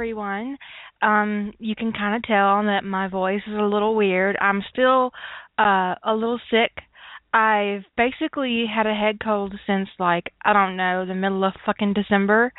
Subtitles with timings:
[0.00, 0.56] Everyone.
[1.02, 4.34] Um, you can kind of tell that my voice is a little weird.
[4.40, 5.10] I'm still
[5.58, 6.72] uh, a little sick.
[7.34, 11.92] I've basically had a head cold since like I don't know the middle of fucking
[11.92, 12.50] December,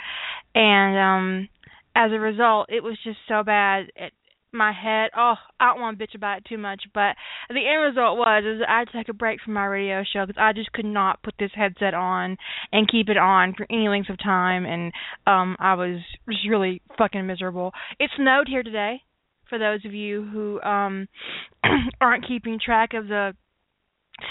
[0.54, 1.50] and um,
[1.96, 3.88] as a result, it was just so bad.
[3.96, 4.14] It
[4.54, 5.12] my head.
[5.16, 7.16] Oh, I don't want to bitch about it too much, but
[7.50, 10.26] the end result was is I had to take a break from my radio show
[10.26, 12.38] because I just could not put this headset on
[12.72, 14.92] and keep it on for any length of time, and
[15.28, 17.72] um I was just really fucking miserable.
[18.00, 19.02] It snowed here today.
[19.50, 21.08] For those of you who um
[22.02, 23.34] aren't keeping track of the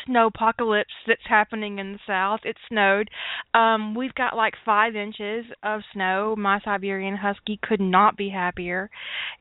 [0.06, 2.40] snow apocalypse that's happening in the south.
[2.44, 3.08] It snowed.
[3.54, 6.34] Um, we've got like five inches of snow.
[6.36, 8.90] My Siberian Husky could not be happier.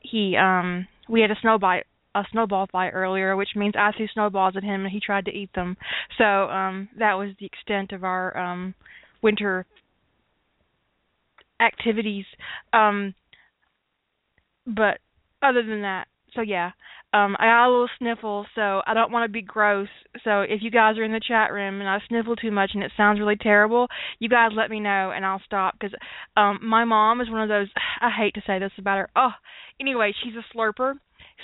[0.02, 1.82] He um we had a snowball
[2.16, 5.32] a snowball fight earlier, which means I threw snowballs at him and he tried to
[5.32, 5.78] eat them.
[6.18, 8.74] So um that was the extent of our um
[9.22, 9.66] winter
[11.62, 12.26] activities.
[12.74, 13.14] Um
[14.66, 15.00] but
[15.42, 16.72] other than that, so yeah,
[17.12, 19.88] um, I got a little sniffle, so I don't want to be gross.
[20.24, 22.84] So if you guys are in the chat room and I sniffle too much and
[22.84, 23.88] it sounds really terrible,
[24.20, 25.76] you guys let me know and I'll stop.
[25.80, 25.96] Because
[26.38, 27.68] um, my mom is one of those.
[28.02, 29.10] I hate to say this about her.
[29.16, 29.32] Oh,
[29.80, 30.96] anyway, she's a slurper.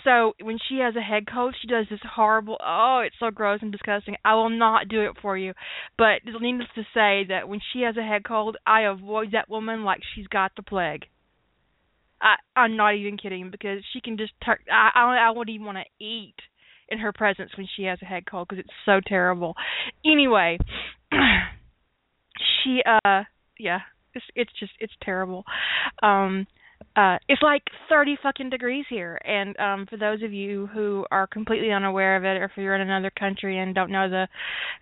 [0.04, 2.58] So when she has a head cold, she does this horrible.
[2.64, 4.18] Oh, it's so gross and disgusting.
[4.24, 5.54] I will not do it for you.
[5.98, 9.84] But needless to say that when she has a head cold, I avoid that woman
[9.84, 11.06] like she's got the plague.
[12.26, 15.66] I I'm not even kidding because she can just tur- I I, I wouldn't even
[15.68, 16.36] want to eat
[16.90, 19.54] in her presence when she has a head cold because it's so terrible.
[20.06, 20.58] Anyway,
[22.64, 23.24] she uh
[23.60, 23.80] yeah,
[24.14, 25.46] it's it's just it's terrible.
[26.02, 26.48] Um
[26.98, 31.26] uh it's like 30 fucking degrees here and um for those of you who are
[31.26, 34.28] completely unaware of it or if you're in another country and don't know the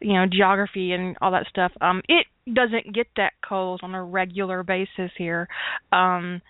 [0.01, 4.03] you know geography and all that stuff um it doesn't get that cold on a
[4.03, 5.47] regular basis here
[5.91, 6.41] um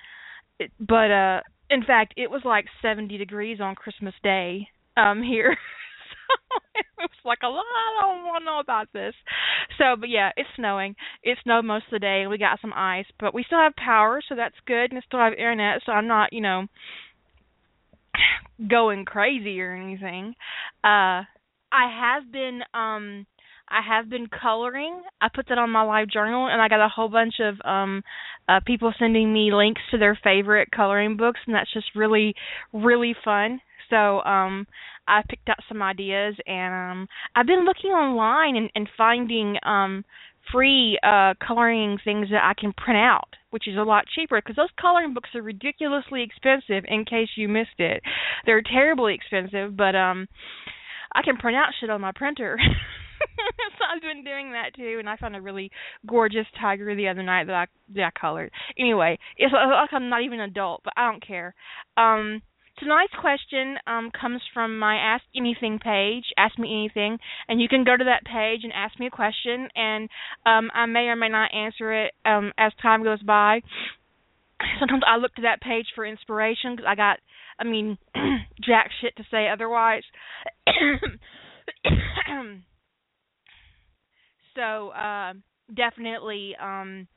[0.79, 5.57] but uh in fact it was like 70 degrees on christmas day um here.
[6.49, 9.13] So it was like a lot i don't want to know about this.
[9.77, 10.95] So but yeah it's snowing.
[11.21, 12.21] It snowed most of the day.
[12.21, 15.19] And we got some ice but we still have power so that's good and still
[15.19, 16.65] have internet so i'm not you know
[18.69, 20.35] going crazy or anything.
[20.83, 21.27] Uh
[21.71, 23.25] i have been um
[23.73, 25.01] I have been coloring.
[25.19, 28.03] I put that on my live journal and I got a whole bunch of um
[28.47, 32.35] uh people sending me links to their favorite coloring books and that's just really
[32.71, 33.59] really fun.
[33.89, 34.67] So um
[35.07, 40.05] I picked out some ideas and um I've been looking online and, and finding um
[40.51, 44.55] free uh coloring things that I can print out, which is a lot cheaper because
[44.55, 48.03] those coloring books are ridiculously expensive in case you missed it.
[48.45, 50.27] They're terribly expensive, but um
[51.15, 52.59] I can print out shit on my printer.
[53.77, 55.71] so I've been doing that too, and I found a really
[56.07, 58.51] gorgeous tiger the other night that I that I colored.
[58.77, 61.55] Anyway, it's like I'm not even an adult, but I don't care.
[61.97, 62.41] Um,
[62.79, 66.25] tonight's question um, comes from my Ask Anything page.
[66.37, 67.17] Ask me anything,
[67.47, 70.09] and you can go to that page and ask me a question, and
[70.45, 73.61] um, I may or may not answer it um, as time goes by.
[74.79, 77.19] Sometimes I look to that page for inspiration because I got,
[77.59, 77.97] I mean,
[78.65, 80.03] jack shit to say otherwise.
[84.55, 85.33] so uh,
[85.73, 87.07] definitely um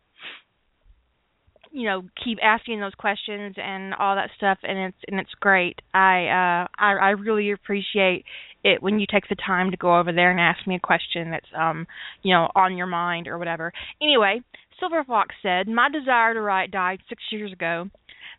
[1.72, 5.80] you know keep asking those questions and all that stuff and it's and it's great.
[5.92, 8.24] I uh i i really appreciate
[8.64, 11.30] it when you take the time to go over there and ask me a question
[11.30, 11.86] that's um
[12.22, 13.72] you know on your mind or whatever.
[14.00, 14.40] Anyway
[14.78, 17.88] silver fox said my desire to write died six years ago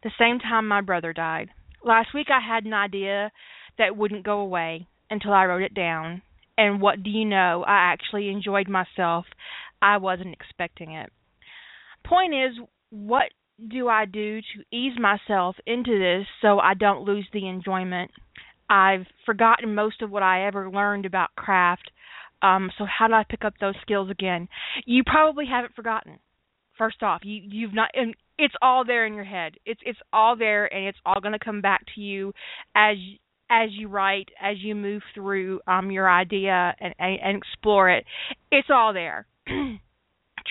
[0.03, 1.49] the same time my brother died.
[1.83, 3.31] Last week i had an idea
[3.77, 6.21] that wouldn't go away until i wrote it down
[6.57, 7.63] and what do you know?
[7.65, 9.25] I actually enjoyed myself.
[9.81, 11.11] I wasn't expecting it.
[12.05, 12.57] Point is,
[12.89, 13.29] what
[13.69, 18.11] do I do to ease myself into this so I don't lose the enjoyment?
[18.69, 21.91] I've forgotten most of what I ever learned about craft.
[22.41, 24.47] Um, so how do I pick up those skills again?
[24.85, 26.19] You probably haven't forgotten.
[26.77, 29.55] First off, you you've not and it's all there in your head.
[29.65, 32.33] It's it's all there and it's all going to come back to you
[32.75, 32.97] as
[33.49, 38.05] as you write, as you move through um, your idea and, and, and explore it,
[38.51, 39.27] it's all there.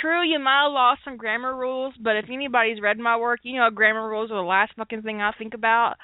[0.00, 3.58] True, you might have lost some grammar rules, but if anybody's read my work, you
[3.58, 5.94] know grammar rules are the last fucking thing I think about.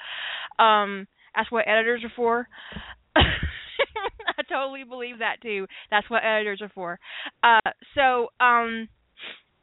[0.57, 2.47] Um, that's what editors are for.
[3.15, 5.67] I totally believe that too.
[5.91, 6.99] That's what editors are for.
[7.43, 8.87] Uh, so, um,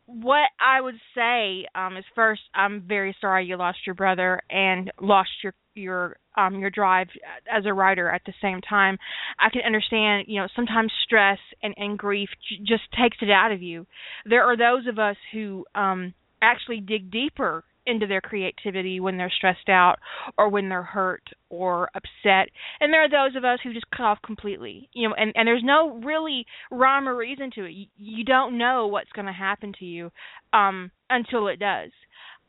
[0.07, 4.91] what I would say um, is first, I'm very sorry you lost your brother and
[5.01, 7.09] lost your your um your drive
[7.51, 8.97] as a writer at the same time
[9.39, 13.53] i can understand you know sometimes stress and and grief j- just takes it out
[13.53, 13.87] of you
[14.25, 16.13] there are those of us who um
[16.43, 19.97] actually dig deeper into their creativity when they're stressed out
[20.39, 22.49] or when they're hurt or upset.
[22.81, 24.89] And there are those of us who just cut off completely.
[24.93, 27.71] You know, and and there's no really rhyme or reason to it.
[27.73, 30.11] You, you don't know what's going to happen to you
[30.53, 31.91] um until it does.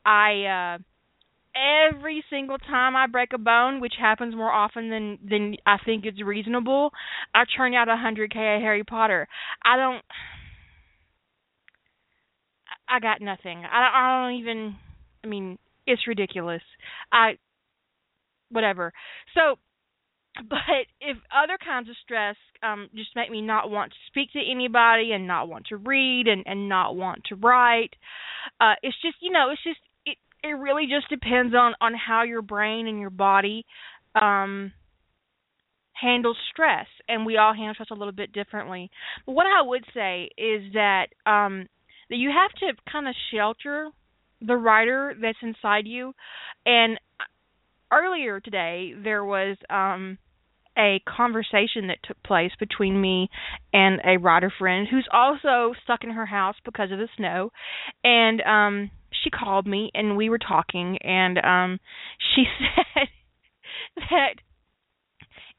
[0.05, 0.77] I uh
[1.55, 6.05] every single time I break a bone, which happens more often than than I think
[6.05, 6.91] is reasonable,
[7.33, 9.27] I churn out a hundred K of Harry Potter.
[9.63, 10.03] I don't
[12.87, 13.63] I got nothing.
[13.65, 14.75] I I don't even
[15.23, 15.57] I mean,
[15.87, 16.61] it's ridiculous.
[17.11, 17.37] I
[18.49, 18.91] whatever.
[19.33, 19.57] So
[20.49, 24.39] but if other kinds of stress um just make me not want to speak to
[24.39, 27.91] anybody and not want to read and and not want to write
[28.61, 29.79] uh it's just you know it's just
[30.43, 33.65] it really just depends on on how your brain and your body
[34.15, 34.71] um
[35.93, 38.89] handles stress and we all handle stress a little bit differently
[39.25, 41.67] but what i would say is that um
[42.09, 43.89] that you have to kind of shelter
[44.41, 46.13] the writer that's inside you.
[46.65, 46.99] And
[47.91, 50.17] earlier today there was um
[50.77, 53.29] a conversation that took place between me
[53.73, 57.51] and a writer friend who's also stuck in her house because of the snow
[58.05, 58.91] and um
[59.23, 61.79] she called me and we were talking and um
[62.33, 62.45] she
[62.95, 63.07] said
[64.09, 64.35] that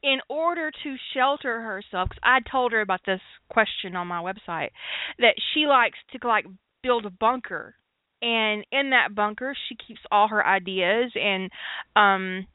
[0.01, 4.71] in order to shelter herself cuz I told her about this question on my website
[5.19, 6.45] that she likes to like
[6.81, 7.75] build a bunker.
[8.21, 11.51] And in that bunker she keeps all her ideas and
[11.95, 12.47] um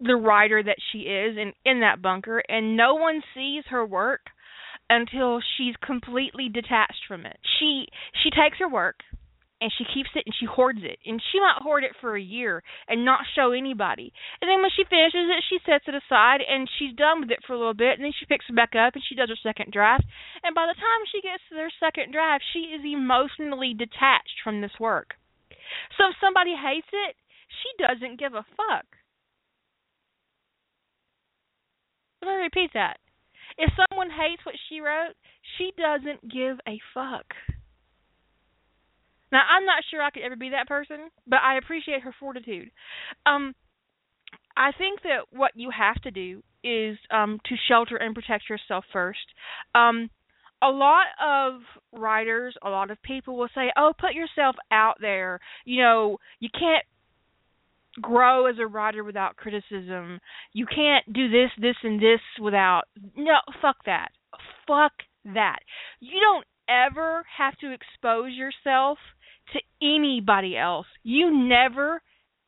[0.00, 4.30] the writer that she is and in that bunker and no one sees her work
[4.90, 7.38] until she's completely detached from it.
[7.58, 7.86] She
[8.22, 9.06] she takes her work
[9.62, 10.98] and she keeps it and she hoards it.
[11.06, 14.12] And she might hoard it for a year and not show anybody.
[14.42, 17.46] And then when she finishes it she sets it aside and she's done with it
[17.46, 17.96] for a little bit.
[17.96, 20.04] And then she picks it back up and she does her second draft
[20.42, 24.60] and by the time she gets to their second draft she is emotionally detached from
[24.60, 25.14] this work.
[25.96, 27.14] So if somebody hates it
[27.46, 28.90] she doesn't give a fuck.
[32.26, 32.98] Let me repeat that
[33.60, 35.14] if someone hates what she wrote
[35.56, 37.26] she doesn't give a fuck
[39.32, 42.70] now, I'm not sure I could ever be that person, but I appreciate her fortitude.
[43.26, 43.54] Um,
[44.56, 48.84] I think that what you have to do is um, to shelter and protect yourself
[48.92, 49.20] first.
[49.74, 50.10] Um,
[50.62, 51.60] a lot of
[51.92, 56.50] writers, a lot of people will say, "Oh, put yourself out there." You know, you
[56.52, 56.84] can't
[58.00, 60.20] grow as a writer without criticism.
[60.52, 62.82] You can't do this, this, and this without.
[63.16, 64.08] No, fuck that.
[64.66, 64.92] Fuck
[65.24, 65.58] that.
[66.00, 68.98] You don't ever have to expose yourself
[69.52, 70.86] to anybody else.
[71.02, 72.00] You never,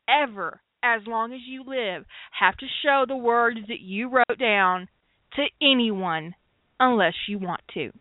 [0.07, 2.05] ever, as long as you live,
[2.39, 4.87] have to show the words that you wrote down
[5.35, 6.35] to anyone
[6.79, 7.91] unless you want to.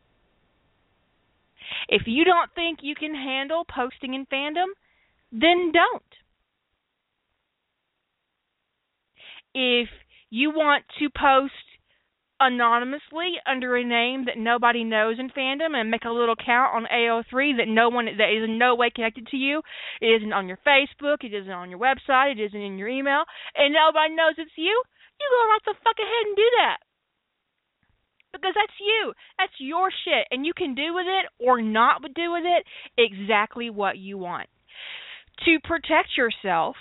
[1.89, 4.67] If you don't think you can handle posting in fandom,
[5.33, 6.03] then don't.
[9.55, 9.89] If
[10.31, 11.53] you want to post
[12.43, 16.91] anonymously under a name that nobody knows in fandom and make a little count on
[16.91, 19.63] AO3 that no one that is in no way connected to you.
[20.01, 23.23] It isn't on your Facebook, it isn't on your website, it isn't in your email,
[23.55, 24.83] and nobody knows it's you.
[25.21, 26.77] You go right the fuck ahead and do that.
[28.33, 29.13] Because that's you.
[29.39, 30.27] That's your shit.
[30.31, 32.65] And you can do with it or not do with it
[32.99, 34.49] exactly what you want.
[35.45, 36.77] To protect yourself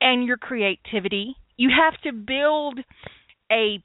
[0.00, 2.80] and your creativity, you have to build
[3.52, 3.82] a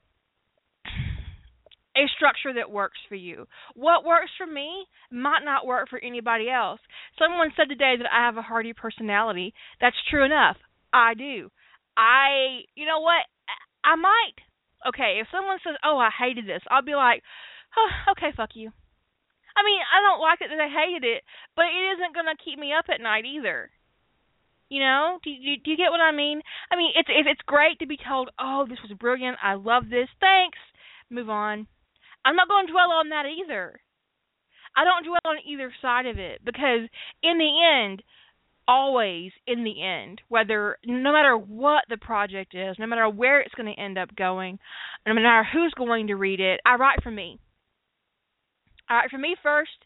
[1.95, 3.45] a structure that works for you.
[3.75, 6.79] What works for me might not work for anybody else.
[7.19, 9.53] Someone said today that I have a hardy personality.
[9.79, 10.57] That's true enough.
[10.91, 11.51] I do.
[11.95, 13.21] I, you know what?
[13.83, 14.41] I might.
[14.89, 17.21] Okay, if someone says, "Oh, I hated this," I'll be like,
[17.77, 18.71] oh, "Okay, fuck you."
[19.55, 21.21] I mean, I don't like it that I hated it,
[21.55, 23.69] but it isn't going to keep me up at night either.
[24.73, 26.41] You know, do you, do you get what I mean?
[26.71, 29.37] I mean, it's it's great to be told, "Oh, this was brilliant.
[29.41, 30.09] I love this.
[30.19, 30.57] Thanks."
[31.11, 31.67] Move on
[32.25, 33.79] I'm not going to dwell on that either.
[34.75, 36.89] I don't dwell on either side of it because
[37.21, 38.01] in the end,
[38.67, 43.53] always in the end, whether no matter what the project is, no matter where it's
[43.55, 44.57] going to end up going,
[45.05, 47.39] no matter who's going to read it, I write for me.
[48.89, 49.77] I write for me first,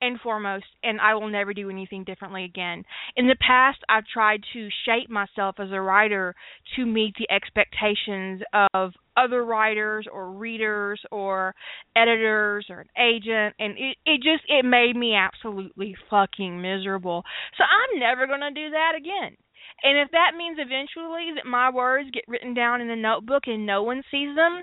[0.00, 2.84] and foremost, and I will never do anything differently again.
[3.16, 6.34] In the past, I've tried to shape myself as a writer
[6.76, 8.42] to meet the expectations
[8.74, 11.54] of other writers or readers or
[11.96, 17.24] editors or an agent and it it just it made me absolutely fucking miserable.
[17.56, 19.36] So I'm never going to do that again.
[19.82, 23.66] And if that means eventually that my words get written down in a notebook and
[23.66, 24.62] no one sees them,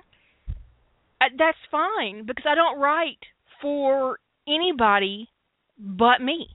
[1.22, 3.20] uh, that's fine because I don't write
[3.62, 5.30] for anybody
[5.78, 6.48] but me.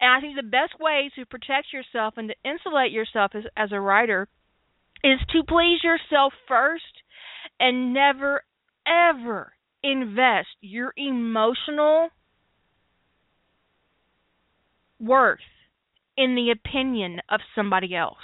[0.00, 3.72] And I think the best way to protect yourself and to insulate yourself as, as
[3.72, 4.28] a writer
[5.02, 6.84] is to please yourself first
[7.58, 8.42] and never,
[8.86, 12.08] ever invest your emotional
[15.00, 15.38] worth
[16.16, 18.16] in the opinion of somebody else.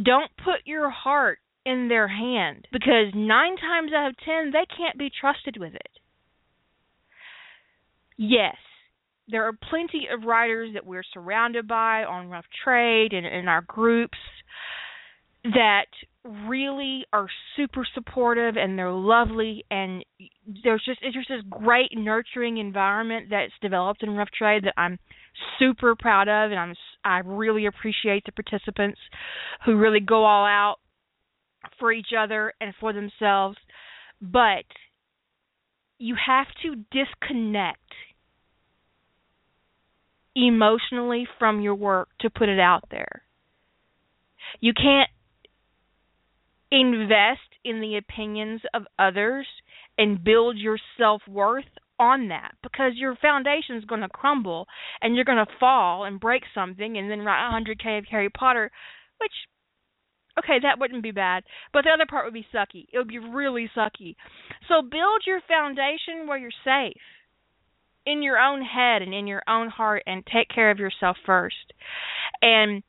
[0.00, 4.96] Don't put your heart in their hand because nine times out of ten they can't
[4.96, 5.90] be trusted with it.
[8.16, 8.56] Yes,
[9.28, 13.62] there are plenty of writers that we're surrounded by on Rough Trade and in our
[13.62, 14.16] groups
[15.42, 15.86] that
[16.24, 20.04] really are super supportive and they're lovely and
[20.64, 24.98] there's just it's just this great nurturing environment that's developed in rough trade that I'm
[25.58, 28.98] super proud of and I'm I really appreciate the participants
[29.64, 30.76] who really go all out
[31.78, 33.56] for each other and for themselves
[34.20, 34.64] but
[35.98, 37.80] you have to disconnect
[40.34, 43.22] emotionally from your work to put it out there.
[44.60, 45.10] You can't
[46.70, 49.46] invest in the opinions of others
[49.96, 51.64] and build your self worth
[51.98, 54.66] on that because your foundation is going to crumble
[55.00, 58.70] and you're going to fall and break something and then write 100k of Harry Potter,
[59.18, 59.32] which
[60.38, 62.86] okay, that wouldn't be bad, but the other part would be sucky.
[62.92, 64.16] It would be really sucky.
[64.68, 67.00] So build your foundation where you're safe
[68.04, 71.72] in your own head and in your own heart and take care of yourself first.
[72.40, 72.82] And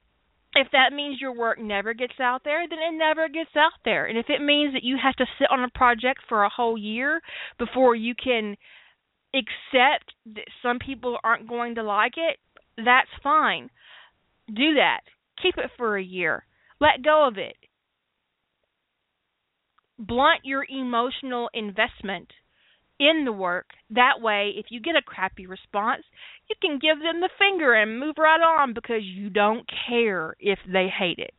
[0.54, 4.06] if that means your work never gets out there, then it never gets out there.
[4.06, 6.78] And if it means that you have to sit on a project for a whole
[6.78, 7.22] year
[7.60, 8.56] before you can
[9.34, 12.38] accept that some people aren't going to like it,
[12.78, 13.70] that's fine.
[14.48, 15.02] Do that.
[15.42, 16.44] Keep it for a year.
[16.80, 17.56] Let go of it.
[20.00, 22.32] Blunt your emotional investment
[23.00, 23.68] in the work.
[23.90, 26.04] That way, if you get a crappy response,
[26.50, 30.60] you can give them the finger and move right on because you don't care if
[30.72, 31.34] they hate it.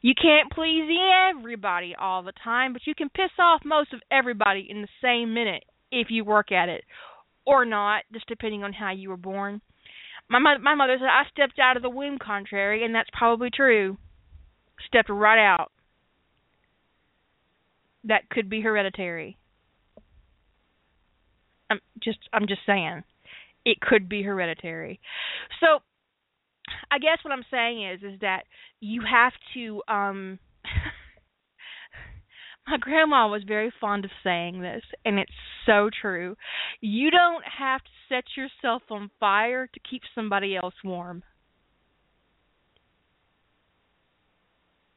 [0.00, 0.90] You can't please
[1.30, 5.32] everybody all the time, but you can piss off most of everybody in the same
[5.32, 6.82] minute if you work at it
[7.46, 9.60] or not, just depending on how you were born.
[10.40, 13.98] My my mother said I stepped out of the womb contrary, and that's probably true.
[14.88, 15.70] Stepped right out
[18.04, 19.36] that could be hereditary.
[21.70, 23.02] I'm just I'm just saying
[23.64, 25.00] it could be hereditary.
[25.60, 25.80] So
[26.90, 28.44] I guess what I'm saying is is that
[28.80, 30.38] you have to um
[32.66, 35.32] my grandma was very fond of saying this and it's
[35.66, 36.36] so true.
[36.80, 41.22] You don't have to set yourself on fire to keep somebody else warm.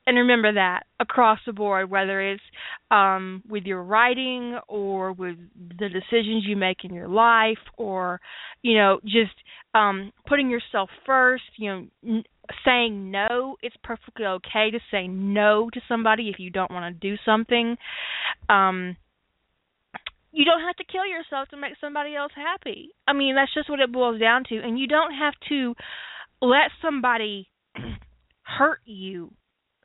[0.08, 2.44] and remember that across the board, whether it's
[2.92, 5.36] um, with your writing or with
[5.80, 8.22] the decisions you make in your life, or
[8.62, 9.34] you know, just
[9.74, 11.44] um, putting yourself first.
[11.58, 12.24] You know,
[12.64, 13.58] saying no.
[13.62, 17.78] It's perfectly okay to say no to somebody if you don't want to do something.
[18.50, 18.98] Um,
[20.32, 22.90] you don't have to kill yourself to make somebody else happy.
[23.08, 24.60] I mean, that's just what it boils down to.
[24.60, 25.74] And you don't have to
[26.42, 27.50] let somebody
[28.44, 29.32] hurt you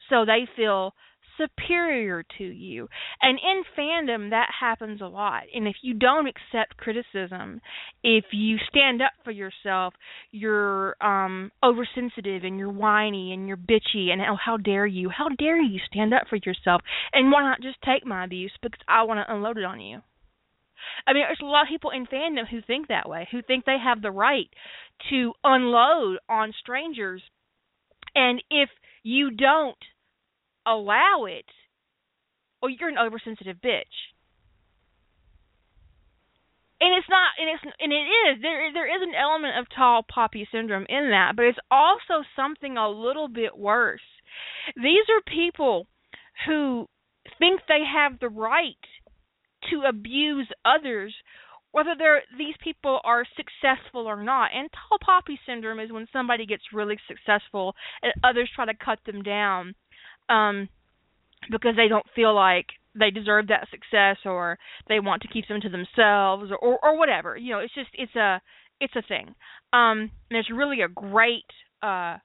[0.08, 0.94] so they feel
[1.40, 2.88] superior to you.
[3.22, 5.44] And in fandom, that happens a lot.
[5.54, 7.60] And if you don't accept criticism,
[8.02, 9.94] if you stand up for yourself,
[10.30, 15.08] you're um oversensitive and you're whiny and you're bitchy and oh how dare you?
[15.10, 16.82] How dare you stand up for yourself?
[17.12, 20.00] And why not just take my abuse because I want to unload it on you?
[21.06, 23.64] I mean, there's a lot of people in fandom who think that way, who think
[23.64, 24.48] they have the right
[25.10, 27.22] to unload on strangers.
[28.14, 28.70] And if
[29.02, 29.76] you don't
[30.66, 31.46] allow it,
[32.62, 34.12] or you're an oversensitive bitch.
[36.82, 38.42] And it's not, and it's, and it is.
[38.42, 42.78] There, there is an element of tall poppy syndrome in that, but it's also something
[42.78, 44.00] a little bit worse.
[44.76, 45.86] These are people
[46.46, 46.86] who
[47.38, 48.76] think they have the right
[49.70, 51.14] to abuse others
[51.72, 54.50] whether they're these people are successful or not.
[54.54, 58.98] And tall poppy syndrome is when somebody gets really successful and others try to cut
[59.06, 59.74] them down
[60.30, 60.68] um,
[61.50, 62.66] because they don't feel like
[62.98, 64.58] they deserve that success or
[64.88, 67.36] they want to keep them to themselves or, or, or whatever.
[67.36, 68.40] You know, it's just it's a
[68.80, 69.34] it's a thing.
[69.72, 71.44] Um, there's really a great
[71.82, 72.16] uh,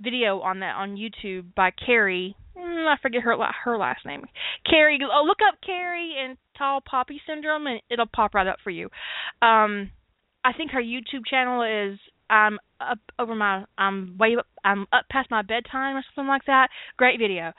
[0.00, 2.36] video on that on YouTube by Carrie.
[2.56, 4.24] Mm, I forget her her last name.
[4.68, 4.98] Carrie.
[5.02, 8.86] Oh, look up Carrie and tall poppy syndrome, and it'll pop right up for you.
[9.42, 9.90] Um,
[10.44, 11.98] I think her YouTube channel is
[12.30, 16.44] I'm up over my I'm way up I'm up past my bedtime or something like
[16.46, 16.68] that.
[16.96, 17.52] Great video.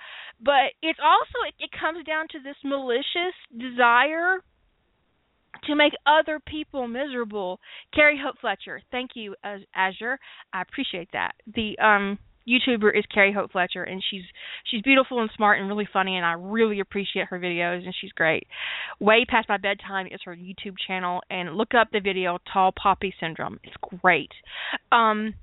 [0.44, 4.38] But it's also it, it comes down to this malicious desire
[5.66, 7.60] to make other people miserable.
[7.94, 9.36] Carrie Hope Fletcher, thank you,
[9.76, 10.20] Azure.
[10.54, 11.34] I appreciate that.
[11.56, 14.24] The um YouTuber is Carrie Hope Fletcher, and she's
[14.66, 18.12] she's beautiful and smart and really funny, and I really appreciate her videos, and she's
[18.12, 18.48] great.
[19.00, 23.14] Way past my bedtime is her YouTube channel, and look up the video Tall Poppy
[23.20, 23.60] Syndrome.
[23.64, 24.32] It's great.
[24.92, 25.34] Um,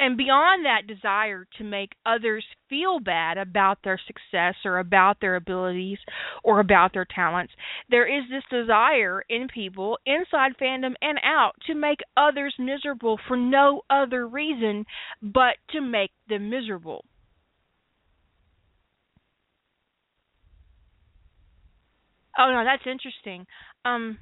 [0.00, 5.36] and beyond that desire to make others feel bad about their success or about their
[5.36, 5.98] abilities
[6.42, 7.52] or about their talents,
[7.90, 13.36] there is this desire in people, inside fandom and out, to make others miserable for
[13.36, 14.86] no other reason
[15.22, 17.04] but to make them miserable.
[22.38, 23.46] Oh no, that's interesting.
[23.84, 24.18] Um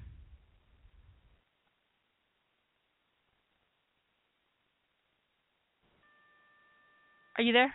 [7.39, 7.73] Are you there?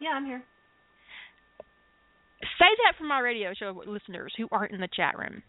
[0.00, 0.42] Yeah, I'm here.
[2.58, 5.42] Say that for my radio show listeners who aren't in the chat room.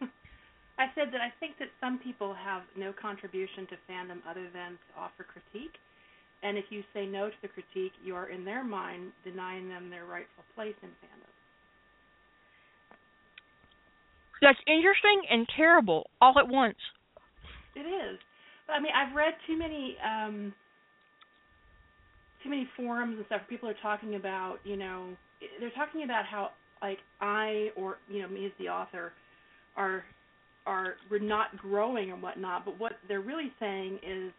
[0.78, 4.80] I said that I think that some people have no contribution to fandom other than
[4.80, 5.76] to offer critique.
[6.42, 9.90] And if you say no to the critique, you are in their mind denying them
[9.90, 11.28] their rightful place in fandom.
[14.40, 16.80] That's interesting and terrible all at once.
[17.76, 18.18] It is.
[18.66, 20.54] But I mean, I've read too many um
[22.42, 23.42] too many forums and stuff.
[23.48, 25.10] People are talking about, you know,
[25.58, 26.50] they're talking about how
[26.82, 29.12] like I or you know me as the author
[29.76, 30.04] are
[30.66, 32.64] are we're not growing and whatnot.
[32.64, 34.32] But what they're really saying is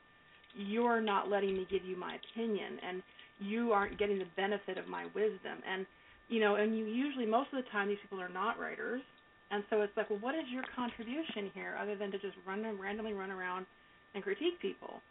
[0.56, 3.02] you're not letting me give you my opinion and
[3.40, 5.86] you aren't getting the benefit of my wisdom and
[6.30, 9.02] you know and you usually most of the time these people are not writers
[9.50, 12.64] and so it's like well what is your contribution here other than to just run
[12.80, 13.66] randomly run around
[14.14, 15.02] and critique people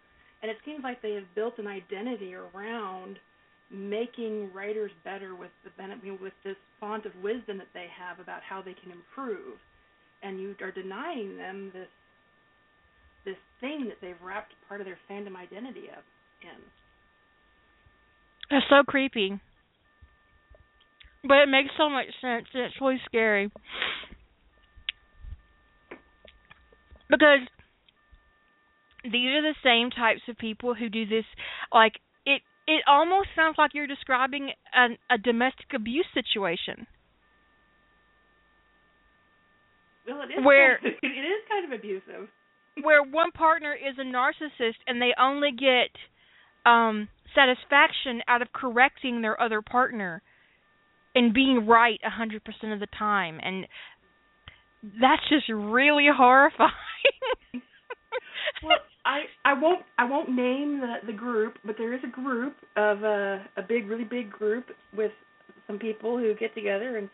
[0.42, 3.18] and it seems like they have built an identity around
[3.70, 8.40] making writers better with the benefit with this font of wisdom that they have about
[8.42, 9.58] how they can improve.
[10.22, 11.88] And you are denying them this
[13.24, 16.04] this thing that they've wrapped part of their fandom identity up
[16.42, 16.58] in.
[18.56, 19.38] It's so creepy.
[21.22, 23.52] But it makes so much sense it's really scary.
[27.10, 27.40] Because
[29.04, 31.24] these are the same types of people who do this
[31.72, 31.94] like
[32.26, 36.86] it it almost sounds like you're describing an, a domestic abuse situation.
[40.06, 42.28] Well it is where kind of, it is kind of abusive.
[42.82, 45.90] where one partner is a narcissist and they only get
[46.70, 50.22] um satisfaction out of correcting their other partner
[51.14, 53.40] and being right a hundred percent of the time.
[53.42, 53.66] And
[55.00, 56.70] that's just really horrifying
[58.62, 62.56] well, I I won't I won't name the the group, but there is a group
[62.76, 65.12] of a uh, a big really big group with
[65.66, 67.08] some people who get together and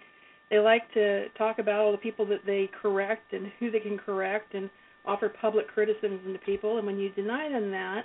[0.50, 3.98] they like to talk about all the people that they correct and who they can
[3.98, 4.70] correct and
[5.04, 8.04] offer public criticism to people and when you deny them that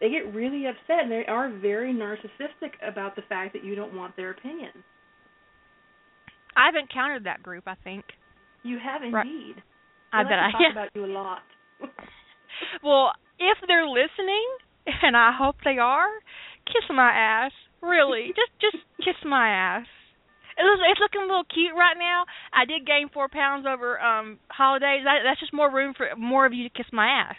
[0.00, 3.94] they get really upset and they are very narcissistic about the fact that you don't
[3.94, 4.70] want their opinion.
[6.56, 8.04] I've encountered that group, I think.
[8.62, 9.12] You have indeed.
[9.12, 9.62] Right.
[10.12, 10.72] I like bet I talk yeah.
[10.72, 11.42] about you a lot.
[12.82, 14.46] Well, if they're listening,
[15.02, 16.10] and I hope they are,
[16.66, 17.52] kiss my ass.
[17.80, 19.86] Really, just just kiss my ass.
[20.58, 22.24] It's, it's looking a little cute right now.
[22.52, 25.02] I did gain four pounds over um holidays.
[25.04, 27.36] That, that's just more room for more of you to kiss my ass.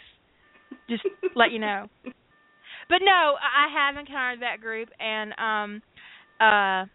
[0.88, 1.02] Just
[1.36, 1.88] let you know.
[2.04, 5.82] But no, I have encountered that group, and um,
[6.40, 6.86] uh,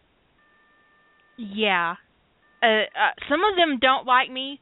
[1.38, 1.94] yeah,
[2.62, 4.60] uh, uh, some of them don't like me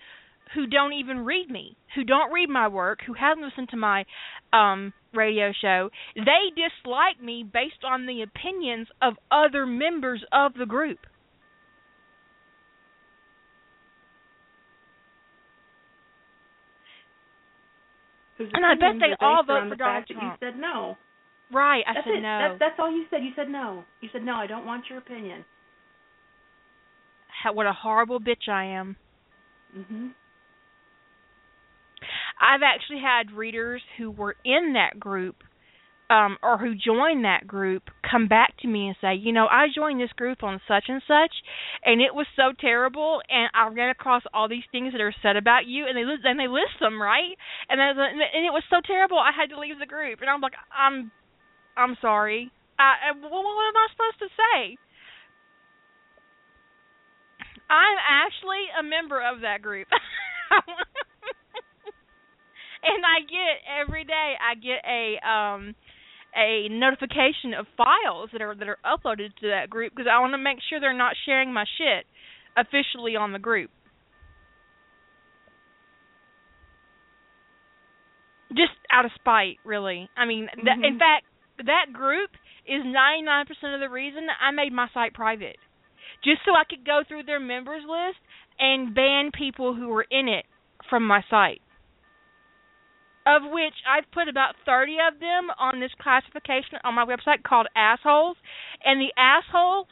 [0.55, 4.05] who don't even read me, who don't read my work, who haven't listened to my
[4.53, 10.67] um radio show, they dislike me based on the opinions of other members of the
[10.67, 10.99] group.
[18.39, 20.39] And I bet they all vote for Donald Trump.
[20.41, 20.97] You said no.
[21.53, 22.23] Right, I that's said it.
[22.23, 22.39] no.
[22.39, 23.23] That, that's all you said.
[23.23, 23.85] You said no.
[24.01, 24.35] You said no.
[24.35, 25.45] I don't want your opinion.
[27.43, 28.97] How, what a horrible bitch I am.
[29.77, 30.13] Mhm.
[32.41, 35.37] I've actually had readers who were in that group
[36.11, 39.69] um or who joined that group come back to me and say, "You know, I
[39.75, 41.33] joined this group on such and such
[41.85, 45.37] and it was so terrible and I ran across all these things that are said
[45.37, 47.33] about you and they list and they list them, right?
[47.71, 50.41] And then and it was so terrible I had to leave the group." And I'm
[50.43, 51.11] like, "I'm
[51.77, 52.53] I'm sorry.
[52.79, 54.79] I what, what am I supposed to say?"
[57.71, 59.89] I'm actually a member of that group.
[62.85, 65.75] and I get every day I get a um
[66.37, 70.33] a notification of files that are that are uploaded to that group because I want
[70.35, 72.07] to make sure they're not sharing my shit
[72.57, 73.71] officially on the group.
[78.51, 80.09] Just out of spite, really.
[80.17, 80.85] I mean, th- mm-hmm.
[80.85, 81.27] in fact,
[81.59, 82.31] that group
[82.67, 85.57] is 99% of the reason I made my site private.
[86.23, 88.19] Just so I could go through their members list
[88.59, 90.47] and ban people who were in it
[90.89, 91.61] from my site.
[93.27, 97.67] Of which I've put about 30 of them on this classification on my website called
[97.75, 98.37] assholes.
[98.85, 99.87] And the assholes,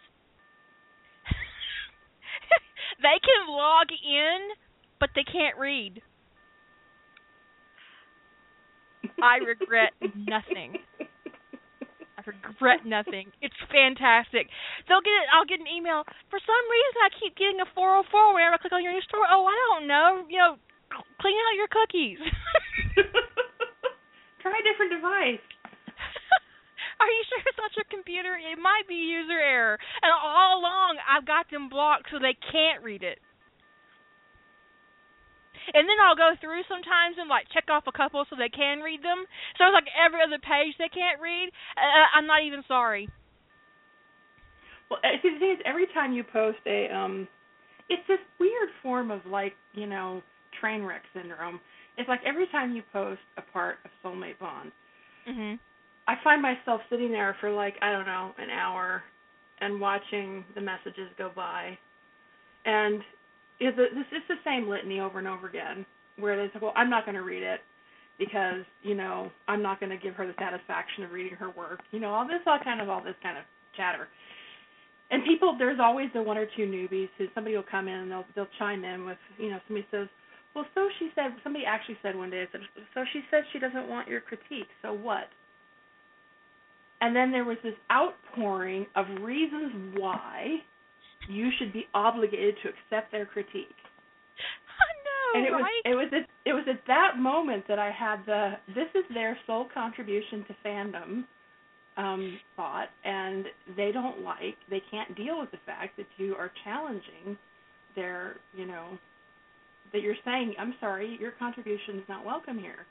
[3.02, 4.52] they can log in,
[5.00, 6.02] but they can't read.
[9.22, 10.78] I regret nothing.
[12.18, 13.32] I regret nothing.
[13.40, 14.46] It's fantastic.
[14.86, 15.26] They'll get.
[15.34, 16.04] I'll get an email.
[16.30, 19.26] For some reason, I keep getting a 404 whenever I click on your new store.
[19.26, 20.26] Oh, I don't know.
[20.28, 20.52] You know,
[21.20, 22.18] clean out your cookies.
[24.42, 25.44] Try a different device.
[27.00, 28.34] Are you sure it's not your computer?
[28.34, 29.78] It might be user error.
[30.02, 33.18] And all along, I've got them blocked so they can't read it.
[35.74, 38.82] And then I'll go through sometimes and like check off a couple so they can
[38.82, 39.24] read them.
[39.56, 41.54] So it's like every other page they can't read.
[41.78, 43.08] Uh, I'm not even sorry.
[44.90, 47.28] Well, uh, see, the thing is, every time you post a, um,
[47.88, 50.22] it's this weird form of like, you know,
[50.62, 51.60] train wreck syndrome.
[51.98, 54.72] It's like every time you post a part of Soulmate Bond,
[55.28, 55.58] Mhm.
[56.06, 59.02] I find myself sitting there for like I don't know an hour,
[59.60, 61.76] and watching the messages go by,
[62.64, 63.02] and
[63.60, 65.84] is it, this is the same litany over and over again,
[66.16, 67.60] where they say, well, I'm not going to read it
[68.18, 71.80] because you know I'm not going to give her the satisfaction of reading her work.
[71.90, 73.44] You know, all this, all kind of all this kind of
[73.76, 74.08] chatter.
[75.10, 78.10] And people, there's always the one or two newbies who somebody will come in and
[78.10, 80.08] they'll they'll chime in with, you know, somebody says,
[80.54, 81.32] well, so she said.
[81.42, 82.60] Somebody actually said one day, I said,
[82.94, 84.68] so she said she doesn't want your critique.
[84.82, 85.28] So what?
[87.00, 90.58] And then there was this outpouring of reasons why
[91.28, 93.74] you should be obligated to accept their critique.
[94.78, 97.90] I know, And it was it was at it was at that moment that I
[97.90, 101.24] had the this is their sole contribution to fandom
[101.96, 103.44] um thought and
[103.76, 107.36] they don't like they can't deal with the fact that you are challenging
[107.94, 108.98] their you know
[109.92, 112.86] that you're saying I'm sorry your contribution is not welcome here.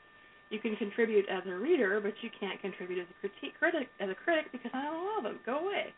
[0.49, 4.09] You can contribute as a reader, but you can't contribute as a critique critic as
[4.09, 5.39] a critic because I don't allow them.
[5.45, 5.93] Go away.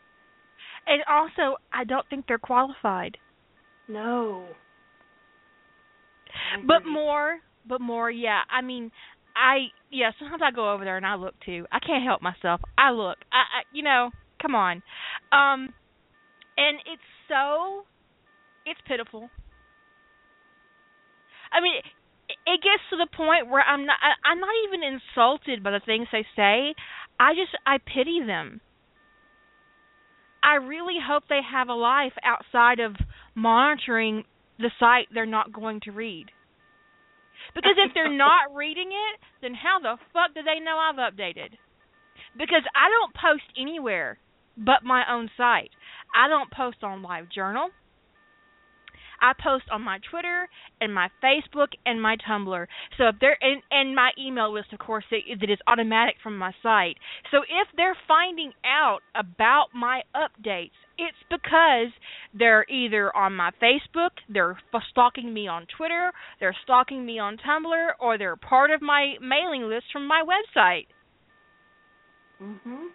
[0.86, 3.16] and also, I don't think they're qualified.
[3.88, 4.46] No.
[6.66, 7.38] But more,
[7.68, 8.40] but more, yeah.
[8.50, 8.90] I mean,
[9.36, 10.10] I yeah.
[10.18, 11.66] Sometimes I go over there and I look too.
[11.72, 12.60] I can't help myself.
[12.78, 13.18] I look.
[13.32, 14.82] I, I you know, come on.
[15.32, 15.72] Um,
[16.56, 17.84] and it's so,
[18.66, 19.30] it's pitiful.
[21.54, 21.78] I mean,
[22.46, 23.96] it, gets to the point where I'm not.
[24.02, 26.74] I, I'm not even insulted by the things they say.
[27.18, 28.60] I just I pity them.
[30.42, 32.96] I really hope they have a life outside of
[33.34, 34.24] monitoring
[34.58, 36.26] the site they're not going to read.
[37.54, 41.56] Because if they're not reading it, then how the fuck do they know I've updated?
[42.36, 44.18] Because I don't post anywhere
[44.56, 45.70] but my own site.
[46.14, 47.68] I don't post on LiveJournal.
[49.24, 50.46] I post on my Twitter
[50.82, 52.66] and my Facebook and my Tumblr.
[52.98, 56.52] So if they're and, and my email list, of course, that, is automatic from my
[56.62, 56.98] site.
[57.30, 61.90] So if they're finding out about my updates, it's because
[62.34, 64.58] they're either on my Facebook, they're
[64.90, 69.62] stalking me on Twitter, they're stalking me on Tumblr, or they're part of my mailing
[69.62, 70.86] list from my website.
[72.42, 72.90] Mhm.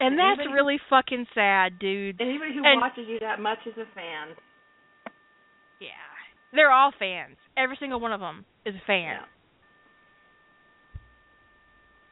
[0.00, 2.20] And that's really fucking sad, dude.
[2.20, 4.36] Anybody who And- watches you that much is a fan.
[5.80, 5.88] Yeah.
[6.52, 7.36] They're all fans.
[7.56, 9.16] Every single one of them is a fan.
[9.20, 9.24] Yeah.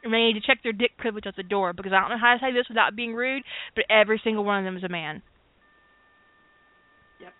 [0.02, 2.18] And they need to check their dick privilege at the door because I don't know
[2.18, 3.42] how to say this without being rude,
[3.74, 5.22] but every single one of them is a man.
[7.20, 7.32] Yep.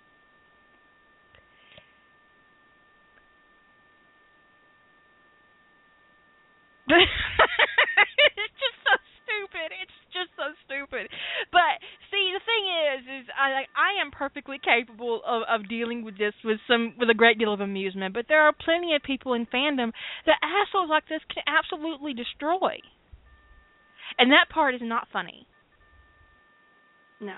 [6.95, 8.95] it's just so
[9.27, 9.75] stupid.
[9.83, 11.13] It's just so stupid.
[11.53, 11.77] But
[12.09, 16.17] see, the thing is, is I like I am perfectly capable of of dealing with
[16.17, 18.17] this with some with a great deal of amusement.
[18.17, 19.93] But there are plenty of people in fandom
[20.25, 22.81] that assholes like this can absolutely destroy.
[24.19, 25.47] And that part is not funny.
[27.21, 27.37] No.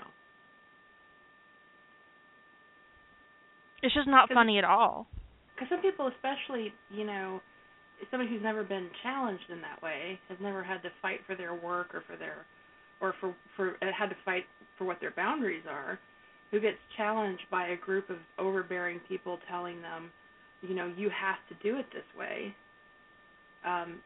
[3.81, 5.07] It's just not funny at all.
[5.55, 7.41] Because some people, especially, you know,
[8.11, 11.53] somebody who's never been challenged in that way, has never had to fight for their
[11.53, 12.45] work or for their,
[13.01, 14.45] or for for uh, had to fight
[14.77, 15.99] for what their boundaries are,
[16.51, 20.11] who gets challenged by a group of overbearing people telling them,
[20.61, 22.53] you know, you have to do it this way.
[23.65, 23.99] Um,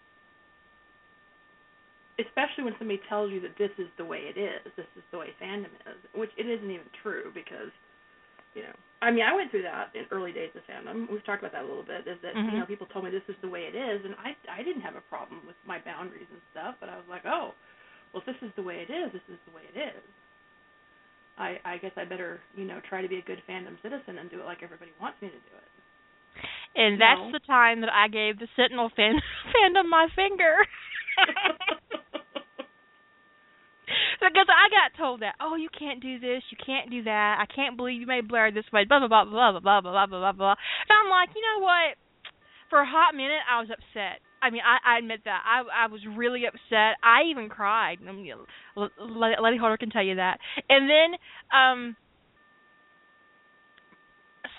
[2.20, 5.18] especially when somebody tells you that this is the way it is, this is the
[5.18, 7.70] way fandom is, which it isn't even true because
[8.54, 11.10] you know, I mean, I went through that in early days of fandom.
[11.10, 12.08] We've talked about that a little bit.
[12.08, 12.54] Is that Mhm.
[12.54, 14.82] you know people told me this is the way it is, and I I didn't
[14.82, 17.54] have a problem with my boundaries and stuff, but I was like, oh,
[18.14, 20.04] well, if this is the way it is, this is the way it is.
[21.38, 24.30] I I guess I better you know try to be a good fandom citizen and
[24.30, 25.70] do it like everybody wants me to do it.
[26.76, 27.32] And that's No.
[27.32, 29.16] the time that I gave the Sentinel fan
[29.54, 30.58] fandom my finger.
[34.22, 37.38] because I got told that, oh, you can't do this, you can't do that.
[37.40, 38.86] I can't believe you made Blair this way.
[38.86, 40.56] Blah blah blah blah blah blah blah blah blah blah.
[40.90, 41.98] And I'm like, you know what?
[42.70, 44.23] For a hot minute, I was upset.
[44.44, 46.98] I mean, I, I admit that I I was really upset.
[47.02, 47.98] I even cried.
[48.08, 48.30] I mean,
[48.78, 50.38] L- L- Lady Holder can tell you that.
[50.70, 51.20] And then,
[51.58, 51.96] um,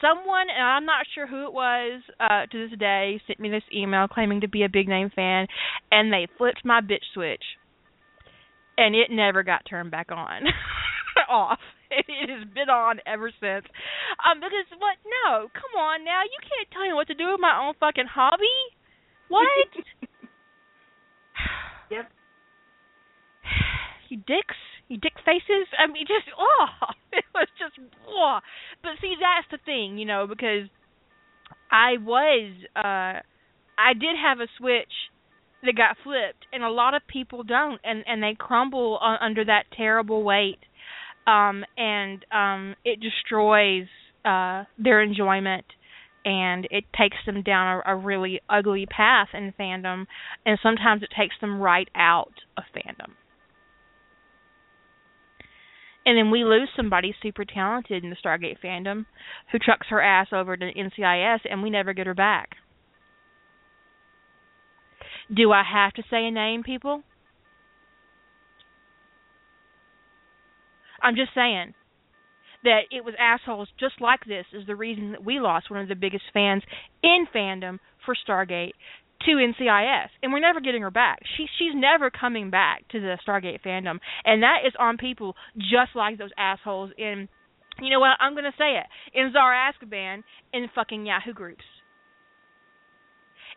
[0.01, 3.63] someone, and I'm not sure who it was, uh, to this day, sent me this
[3.75, 5.47] email claiming to be a big name fan,
[5.93, 7.45] and they flipped my bitch switch,
[8.79, 10.45] and it never got turned back on,
[11.29, 11.61] off.
[11.91, 13.67] It has been on ever since.
[14.19, 14.97] Um, because what?
[15.07, 18.11] No, come on now, you can't tell me what to do with my own fucking
[18.11, 18.74] hobby.
[19.35, 19.85] What?
[21.91, 22.11] yep.
[24.09, 24.55] you dicks,
[24.89, 25.67] you dick faces.
[25.77, 26.67] I mean, just oh,
[27.13, 27.75] it was just
[28.09, 28.39] oh.
[28.83, 30.69] But see, that's the thing, you know, because
[31.71, 33.21] I was, uh,
[33.77, 34.93] I did have a switch
[35.65, 39.45] that got flipped, and a lot of people don't, and and they crumble uh, under
[39.45, 40.61] that terrible weight,
[41.27, 43.87] um, and um, it destroys
[44.25, 45.67] uh their enjoyment
[46.25, 50.07] and it takes them down a, a really ugly path in fandom
[50.47, 53.13] and sometimes it takes them right out of fandom
[56.07, 59.07] and then we lose somebody super talented in the Stargate fandom
[59.51, 62.51] who trucks her ass over to NCIS and we never get her back.
[65.35, 67.03] Do I have to say a name, people?
[71.03, 71.75] I'm just saying
[72.65, 75.89] that it was assholes just like this is the reason that we lost one of
[75.89, 76.63] the biggest fans
[77.03, 78.73] in fandom for Stargate
[79.23, 81.21] to NCIS, and we're never getting her back.
[81.37, 85.95] She she's never coming back to the Stargate fandom, and that is on people just
[85.95, 87.29] like those assholes in.
[87.81, 88.17] You know what?
[88.21, 90.23] I'm gonna say it in Zara Azkaban
[90.53, 91.65] in fucking Yahoo groups.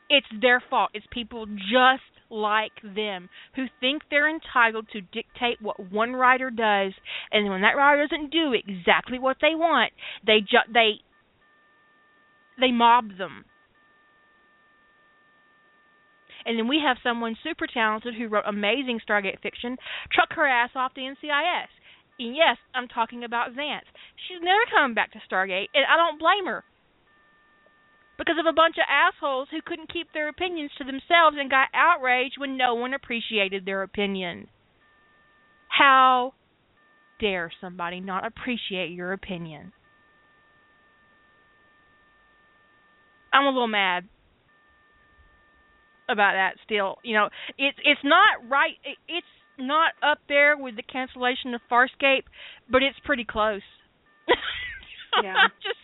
[0.09, 0.91] It's their fault.
[0.93, 6.93] It's people just like them who think they're entitled to dictate what one writer does,
[7.31, 9.93] and when that writer doesn't do exactly what they want,
[10.25, 11.01] they ju- they
[12.59, 13.45] they mob them.
[16.45, 19.77] And then we have someone super talented who wrote amazing Stargate fiction,
[20.11, 21.67] truck her ass off to NCIS.
[22.19, 23.85] And yes, I'm talking about Vance.
[24.27, 26.63] She's never coming back to Stargate, and I don't blame her
[28.17, 31.67] because of a bunch of assholes who couldn't keep their opinions to themselves and got
[31.73, 34.47] outraged when no one appreciated their opinion.
[35.69, 36.33] How
[37.19, 39.71] dare somebody not appreciate your opinion?
[43.31, 44.05] I'm a little mad
[46.09, 46.97] about that still.
[47.03, 48.73] You know, it's it's not right
[49.07, 49.27] it's
[49.59, 52.23] not up there with the cancellation of Farscape,
[52.69, 53.61] but it's pretty close.
[55.23, 55.49] Yeah.
[55.63, 55.81] just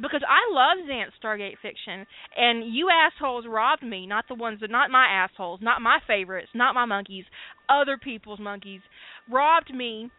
[0.00, 4.06] because I love Zant Stargate fiction, and you assholes robbed me.
[4.06, 7.24] Not the ones that, not my assholes, not my favorites, not my monkeys,
[7.68, 8.80] other people's monkeys,
[9.30, 10.10] robbed me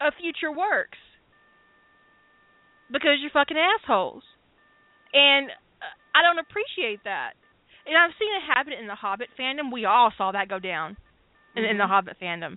[0.00, 0.98] of future works
[2.90, 4.22] because you're fucking assholes,
[5.12, 7.32] and uh, I don't appreciate that.
[7.86, 9.70] And I've seen it happen in the Hobbit fandom.
[9.72, 10.96] We all saw that go down
[11.54, 11.88] in, in the Mhm.
[11.88, 12.56] Hobbit fandom.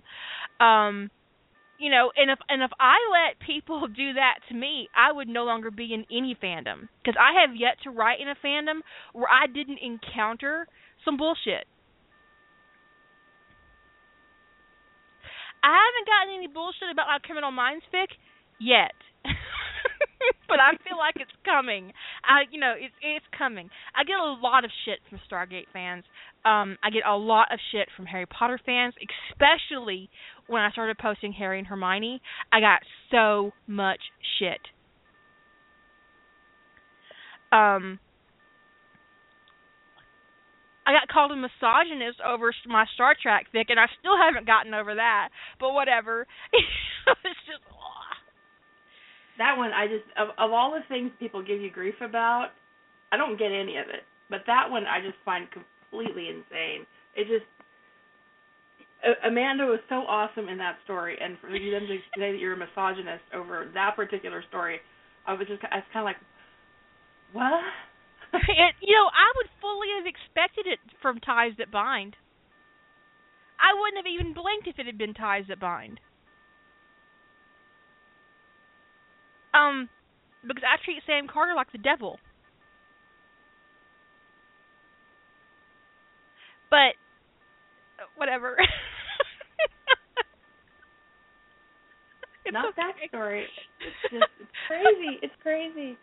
[0.64, 1.10] Um,
[1.78, 5.28] you know, and if and if I let people do that to me, I would
[5.28, 8.80] no longer be in any fandom because I have yet to write in a fandom
[9.12, 10.66] where I didn't encounter
[11.04, 11.66] some bullshit.
[15.62, 18.08] I haven't gotten any bullshit about my Criminal Minds fic
[18.60, 18.94] yet.
[20.48, 21.92] but I feel like it's coming.
[22.24, 23.70] I you know, it's it's coming.
[23.94, 26.04] I get a lot of shit from Stargate fans.
[26.44, 28.94] Um I get a lot of shit from Harry Potter fans,
[29.32, 30.10] especially
[30.46, 32.20] when I started posting Harry and Hermione.
[32.52, 34.00] I got so much
[34.38, 34.60] shit.
[37.52, 37.98] Um
[40.86, 44.72] I got called a misogynist over my Star Trek fic, and I still haven't gotten
[44.72, 45.28] over that.
[45.60, 46.26] But whatever.
[49.38, 52.50] That one, I just of of all the things people give you grief about,
[53.12, 54.02] I don't get any of it.
[54.28, 56.84] But that one, I just find completely insane.
[57.16, 57.46] It just
[59.24, 62.54] Amanda was so awesome in that story, and for you them to say that you're
[62.54, 64.80] a misogynist over that particular story,
[65.26, 66.22] I was just I was kind of like,
[67.32, 67.62] what?
[68.34, 72.16] it, you know, I would fully have expected it from Ties That Bind.
[73.60, 76.00] I wouldn't have even blinked if it had been Ties That Bind.
[79.54, 79.88] Um,
[80.46, 82.18] because I treat Sam Carter like the devil.
[86.70, 86.94] But
[88.16, 88.56] whatever.
[92.52, 93.44] Not that story.
[93.80, 95.18] It's just it's crazy.
[95.22, 95.98] It's crazy.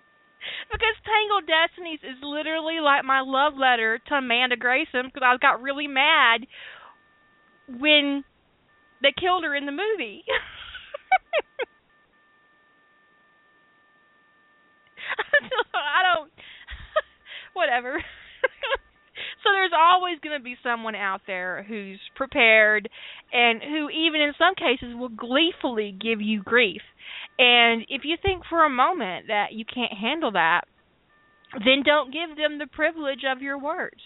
[0.71, 5.61] Because Tangled Destinies is literally like my love letter to Amanda Grayson because I got
[5.61, 6.45] really mad
[7.67, 8.23] when
[9.01, 10.23] they killed her in the movie.
[15.77, 16.31] I don't
[17.53, 17.97] whatever.
[19.43, 22.89] so there's always going to be someone out there who's prepared
[23.31, 26.81] and who even in some cases will gleefully give you grief.
[27.37, 30.61] And if you think for a moment that you can't handle that,
[31.53, 34.01] then don't give them the privilege of your words.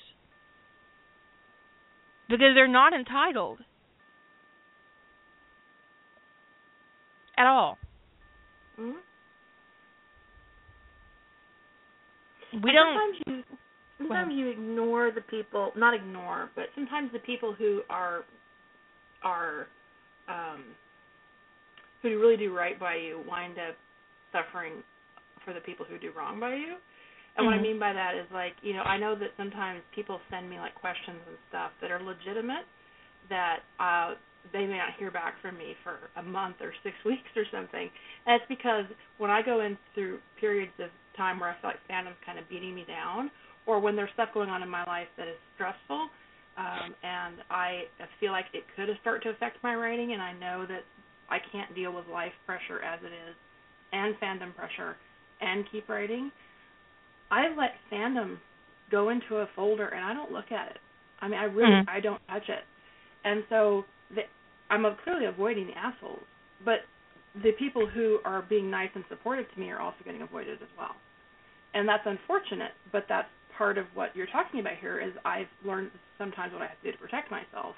[2.27, 3.59] Because they're not entitled.
[7.37, 7.77] At all.
[8.79, 8.99] Mm-hmm.
[12.53, 13.57] We and don't Sometimes you
[13.97, 18.23] sometimes you ignore the people, not ignore, but sometimes the people who are
[19.23, 19.67] are
[20.27, 20.63] um
[22.01, 23.75] who really do right by you wind up
[24.31, 24.73] suffering
[25.43, 26.75] for the people who do wrong by you.
[27.35, 27.61] And what I Mhm.
[27.61, 30.75] mean by that is like, you know, I know that sometimes people send me like
[30.75, 32.65] questions and stuff that are legitimate
[33.29, 34.15] that uh
[34.53, 37.91] they may not hear back from me for a month or six weeks or something.
[38.25, 38.85] And it's because
[39.17, 42.47] when I go in through periods of time where I feel like fandom's kind of
[42.47, 43.29] beating me down,
[43.67, 46.07] or when there's stuff going on in my life that is stressful,
[46.57, 50.65] um, and I feel like it could start to affect my writing, and I know
[50.65, 50.83] that
[51.29, 53.35] I can't deal with life pressure as it is,
[53.91, 54.95] and fandom pressure,
[55.41, 56.31] and keep writing.
[57.29, 58.37] I let fandom
[58.89, 60.79] go into a folder, and I don't look at it.
[61.21, 61.89] I mean, I really, Mhm.
[61.89, 62.63] I don't touch it,
[63.23, 64.23] and so the,
[64.71, 66.23] I'm clearly avoiding the assholes,
[66.65, 66.85] but
[67.43, 70.71] the people who are being nice and supportive to me are also getting avoided as
[70.77, 70.95] well.
[71.73, 73.27] And that's unfortunate, but that's
[73.57, 76.91] part of what you're talking about here is I've learned sometimes what I have to
[76.91, 77.75] do to protect myself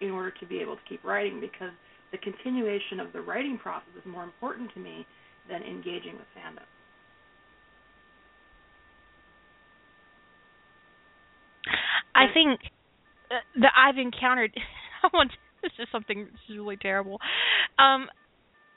[0.00, 1.72] in order to be able to keep writing because
[2.12, 5.06] the continuation of the writing process is more important to me
[5.48, 6.66] than engaging with fandom.
[12.14, 12.60] I think
[13.30, 14.52] uh, that I've encountered.
[15.02, 15.32] I want.
[15.62, 16.26] This is something.
[16.26, 17.18] This is really terrible.
[17.78, 18.08] Um,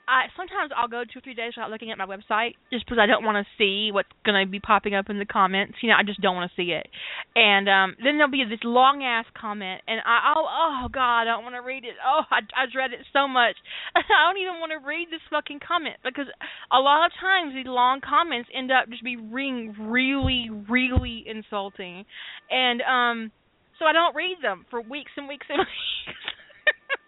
[0.07, 2.99] I sometimes I'll go two or three days without looking at my website just because
[3.01, 5.81] I don't want to see what's going to be popping up in the comments.
[5.81, 6.87] You know, I just don't want to see it.
[7.35, 11.35] And um then there'll be this long ass comment, and I oh oh god, I
[11.35, 11.95] don't want to read it.
[12.05, 13.55] Oh, I I dread it so much.
[13.95, 16.27] I don't even want to read this fucking comment because
[16.71, 22.05] a lot of times these long comments end up just being really really insulting,
[22.49, 23.31] and um
[23.79, 26.34] so I don't read them for weeks and weeks and weeks.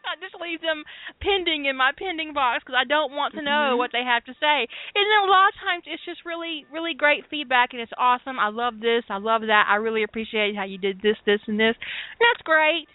[0.08, 0.84] I just leave them
[1.22, 3.78] pending in my pending box because I don't want to know Mhm.
[3.78, 4.68] what they have to say.
[4.96, 8.40] And then a lot of times it's just really, really great feedback and it's awesome.
[8.40, 9.04] I love this.
[9.10, 9.68] I love that.
[9.68, 11.76] I really appreciate how you did this, this, and this.
[11.78, 12.88] And that's great.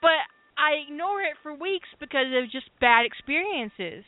[0.00, 0.20] But
[0.56, 4.04] I ignore it for weeks because of just bad experiences.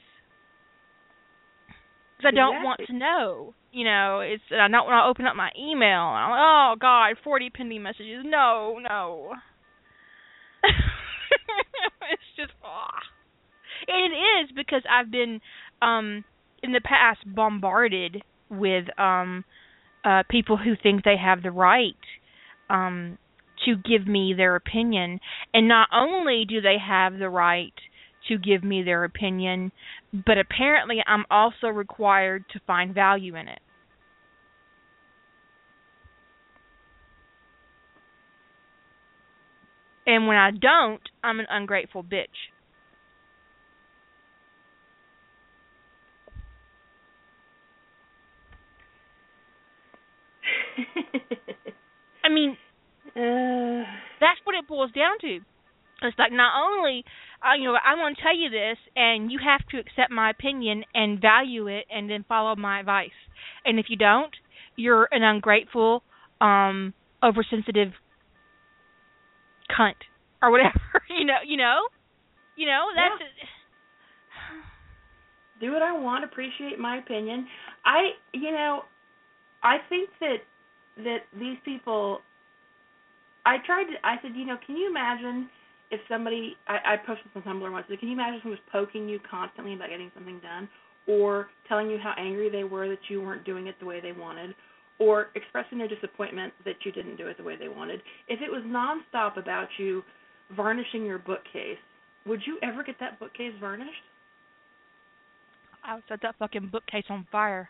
[2.17, 3.55] Because I don't want to know.
[3.73, 6.01] You know, it's I don't want to open up my email.
[6.01, 8.25] I'm like, oh God, forty pending messages.
[8.25, 9.35] No, no.
[12.13, 13.01] it's just ah.
[13.89, 15.41] And it is because I've been
[15.83, 16.25] um
[16.63, 19.45] in the past bombarded with um
[20.05, 21.95] uh people who think they have the right
[22.71, 23.19] um
[23.65, 25.19] to give me their opinion
[25.55, 27.73] and not only do they have the right
[28.29, 29.73] to give me their opinion
[30.13, 33.61] but apparently I'm also required to find value in it.
[40.07, 42.27] And when I don't, I'm an ungrateful bitch.
[52.25, 52.57] I mean,
[53.17, 53.85] uh,
[54.21, 55.41] that's what it boils down to.
[56.03, 57.05] It's like not only,
[57.43, 60.31] uh, you know, I'm going to tell you this, and you have to accept my
[60.31, 63.17] opinion and value it, and then follow my advice.
[63.65, 64.35] And if you don't,
[64.77, 66.03] you're an ungrateful,
[66.41, 66.93] um,
[67.23, 67.93] oversensitive
[69.71, 69.99] cunt
[70.43, 70.81] or whatever.
[71.11, 71.89] you know, you know,
[72.57, 72.87] you know.
[72.95, 73.23] That's
[75.61, 77.47] do what I want, appreciate my opinion.
[77.85, 78.83] I, you know,
[79.63, 80.39] I think that
[80.99, 82.21] that these people.
[83.45, 83.95] I tried to.
[84.05, 85.49] I said, you know, can you imagine
[85.91, 86.57] if somebody?
[86.69, 87.87] I, I posted on Tumblr once.
[87.89, 90.69] Can you imagine someone was poking you constantly about getting something done,
[91.07, 94.13] or telling you how angry they were that you weren't doing it the way they
[94.13, 94.55] wanted,
[94.99, 98.01] or expressing their disappointment that you didn't do it the way they wanted?
[98.29, 100.03] If it was nonstop about you
[100.55, 101.79] varnishing your bookcase,
[102.27, 103.91] would you ever get that bookcase varnished?
[105.85, 107.69] I would set that fucking bookcase on fire.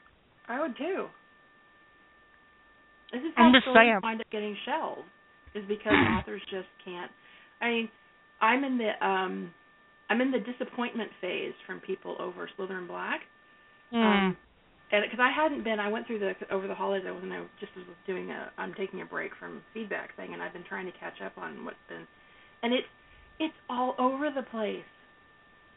[0.48, 1.06] I would too.
[3.12, 4.00] This is how I'm just stories saying.
[4.02, 5.08] wind up getting shelved,
[5.54, 7.10] is because authors just can't.
[7.60, 7.88] I mean,
[8.40, 9.52] I'm in the um,
[10.08, 13.20] I'm in the disappointment phase from people over Slytherin Black.
[13.92, 14.28] Mm.
[14.28, 14.36] Um,
[14.92, 17.06] and because I hadn't been, I went through the over the holidays.
[17.08, 17.32] I wasn't.
[17.32, 18.52] I just was doing a.
[18.56, 21.64] I'm taking a break from feedback thing, and I've been trying to catch up on
[21.64, 22.06] what's been,
[22.62, 22.86] and it's
[23.38, 24.86] it's all over the place.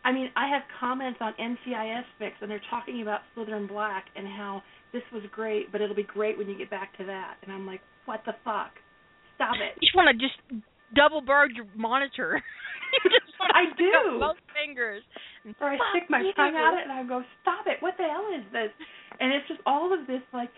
[0.06, 4.28] I mean, I have comments on NCIS Fix, and they're talking about Slytherin Black and
[4.28, 7.36] how this was great, but it'll be great when you get back to that.
[7.44, 8.72] And I'm like, what the fuck?
[9.36, 9.76] Stop it.
[9.82, 10.64] You just want to just
[10.96, 12.42] double bird your monitor.
[13.04, 14.20] you just I do.
[14.20, 15.04] Both fingers.
[15.62, 17.82] or I stick my tongue out it and I go, "Stop it!
[17.82, 18.72] What the hell is this?"
[19.20, 20.50] And it's just all of this like,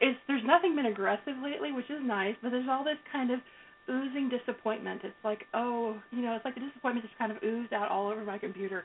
[0.00, 3.40] it's there's nothing been aggressive lately, which is nice, but there's all this kind of
[3.88, 5.02] oozing disappointment.
[5.04, 8.08] It's like, oh, you know, it's like the disappointment just kind of oozed out all
[8.08, 8.84] over my computer.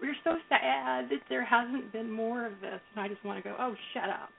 [0.00, 3.48] We're so sad that there hasn't been more of this, and I just want to
[3.48, 4.30] go, oh, shut up.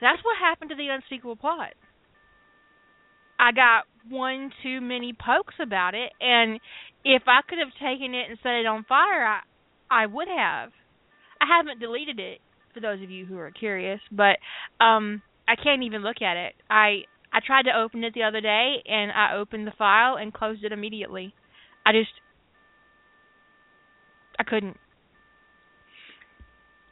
[0.00, 1.72] That's what happened to the unsequel plot.
[3.38, 6.60] I got one too many pokes about it, and
[7.04, 9.40] if I could have taken it and set it on fire, I
[9.90, 10.70] I would have.
[11.40, 12.40] I haven't deleted it
[12.74, 14.36] for those of you who are curious, but
[14.84, 16.54] um I can't even look at it.
[16.68, 20.32] I I tried to open it the other day and I opened the file and
[20.32, 21.34] closed it immediately.
[21.86, 22.10] I just
[24.38, 24.76] I couldn't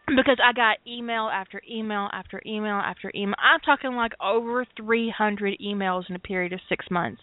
[0.07, 3.35] because I got email after email after email after email.
[3.39, 7.21] I'm talking like over 300 emails in a period of 6 months.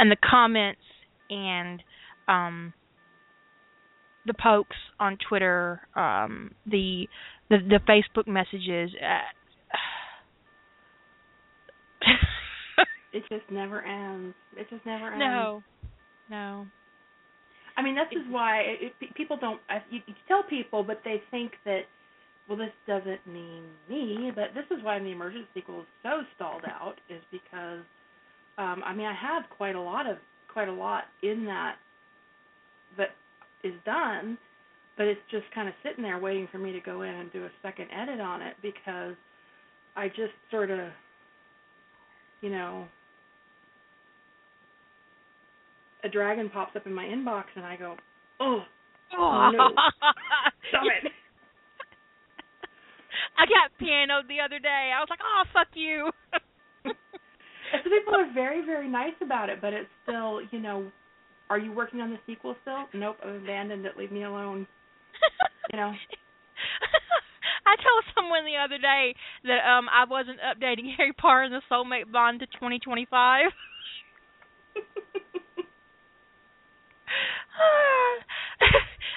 [0.00, 0.80] And the comments
[1.28, 1.82] and
[2.26, 2.72] um
[4.26, 7.06] the pokes on Twitter, um the
[7.50, 9.18] the the Facebook messages uh,
[13.12, 14.34] It just never ends.
[14.56, 15.18] It just never ends.
[15.18, 15.62] no.
[16.30, 16.66] No.
[17.76, 19.60] I mean, this is why it, it, people don't.
[19.68, 21.82] I- You, you tell people, but they think that,
[22.48, 24.30] well, this doesn't mean me.
[24.32, 27.82] But this is why the Emergence sequel is so stalled out, is because,
[28.60, 30.16] um, I mean, I have quite a lot of
[30.52, 31.76] quite a lot in that
[32.98, 33.10] that
[33.64, 34.36] is done,
[34.96, 37.44] but it's just kind of sitting there waiting for me to go in and do
[37.44, 39.14] a second edit on it because
[39.96, 40.88] I just sort of,
[42.40, 42.86] you know,
[46.04, 47.96] a dragon pops up in my inbox and I go,
[48.40, 48.60] oh,
[49.16, 49.68] Oh no.
[50.68, 51.12] stop it.
[53.38, 54.92] I got pianoed the other day.
[54.94, 56.10] I was like, "Oh, fuck you."
[57.72, 60.90] So people are very, very nice about it, but it's still, you know,
[61.48, 62.86] are you working on the sequel still?
[62.94, 63.96] Nope, I've abandoned it.
[63.96, 64.66] Leave me alone.
[65.72, 65.90] You know.
[67.66, 69.14] I told someone the other day
[69.44, 73.46] that um I wasn't updating Harry Potter and the Soulmate Bond to 2025.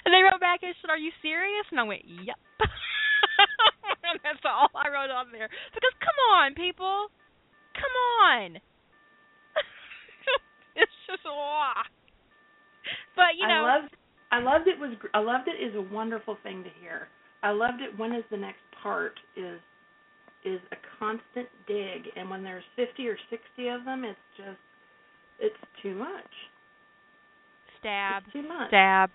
[0.06, 2.38] and they wrote back and said, "Are you serious?" And I went, "Yep."
[4.04, 7.10] and that's all I wrote on there because come on, people,
[7.84, 8.56] come on.
[10.80, 11.84] it's just wow.
[13.16, 13.96] But you know, I loved
[14.32, 17.08] I loved it was I loved it is a wonderful thing to hear.
[17.44, 19.60] I loved it when is the next part is
[20.46, 24.60] is a constant dig and when there's 50 or 60 of them it's just
[25.40, 26.32] it's too much.
[27.80, 28.24] stab.
[28.26, 28.70] It's too much.
[28.70, 29.10] stab.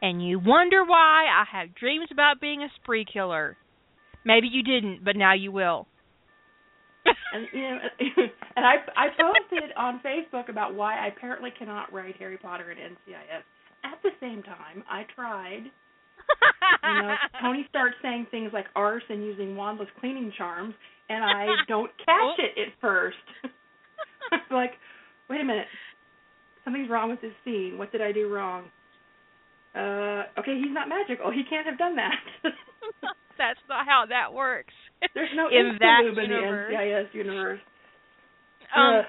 [0.00, 3.56] And you wonder why I have dreams about being a spree killer.
[4.24, 5.86] Maybe you didn't, but now you will.
[7.32, 7.78] And you know
[8.56, 12.78] and I I posted on Facebook about why I apparently cannot write Harry Potter and
[12.78, 13.42] NCIS.
[13.84, 15.64] At the same time, I tried.
[16.84, 20.74] You know, Tony starts saying things like arse and using wandless cleaning charms,
[21.08, 23.16] and I don't catch it at first.
[24.32, 24.72] I'm like,
[25.28, 25.66] wait a minute,
[26.64, 27.76] something's wrong with this scene.
[27.76, 28.64] What did I do wrong?
[29.74, 31.30] Uh, okay, he's not magical.
[31.30, 32.20] He can't have done that.
[33.38, 34.74] That's not how that works.
[35.14, 36.74] There's no in that in the universe.
[36.74, 37.60] NCIS universe.
[38.74, 39.04] Um, Ugh.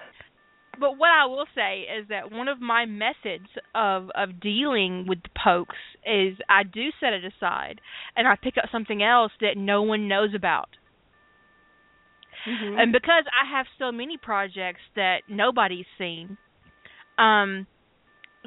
[0.79, 5.19] but what I will say is that one of my methods of of dealing with
[5.23, 7.79] the pokes is I do set it aside
[8.15, 10.69] and I pick up something else that no one knows about.
[12.45, 12.81] Mhm.
[12.81, 16.37] And because I have so many projects that nobody's seen,
[17.17, 17.67] um,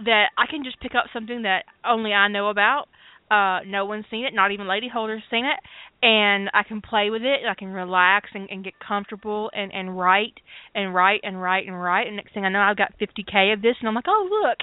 [0.04, 2.88] that I can just pick up something that only I know about.
[3.30, 5.60] Uh, no one's seen it, not even Lady Holder's seen it,
[6.00, 7.40] and I can play with it.
[7.48, 10.38] I can relax and, and get comfortable and and write
[10.74, 12.06] and write and write and write.
[12.06, 14.58] And next thing I know, I've got 50k of this, and I'm like, oh look,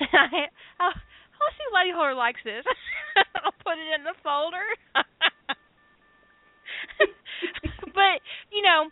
[0.12, 0.48] I,
[0.80, 2.64] I'll, I'll see if Lady Holder likes this.
[3.36, 4.64] I'll put it in the folder.
[7.92, 8.88] but you know,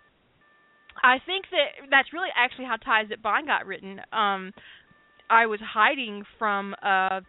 [1.02, 4.02] I think that that's really actually how Ties That Bind got written.
[4.12, 4.52] Um,
[5.30, 7.22] I was hiding from uh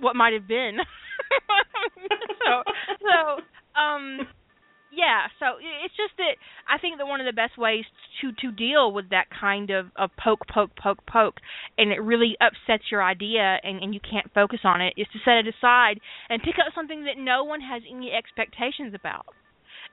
[0.00, 0.78] what might have been.
[2.44, 2.62] so
[3.00, 4.26] so um
[4.90, 7.84] yeah, so it's just that I think that one of the best ways
[8.20, 11.36] to to deal with that kind of, of poke, poke, poke, poke,
[11.76, 15.18] and it really upsets your idea and, and you can't focus on it, is to
[15.24, 19.26] set it aside and pick up something that no one has any expectations about.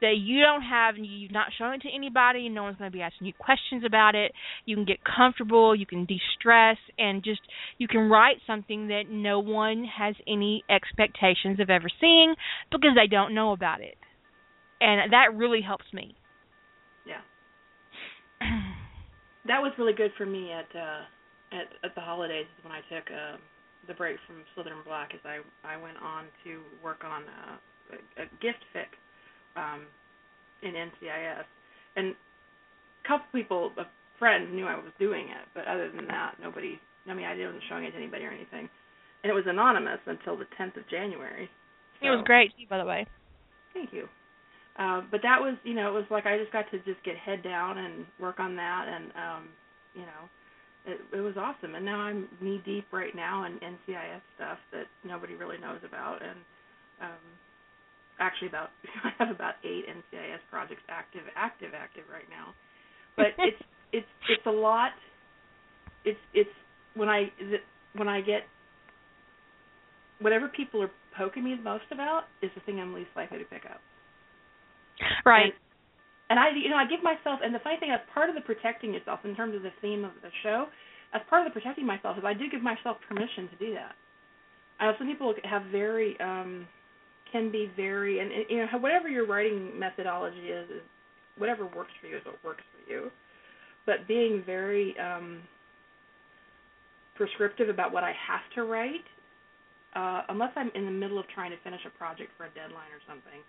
[0.02, 2.92] That you don't have, and you've not shown it to anybody, and no one's going
[2.92, 4.32] to be asking you questions about it.
[4.66, 7.42] You can get comfortable, you can de-stress, and just
[7.78, 12.36] you can write something that no one has any expectations of ever seeing
[12.72, 13.96] because they don't know about it
[14.82, 16.16] and that really helps me.
[17.06, 17.22] Yeah.
[19.48, 21.04] that was really good for me at uh
[21.56, 23.38] at at the holidays when I took uh
[23.88, 28.24] the break from Slytherin Black as I I went on to work on uh, a,
[28.24, 28.90] a gift fic
[29.56, 29.86] um
[30.62, 31.46] in NCIS
[31.96, 33.86] and a couple people a
[34.18, 37.64] friend knew I was doing it but other than that nobody I mean I wasn't
[37.70, 38.70] showing it to anybody or anything
[39.26, 41.50] and it was anonymous until the 10th of January.
[42.00, 42.06] So.
[42.06, 43.08] It was great, by the way.
[43.74, 44.08] Thank you.
[44.78, 47.18] Uh, but that was, you know, it was like I just got to just get
[47.18, 49.44] head down and work on that, and um,
[49.96, 50.22] you know,
[50.86, 51.74] it, it was awesome.
[51.74, 56.22] And now I'm knee deep right now in NCIS stuff that nobody really knows about,
[56.22, 56.38] and
[57.02, 57.24] um,
[58.20, 58.70] actually about
[59.04, 62.54] I have about eight NCIS projects active, active, active right now.
[63.16, 63.62] But it's
[63.92, 64.92] it's it's a lot.
[66.04, 66.50] It's it's
[66.96, 67.32] when I
[67.94, 68.44] when I get
[70.20, 73.46] whatever people are poking me the most about is the thing I'm least likely to
[73.46, 73.82] pick up.
[75.26, 75.54] Right.
[75.54, 75.54] And,
[76.30, 78.42] and I, you know, I give myself, and the funny thing, as part of the
[78.42, 80.68] protecting yourself in terms of the theme of the show,
[81.14, 83.96] as part of the protecting myself is I do give myself permission to do that.
[84.80, 86.68] I know some people have very, um,
[87.32, 90.82] can be very, and you know, whatever your writing methodology is, is
[91.38, 93.12] whatever works for you is what works for you.
[93.86, 95.42] But being very um,
[97.16, 99.06] prescriptive about what I have to write,
[99.96, 102.92] uh, unless I'm in the middle of trying to finish a project for a deadline
[102.92, 103.42] or something,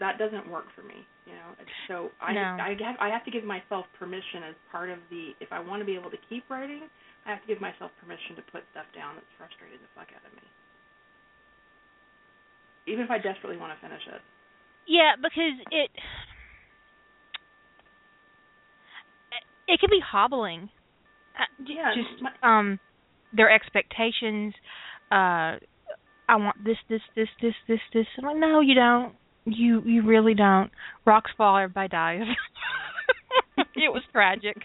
[0.00, 1.52] that doesn't work for me you know
[1.86, 2.56] so i no.
[2.58, 5.78] i have i have to give myself permission as part of the if i want
[5.78, 6.88] to be able to keep writing
[7.26, 10.24] i have to give myself permission to put stuff down that's frustrated the fuck out
[10.24, 10.42] of me
[12.86, 14.20] even if i desperately want to finish it
[14.86, 15.90] yeah because it
[19.68, 20.68] it can be hobbling
[21.38, 22.78] uh, yeah just um
[23.32, 24.54] their expectations
[25.12, 25.56] uh
[26.30, 28.06] I want this, this, this, this, this, this.
[28.16, 29.14] I'm like, no, you don't.
[29.46, 30.70] You you really don't.
[31.04, 32.22] Rocks fall, everybody dies.
[33.58, 34.56] it was tragic.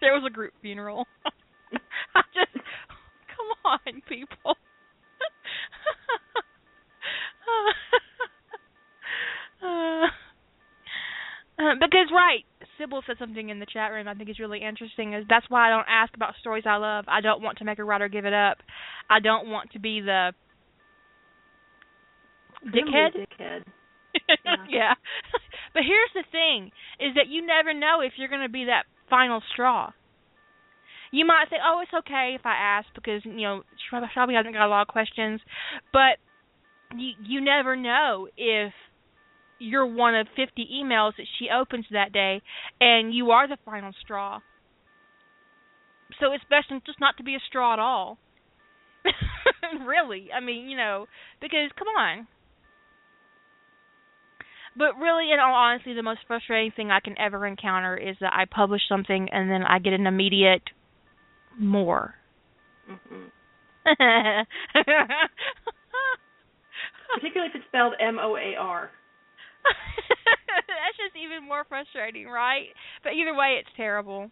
[0.00, 1.04] There was a group funeral.
[2.14, 4.54] I just come on, people.
[9.62, 10.06] uh,
[11.80, 12.44] because right,
[12.78, 15.14] Sybil said something in the chat room I think is really interesting.
[15.14, 17.04] Is that's why I don't ask about stories I love.
[17.08, 18.58] I don't want to make a writer give it up.
[19.08, 20.32] I don't want to be the
[22.66, 23.12] dickhead.
[23.14, 23.62] Dickhead.
[24.44, 24.56] yeah.
[24.68, 24.94] yeah.
[25.74, 26.72] But here's the thing
[27.04, 29.92] is that you never know if you're going to be that final straw.
[31.12, 34.64] You might say, "Oh, it's okay if I ask because, you know, Shelby hasn't got
[34.64, 35.42] a lot of questions."
[35.92, 36.16] But
[37.00, 38.72] you you never know if
[39.58, 42.42] you're one of 50 emails that she opens that day
[42.80, 44.40] and you are the final straw.
[46.20, 48.18] So it's best just not to be a straw at all.
[49.86, 50.28] really.
[50.34, 51.06] I mean, you know,
[51.40, 52.26] because come on.
[54.76, 58.34] But really, in all honesty, the most frustrating thing I can ever encounter is that
[58.34, 60.62] I publish something and then I get an immediate
[61.58, 62.14] more.
[62.90, 63.24] Mm-hmm.
[67.14, 68.90] Particularly if it's spelled M O A R.
[70.66, 72.68] That's just even more frustrating, right?
[73.02, 74.30] But either way, it's terrible.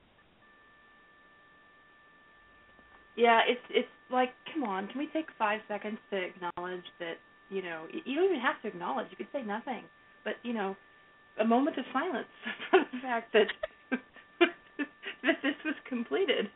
[3.17, 7.19] Yeah, it's it's like, come on, can we take five seconds to acknowledge that
[7.51, 9.07] you know you don't even have to acknowledge.
[9.11, 9.85] You could say nothing
[10.25, 10.75] but you know,
[11.39, 12.27] a moment of silence
[12.71, 13.47] for the fact that
[14.41, 16.49] that this was completed.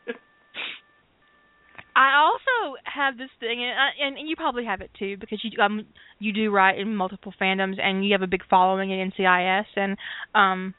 [1.99, 5.85] I also have this thing, and, and you probably have it too, because you um
[6.17, 9.97] you do write in multiple fandoms, and you have a big following in NCIS, and
[10.33, 10.73] um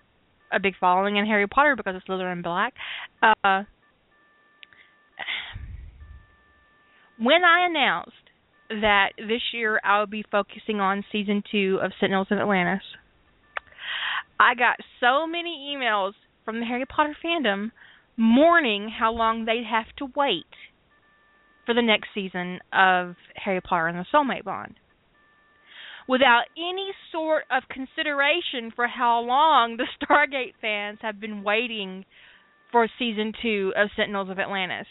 [0.51, 2.73] a big following in Harry Potter because it's Slytherin Black.
[3.23, 3.65] Uh,
[7.19, 8.13] when I announced
[8.71, 12.83] that this year I'll be focusing on season two of Sentinels of Atlantis.
[14.41, 16.13] I got so many emails
[16.47, 17.73] from the Harry Potter fandom
[18.17, 20.47] mourning how long they'd have to wait
[21.71, 24.75] for the next season of Harry Potter and the Soulmate Bond.
[26.09, 32.05] Without any sort of consideration for how long the Stargate fans have been waiting
[32.73, 34.89] for season two of Sentinels of Atlantis.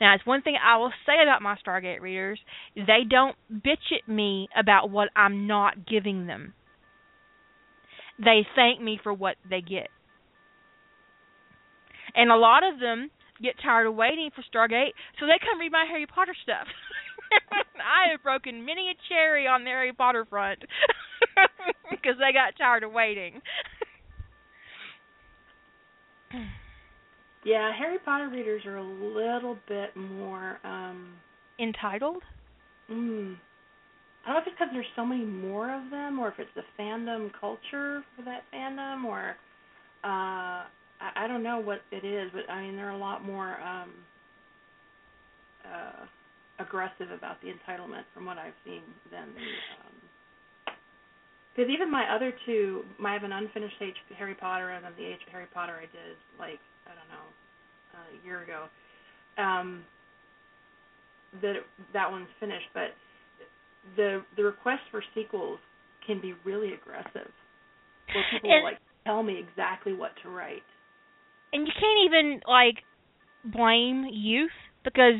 [0.00, 2.38] Now, it's one thing I will say about my Stargate readers:
[2.76, 6.54] they don't bitch at me about what I'm not giving them.
[8.20, 9.88] They thank me for what they get,
[12.14, 13.10] and a lot of them
[13.42, 16.66] get tired of waiting for Stargate, so they come read my Harry Potter stuff.
[17.52, 20.60] I have broken many a cherry on the Harry Potter front
[21.90, 23.40] because they got tired of waiting.
[27.44, 31.14] Yeah, Harry Potter readers are a little bit more um
[31.58, 32.22] Entitled?
[32.90, 33.36] mm,
[34.24, 36.50] I don't know if it's because there's so many more of them, or if it's
[36.54, 39.36] the fandom culture for that fandom, or
[40.04, 40.64] uh
[41.14, 43.90] I, I don't know what it is, but I mean they're a lot more um
[45.64, 46.06] uh
[46.58, 49.40] aggressive about the entitlement from what I've seen than the
[49.86, 49.94] um
[51.54, 55.06] because even my other two, I have an unfinished H Harry Potter and then the
[55.06, 57.26] H Harry Potter I did like I don't know
[57.96, 58.66] a year ago.
[59.38, 59.84] Um,
[61.42, 61.54] that
[61.92, 62.92] that one's finished, but
[63.96, 65.58] the the request for sequels
[66.06, 67.30] can be really aggressive.
[68.14, 70.62] Where people And- like tell me exactly what to write.
[71.52, 72.76] And you can't even like
[73.44, 74.50] blame youth
[74.84, 75.14] because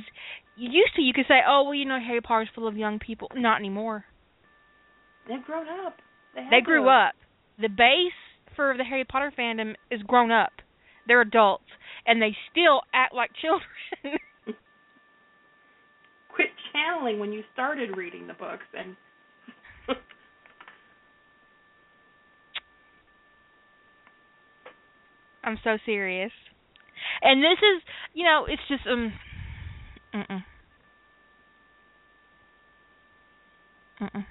[0.57, 3.29] used to you could say, "Oh, well, you know, Harry Potter's full of young people."
[3.35, 4.05] Not anymore.
[5.29, 5.97] They've grown up.
[6.35, 6.89] They, They grew to.
[6.89, 7.15] up.
[7.59, 8.13] The base
[8.55, 10.53] for the Harry Potter fandom is grown up.
[11.07, 11.65] They're adults,
[12.07, 14.19] and they still act like children.
[16.35, 18.97] Quit channeling when you started reading the books and.
[25.47, 26.33] I'm so serious.
[27.23, 27.83] And this is,
[28.13, 29.13] you know, it's just um.
[30.15, 30.45] Mm-mm.
[34.03, 34.27] Mm-mm.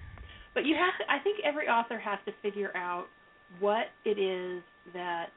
[0.53, 1.11] But you have to.
[1.11, 3.05] I think every author has to figure out
[3.59, 4.61] what it is
[4.93, 5.27] that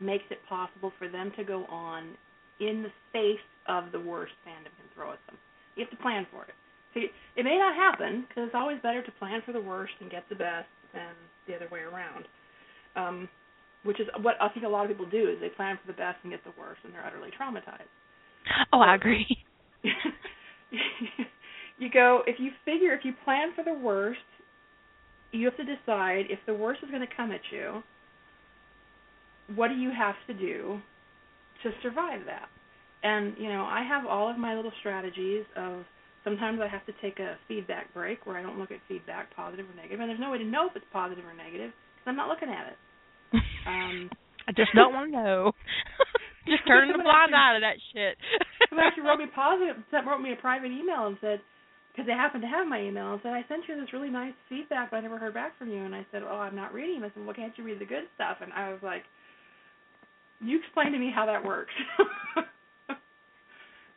[0.00, 2.14] makes it possible for them to go on
[2.60, 5.36] in the face of the worst fandom can throw at them.
[5.74, 6.54] You have to plan for it.
[6.94, 10.10] See, it may not happen because it's always better to plan for the worst and
[10.10, 11.12] get the best than
[11.46, 12.24] the other way around.
[12.96, 13.28] Um,
[13.86, 15.96] which is what I think a lot of people do is they plan for the
[15.96, 17.88] best and get the worst and they're utterly traumatized.
[18.72, 19.26] Oh, I agree.
[21.78, 24.20] you go if you figure if you plan for the worst,
[25.32, 27.82] you have to decide if the worst is going to come at you.
[29.54, 30.80] What do you have to do
[31.62, 32.48] to survive that?
[33.02, 35.84] And you know, I have all of my little strategies of
[36.24, 39.66] sometimes I have to take a feedback break where I don't look at feedback positive
[39.70, 42.16] or negative, and there's no way to know if it's positive or negative because I'm
[42.16, 42.76] not looking at it.
[43.66, 44.10] Um,
[44.48, 45.52] I just don't want to know.
[46.46, 48.16] just turn the blind eye to that shit.
[48.70, 51.40] Someone actually wrote me positive, wrote me a private email and said,
[51.90, 54.34] because they happened to have my email, and said, I sent you this really nice
[54.50, 55.82] feedback, but I never heard back from you.
[55.82, 57.02] And I said, Oh, I'm not reading.
[57.02, 58.38] I said, Well, can't you read the good stuff?
[58.42, 59.04] And I was like,
[60.40, 61.72] You explain to me how that works.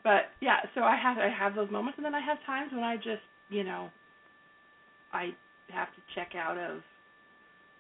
[0.04, 2.86] but yeah, so I have I have those moments, and then I have times when
[2.86, 3.90] I just, you know,
[5.12, 5.32] I
[5.68, 6.80] have to check out of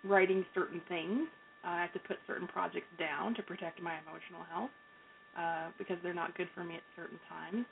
[0.03, 1.27] writing certain things.
[1.63, 4.71] Uh, I have to put certain projects down to protect my emotional health
[5.37, 7.65] uh, because they're not good for me at certain times,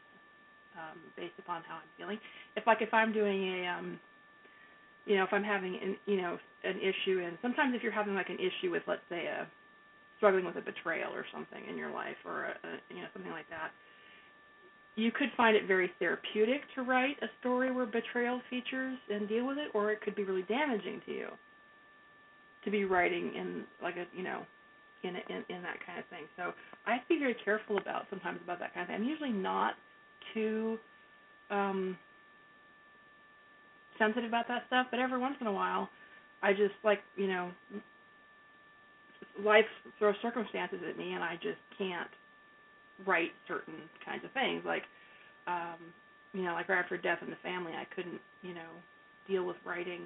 [0.75, 2.19] um, based upon how I'm feeling.
[2.55, 3.99] If like if I'm doing a, um,
[5.05, 8.13] you know, if I'm having an, you know, an issue, and sometimes if you're having
[8.13, 9.47] like an issue with, let's say, a
[10.17, 13.31] struggling with a betrayal or something in your life, or a, a you know something
[13.31, 13.71] like that,
[14.95, 19.47] you could find it very therapeutic to write a story where betrayal features and deal
[19.47, 21.27] with it, or it could be really damaging to you
[22.67, 24.41] to be writing in like a you know
[25.03, 26.25] in in in that kind of thing.
[26.35, 26.51] So
[26.85, 28.97] I have to be very careful about sometimes about that kind of thing.
[28.97, 29.75] I'm usually not
[30.33, 30.77] too
[31.49, 31.97] um
[33.99, 35.89] sensitive about that stuff, but every once in a while
[36.43, 37.51] I just like, you know,
[39.43, 39.65] life
[39.99, 42.09] throws circumstances at me and I just can't
[43.07, 44.83] write certain kinds of things like
[45.47, 45.77] um
[46.33, 48.69] you know, like right after death in the family, I couldn't, you know,
[49.27, 50.01] deal with writing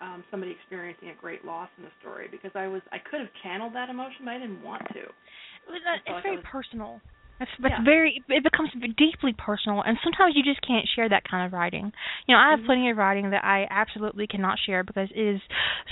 [0.00, 3.30] um somebody experiencing a great loss in the story because I was I could have
[3.42, 5.02] channeled that emotion, but I didn't want to.
[5.66, 7.00] But that- I like it's very was- personal.
[7.40, 7.82] It's, it's Yeah.
[7.82, 11.92] very it becomes deeply personal, and sometimes you just can't share that kind of writing.
[12.26, 12.66] You know, I have Mhm.
[12.66, 15.40] plenty of writing that I absolutely cannot share because it is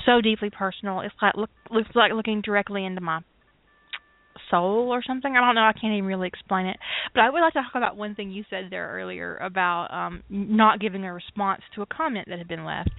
[0.07, 1.01] so deeply personal.
[1.01, 3.23] It's like look, looks like looking directly into my
[4.51, 5.37] soul or something.
[5.37, 5.63] I don't know.
[5.63, 6.77] I can't even really explain it.
[7.15, 10.23] But I would like to talk about one thing you said there earlier about um
[10.29, 12.91] not giving a response to a comment that had been left.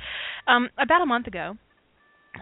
[0.48, 1.56] Um about a month ago,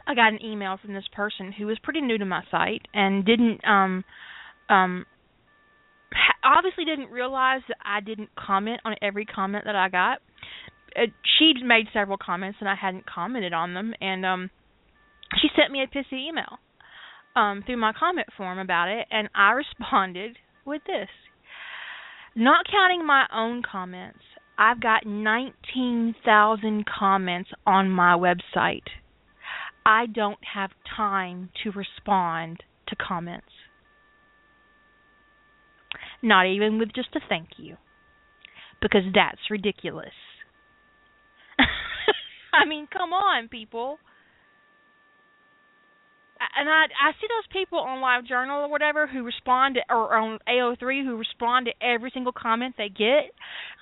[0.07, 3.25] I got an email from this person who was pretty new to my site and
[3.25, 4.03] didn't um
[4.69, 5.05] um
[6.43, 10.19] obviously didn't realize that I didn't comment on every comment that I got.
[10.95, 11.05] Uh,
[11.39, 14.49] she'd made several comments and I hadn't commented on them and um
[15.41, 16.59] she sent me a pissy email
[17.35, 21.09] um through my comment form about it and I responded with this.
[22.35, 24.19] Not counting my own comments,
[24.57, 28.87] I've got 19,000 comments on my website.
[29.85, 33.47] I don't have time to respond to comments.
[36.21, 37.77] Not even with just a thank you.
[38.81, 40.13] Because that's ridiculous.
[42.53, 43.97] I mean, come on, people
[46.57, 50.39] and I I see those people on LiveJournal or whatever who respond to, or on
[50.47, 53.31] AO3 who respond to every single comment they get.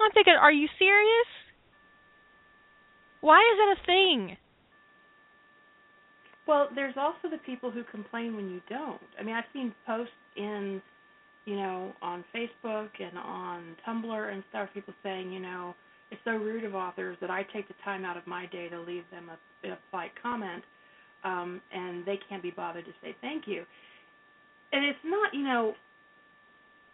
[0.02, 1.30] I'm thinking, are you serious?
[3.22, 4.38] Why is that a thing?
[6.48, 9.02] Well, there's also the people who complain when you don't.
[9.20, 10.82] I mean, I've seen posts in,
[11.46, 15.76] you know, on Facebook and on Tumblr and stuff, people saying, you know,
[16.12, 18.80] it's so rude of authors that I take the time out of my day to
[18.80, 20.64] leave them a, a polite comment
[21.24, 23.64] um, and they can't be bothered to say thank you.
[24.72, 25.74] And it's not, you know,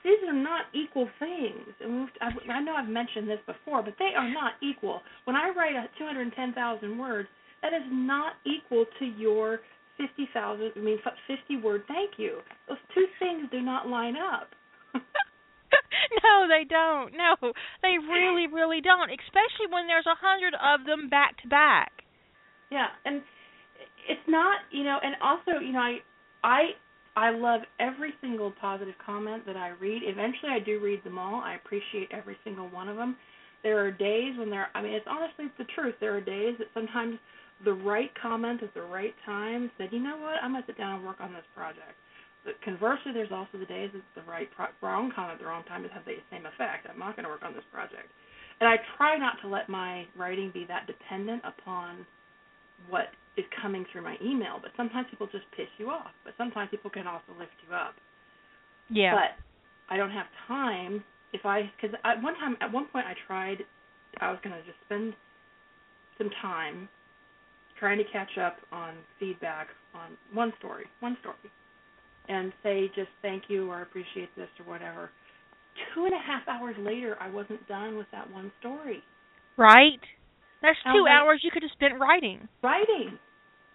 [0.04, 1.68] these are not equal things.
[1.82, 2.08] And
[2.50, 5.02] I know I've mentioned this before, but they are not equal.
[5.26, 7.28] When I write a 210,000 words,
[7.62, 9.60] that is not equal to your
[9.98, 12.40] 50,000, I mean 50 word thank you.
[12.68, 14.50] Those two things do not line up.
[14.94, 17.14] no, they don't.
[17.16, 17.36] No,
[17.82, 19.10] they really, really don't.
[19.10, 21.92] Especially when there's a hundred of them back to back.
[22.70, 23.22] Yeah, and
[24.08, 25.98] it's not you know and also you know i
[26.44, 26.62] i
[27.16, 30.02] i love every single positive comment that i read.
[30.06, 31.42] Eventually i do read them all.
[31.42, 33.16] I appreciate every single one of them.
[33.64, 35.96] There are days when there i mean it's honestly the truth.
[36.00, 37.20] There are days that sometimes
[37.64, 40.44] the right comment at the right time said you know what?
[40.44, 41.96] I'm going to sit down and work on this project.
[42.44, 45.64] But conversely there's also the days that the right pro- wrong comment at the wrong
[45.64, 46.86] time has the same effect.
[46.90, 48.12] I'm not going to work on this project.
[48.60, 52.06] And i try not to let my writing be that dependent upon
[52.90, 54.60] what is coming through my email.
[54.62, 56.12] But sometimes people just piss you off.
[56.24, 57.96] But sometimes people can also lift you up.
[58.90, 59.14] Yeah.
[59.16, 63.14] But I don't have time if I because at one time at one point I
[63.28, 63.58] tried
[64.20, 65.14] I was gonna just spend
[66.18, 66.88] some time
[67.80, 71.36] trying to catch up on feedback on one story, one story,
[72.30, 75.10] and say just thank you or appreciate this or whatever.
[75.94, 79.04] Two and a half hours later, I wasn't done with that one story.
[79.58, 80.00] Right.
[80.62, 82.48] That's two like, hours you could have spent writing.
[82.64, 83.20] Writing.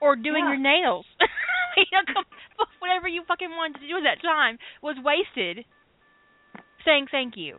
[0.01, 0.53] Or doing yeah.
[0.53, 1.07] your nails.
[1.77, 2.23] you know,
[2.79, 5.65] whatever you fucking wanted to do at that time was wasted
[6.85, 7.59] saying thank you.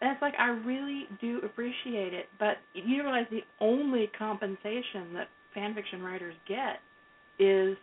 [0.00, 5.28] And it's like I really do appreciate it, but you realize the only compensation that
[5.54, 6.82] fan fiction writers get
[7.38, 7.76] is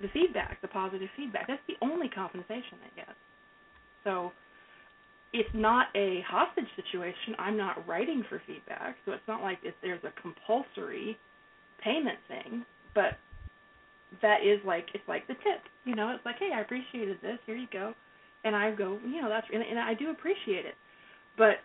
[0.00, 1.46] the feedback, the positive feedback.
[1.46, 3.14] That's the only compensation they get.
[4.02, 4.32] So
[5.32, 7.34] it's not a hostage situation.
[7.38, 11.16] I'm not writing for feedback, so it's not like if there's a compulsory
[11.84, 12.64] payment thing.
[12.94, 13.18] But
[14.22, 16.10] that is like it's like the tip, you know.
[16.14, 17.38] It's like, hey, I appreciated this.
[17.46, 17.92] Here you go,
[18.44, 20.74] and I go, you know, that's and, and I do appreciate it.
[21.36, 21.56] But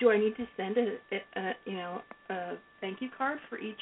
[0.00, 3.76] do I need to send a, a you know a thank you card for each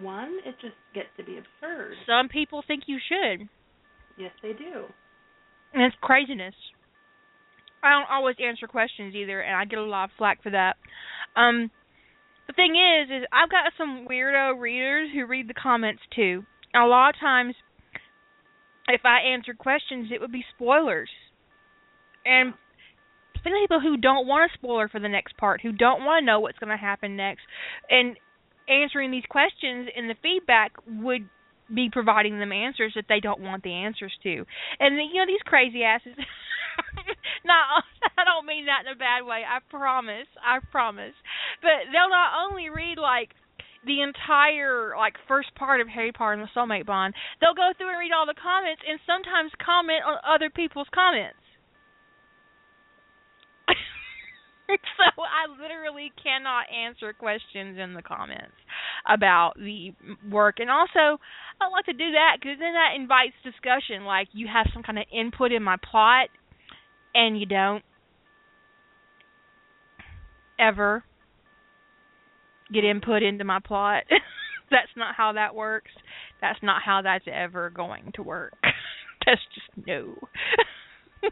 [0.00, 0.38] one?
[0.44, 1.94] It just gets to be absurd.
[2.06, 3.48] Some people think you should.
[4.16, 4.84] Yes, they do.
[5.72, 6.54] And it's craziness.
[7.82, 10.76] I don't always answer questions either, and I get a lot of flack for that.
[11.36, 11.70] Um,
[12.46, 16.44] the thing is, is I've got some weirdo readers who read the comments too.
[16.74, 17.54] A lot of times,
[18.88, 21.08] if I answered questions, it would be spoilers,
[22.24, 22.54] and
[23.44, 26.40] people who don't want a spoiler for the next part, who don't want to know
[26.40, 27.42] what's going to happen next,
[27.90, 28.16] and
[28.68, 31.28] answering these questions in the feedback would
[31.72, 34.44] be providing them answers that they don't want the answers to.
[34.80, 36.12] And you know these crazy asses
[37.44, 37.60] no,
[38.18, 39.42] I don't mean that in a bad way.
[39.46, 40.28] I promise.
[40.40, 41.14] I promise.
[41.62, 43.34] But they'll not only read like
[43.86, 47.90] the entire like first part of Harry Potter and the Soulmate Bond, they'll go through
[47.90, 51.38] and read all the comments and sometimes comment on other people's comments.
[54.96, 58.56] so I literally cannot answer questions in the comments
[59.04, 59.92] about the
[60.30, 61.20] work, and also
[61.60, 64.04] I like to do that because then that invites discussion.
[64.04, 66.28] Like you have some kind of input in my plot,
[67.14, 67.84] and you don't
[70.58, 71.04] ever
[72.72, 74.04] get input into my plot.
[74.70, 75.90] that's not how that works.
[76.40, 78.54] That's not how that's ever going to work.
[79.26, 80.14] that's just no.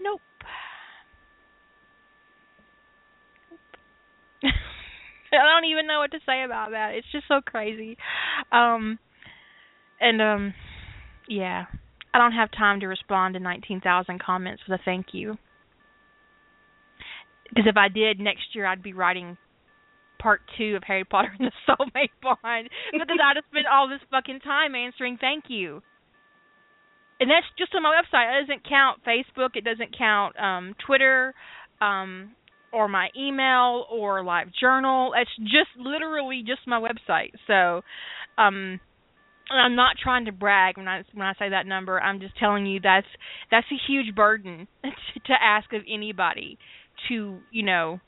[0.00, 0.20] nope.
[4.44, 6.94] I don't even know what to say about that.
[6.94, 7.96] It's just so crazy.
[8.50, 8.98] Um
[10.00, 10.54] and um
[11.28, 11.64] yeah.
[12.14, 15.36] I don't have time to respond to 19,000 comments with a thank you.
[17.48, 19.36] Because if I did, next year I'd be writing
[20.20, 24.00] part two of Harry Potter and the Soulmate Bond because I'd have spent all this
[24.10, 25.82] fucking time answering thank you.
[27.20, 28.38] and that's just on my website.
[28.40, 29.50] It doesn't count Facebook.
[29.56, 31.34] It doesn't count um, Twitter,
[31.80, 32.32] um,
[32.72, 35.12] or my email or Live Journal.
[35.16, 37.32] It's just literally just my website.
[37.46, 37.82] So,
[38.42, 38.80] um,
[39.58, 42.00] I'm not trying to brag when I when I say that number.
[42.00, 43.06] I'm just telling you that's
[43.50, 46.58] that's a huge burden to ask of anybody
[47.08, 48.00] to you know.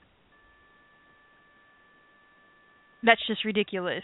[3.02, 4.02] That's just ridiculous.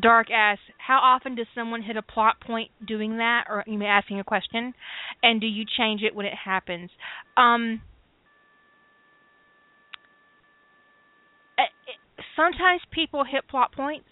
[0.00, 3.86] Dark asks, how often does someone hit a plot point doing that, or you may
[3.86, 4.72] asking a question,
[5.22, 6.90] and do you change it when it happens?
[7.36, 7.82] Um,
[12.40, 14.06] sometimes people hit plot points.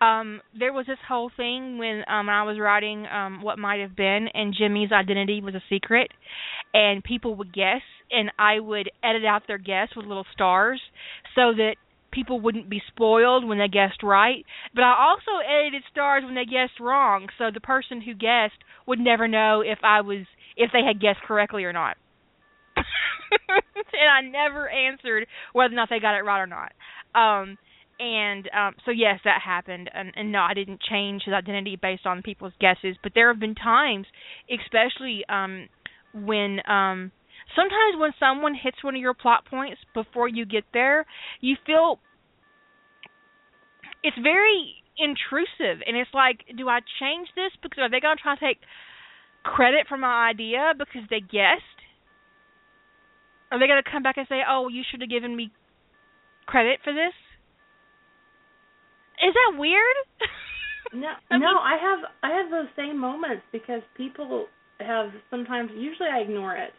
[0.00, 3.96] Um, there was this whole thing when um, I was writing um, what might have
[3.96, 6.10] been, and Jimmy's identity was a secret,
[6.74, 10.80] and people would guess, and I would edit out their guess with little stars,
[11.34, 11.76] so that
[12.12, 14.44] people wouldn't be spoiled when they guessed right.
[14.74, 18.98] But I also edited stars when they guessed wrong, so the person who guessed would
[18.98, 21.96] never know if I was if they had guessed correctly or not.
[22.76, 26.72] and I never answered whether or not they got it right or not.
[27.14, 27.56] Um
[27.98, 32.06] and um so yes that happened and, and no I didn't change his identity based
[32.06, 34.06] on people's guesses but there have been times
[34.50, 35.68] especially um
[36.12, 37.12] when um
[37.54, 41.06] sometimes when someone hits one of your plot points before you get there
[41.40, 41.98] you feel
[44.02, 48.22] it's very intrusive and it's like do i change this because are they going to
[48.22, 48.58] try to take
[49.46, 51.62] credit for my idea because they guessed?
[53.50, 55.52] Are they going to come back and say oh you should have given me
[56.46, 57.14] credit for this
[59.22, 59.96] is that weird
[60.92, 64.46] no no i have i have those same moments because people
[64.80, 66.72] have sometimes usually i ignore it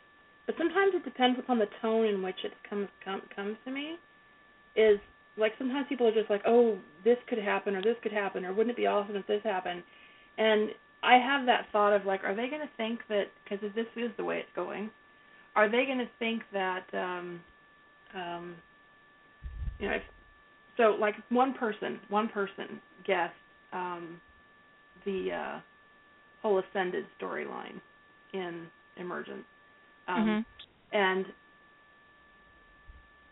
[0.45, 3.97] but sometimes it depends upon the tone in which it comes com, comes to me
[4.75, 4.99] is
[5.37, 8.53] like sometimes people are just like, oh, this could happen or this could happen or
[8.53, 9.83] wouldn't it be awesome if this happened?
[10.37, 10.69] And
[11.03, 14.11] I have that thought of like, are they going to think that because this is
[14.17, 14.89] the way it's going,
[15.55, 17.39] are they going to think that, um,
[18.15, 18.55] um,
[19.79, 20.01] you know, if,
[20.77, 23.33] so like one person, one person guessed
[23.73, 24.21] um,
[25.05, 25.59] the uh,
[26.41, 27.81] whole ascended storyline
[28.33, 28.67] in
[28.97, 29.45] Emergence,
[30.07, 30.97] um, mm-hmm.
[30.97, 31.25] and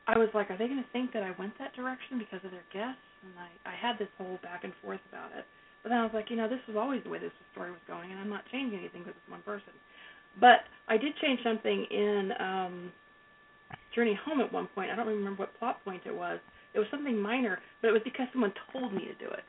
[0.07, 2.51] I was like, are they going to think that I went that direction because of
[2.51, 3.01] their guests?
[3.23, 5.45] And I I had this whole back and forth about it.
[5.81, 7.81] But then I was like, you know, this was always the way this story was
[7.87, 9.73] going, and I'm not changing anything because it's one person.
[10.39, 12.91] But I did change something in um
[13.93, 14.91] Journey Home at one point.
[14.91, 16.39] I don't remember what plot point it was.
[16.75, 19.43] It was something minor, but it was because someone told me to do it.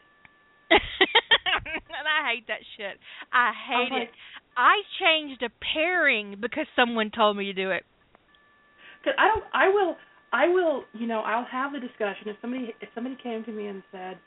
[0.70, 0.80] and
[2.06, 2.98] I hate that shit.
[3.32, 4.10] I hate I it.
[4.56, 7.84] I changed a pairing because someone told me to do it.
[9.04, 9.44] Cause I don't.
[9.52, 9.96] I will.
[10.32, 12.26] I will, you know, I'll have the discussion.
[12.26, 14.18] If somebody if somebody came to me and said,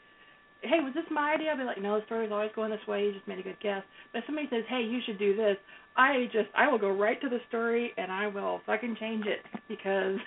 [0.61, 3.05] "Hey, was this my idea?" I'll be like, "No, the story's always going this way.
[3.05, 3.83] You just made a good guess."
[4.13, 5.57] But if somebody says, "Hey, you should do this,"
[5.97, 9.43] I just I will go right to the story and I will fucking change it
[9.67, 10.19] because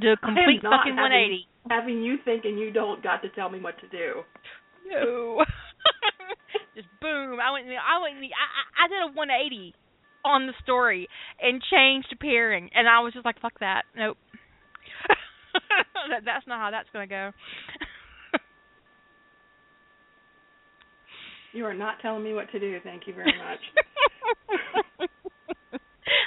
[0.00, 0.96] the complete fucking 180.
[0.96, 4.22] Having, having you think and you don't got to tell me what to do.
[4.88, 5.44] No.
[6.74, 7.38] just boom.
[7.40, 7.66] I went.
[7.66, 8.16] I went.
[8.16, 9.74] I I did a 180
[10.24, 11.08] on the story
[11.40, 13.82] and changed pairing, and I was just like, "Fuck that.
[13.96, 14.16] Nope."
[16.10, 17.32] that, that's not how that's going to go.
[21.52, 22.78] you are not telling me what to do.
[22.84, 23.60] Thank you very much.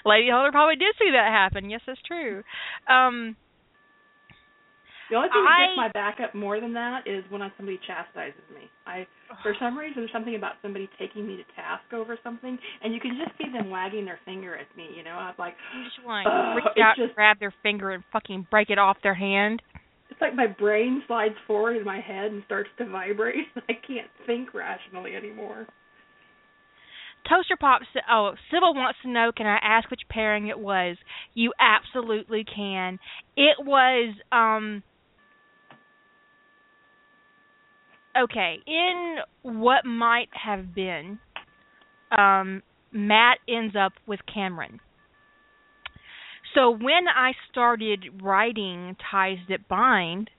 [0.05, 1.69] Lady Holder probably did see that happen.
[1.69, 2.43] Yes, that's true.
[2.89, 3.35] Um,
[5.09, 8.45] the only thing that gets my back up more than that is when somebody chastises
[8.53, 8.69] me.
[8.85, 9.07] I,
[9.43, 12.99] for some reason, there's something about somebody taking me to task over something, and you
[12.99, 14.89] can just see them wagging their finger at me.
[14.95, 18.03] You know, I'm like, you just want to reach out, just, grab their finger, and
[18.13, 19.61] fucking break it off their hand.
[20.09, 23.45] It's like my brain slides forward in my head and starts to vibrate.
[23.69, 25.67] I can't think rationally anymore.
[27.27, 30.97] Toaster Pop, oh, Sybil wants to know, can I ask which pairing it was?
[31.33, 32.97] You absolutely can.
[33.35, 34.83] It was, um,
[38.17, 41.19] okay, in what might have been,
[42.17, 44.79] um, Matt ends up with Cameron.
[46.55, 50.29] So when I started writing Ties That Bind,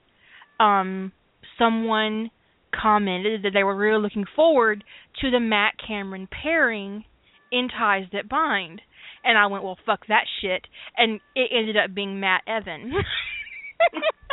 [0.59, 1.13] um,
[1.57, 2.31] someone
[2.73, 4.83] commented that they were really looking forward
[5.21, 7.05] to the Matt Cameron pairing
[7.51, 8.81] in Ties That Bind.
[9.23, 10.65] And I went, well, fuck that shit.
[10.97, 12.91] And it ended up being Matt Evan.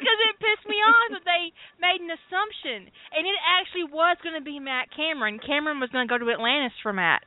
[0.00, 4.36] because it pissed me off that they made an assumption, and it actually was going
[4.38, 5.38] to be Matt Cameron.
[5.38, 7.22] Cameron was going to go to Atlantis for Matt,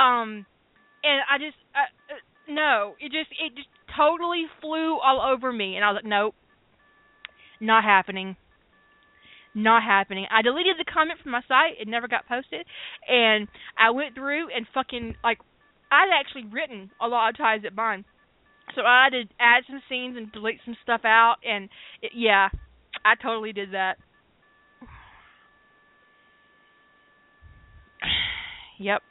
[0.00, 0.46] um,
[1.04, 5.76] and I just uh, uh, no, it just it just totally flew all over me,
[5.76, 6.34] and I was like, nope,
[7.60, 8.36] Not happening.
[9.54, 10.26] Not happening.
[10.30, 11.80] I deleted the comment from my site.
[11.80, 12.66] It never got posted.
[13.08, 13.48] And
[13.78, 15.38] I went through and fucking like
[15.92, 18.04] I'd actually written a lot of Ties That Bind.
[18.74, 21.68] So I to add some scenes and delete some stuff out and
[22.02, 22.48] it, yeah,
[23.04, 23.96] I totally did that.
[28.76, 29.02] Yep.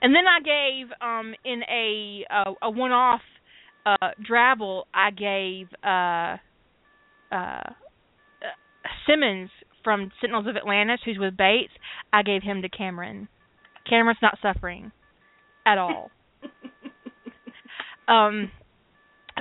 [0.00, 3.22] And then I gave um in a uh, a one-off
[3.84, 6.36] uh Drabble I gave uh
[7.34, 7.70] uh
[9.08, 9.50] Simmons
[9.82, 11.72] from Sentinels of Atlantis who's with Bates,
[12.12, 13.26] I gave him to Cameron.
[13.88, 14.92] Cameron's not suffering
[15.66, 16.10] at all.
[18.08, 18.50] Um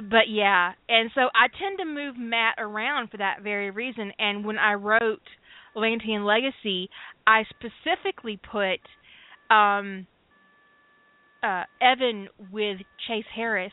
[0.10, 4.44] but yeah, and so I tend to move Matt around for that very reason and
[4.46, 5.22] when I wrote
[5.76, 6.90] Atlantean Legacy,
[7.26, 8.80] I specifically put
[9.54, 10.08] um
[11.44, 13.72] uh Evan with Chase Harris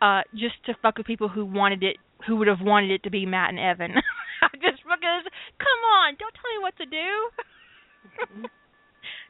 [0.00, 3.10] uh just to fuck with people who wanted it who would have wanted it to
[3.10, 3.92] be Matt and Evan.
[4.54, 5.24] just because
[5.58, 8.48] come on, don't tell me what to do.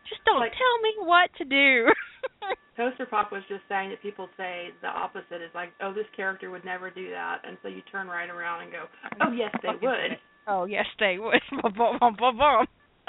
[0.09, 1.87] Just don't tell me what to do.
[2.77, 6.51] Toaster Pop was just saying that people say the opposite is like, oh, this character
[6.51, 8.85] would never do that, and so you turn right around and go,
[9.21, 10.17] oh, yes, they would.
[10.47, 11.35] Oh, yes, they would.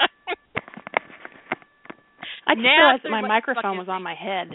[2.46, 4.50] I just now realized that my microphone was on my head.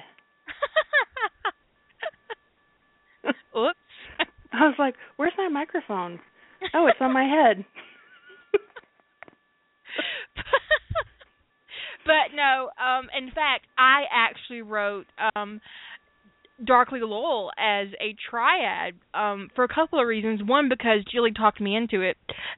[3.57, 3.79] Oops.
[4.51, 6.19] I was like, "Where's my microphone?"
[6.73, 7.65] Oh, it's on my head.
[12.05, 15.61] But no, um in fact, I actually wrote um
[16.63, 20.41] Darkly Lowell as a triad um for a couple of reasons.
[20.43, 22.17] One because Julie talked me into it.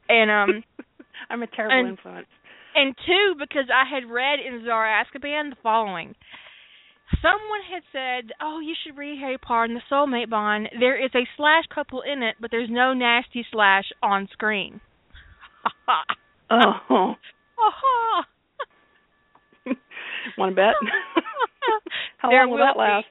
[0.09, 0.63] And um
[1.29, 2.27] I'm a terrible and, influence.
[2.75, 6.15] And two because I had read in Zara Azkaban the following.
[7.21, 10.69] Someone had said, "Oh, you should read Harry Potter and the Soulmate Bond.
[10.77, 14.81] There is a slash couple in it, but there's no nasty slash on screen."
[16.51, 17.15] oh.
[17.59, 18.21] Oh.
[20.37, 20.73] Want to bet?
[22.17, 23.05] How there long will, will that last?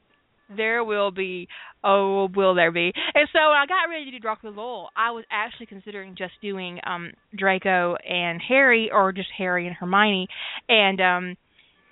[0.48, 1.48] Be, there will be.
[1.84, 2.92] Oh, will there be?
[3.14, 6.32] And so when I got ready to do Darkly Lowell, I was actually considering just
[6.42, 10.28] doing um Draco and Harry, or just Harry and Hermione,
[10.68, 11.36] and um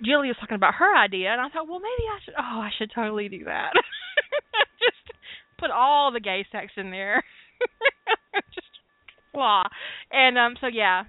[0.03, 2.33] Julie was talking about her idea, and I thought, well, maybe I should.
[2.37, 3.71] Oh, I should totally do that.
[4.79, 5.17] Just
[5.57, 7.23] put all the gay sex in there.
[8.53, 8.67] Just
[9.33, 9.63] blah.
[10.11, 11.03] And um, so yeah,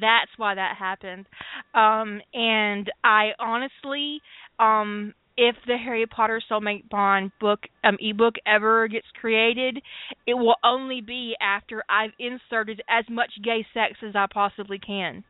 [0.00, 1.26] that's why that happened.
[1.74, 4.20] Um, and I honestly,
[4.58, 9.82] um, if the Harry Potter Soulmate Bond book um ebook ever gets created,
[10.26, 15.24] it will only be after I've inserted as much gay sex as I possibly can.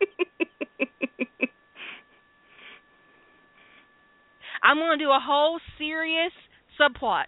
[4.62, 6.32] I'm going to do a whole serious
[6.80, 7.26] subplot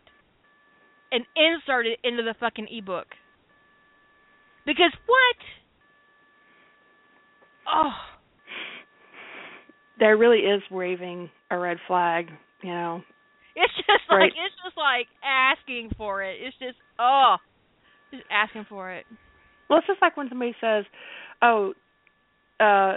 [1.13, 3.07] and insert it into the fucking ebook.
[4.67, 5.37] Because what?
[7.73, 7.91] Oh.
[9.99, 12.29] There really is waving a red flag,
[12.63, 13.03] you know.
[13.57, 14.21] It's just right.
[14.21, 16.37] like it's just like asking for it.
[16.41, 17.37] It's just oh,
[18.13, 19.05] just asking for it.
[19.69, 20.85] Well, it's just like when somebody says,
[21.43, 21.75] "Oh,
[22.61, 22.95] uh,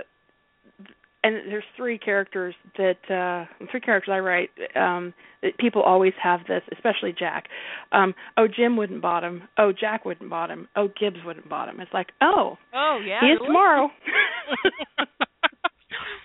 [1.23, 6.41] and there's three characters that uh three characters I write um that people always have
[6.47, 7.47] this, especially Jack.
[7.91, 9.47] Um oh Jim wouldn't bottom.
[9.57, 10.67] Oh Jack wouldn't bottom.
[10.75, 11.79] Oh Gibbs wouldn't bottom.
[11.79, 12.57] It's like, "Oh.
[12.73, 13.19] Oh, yeah.
[13.21, 13.89] He is tomorrow."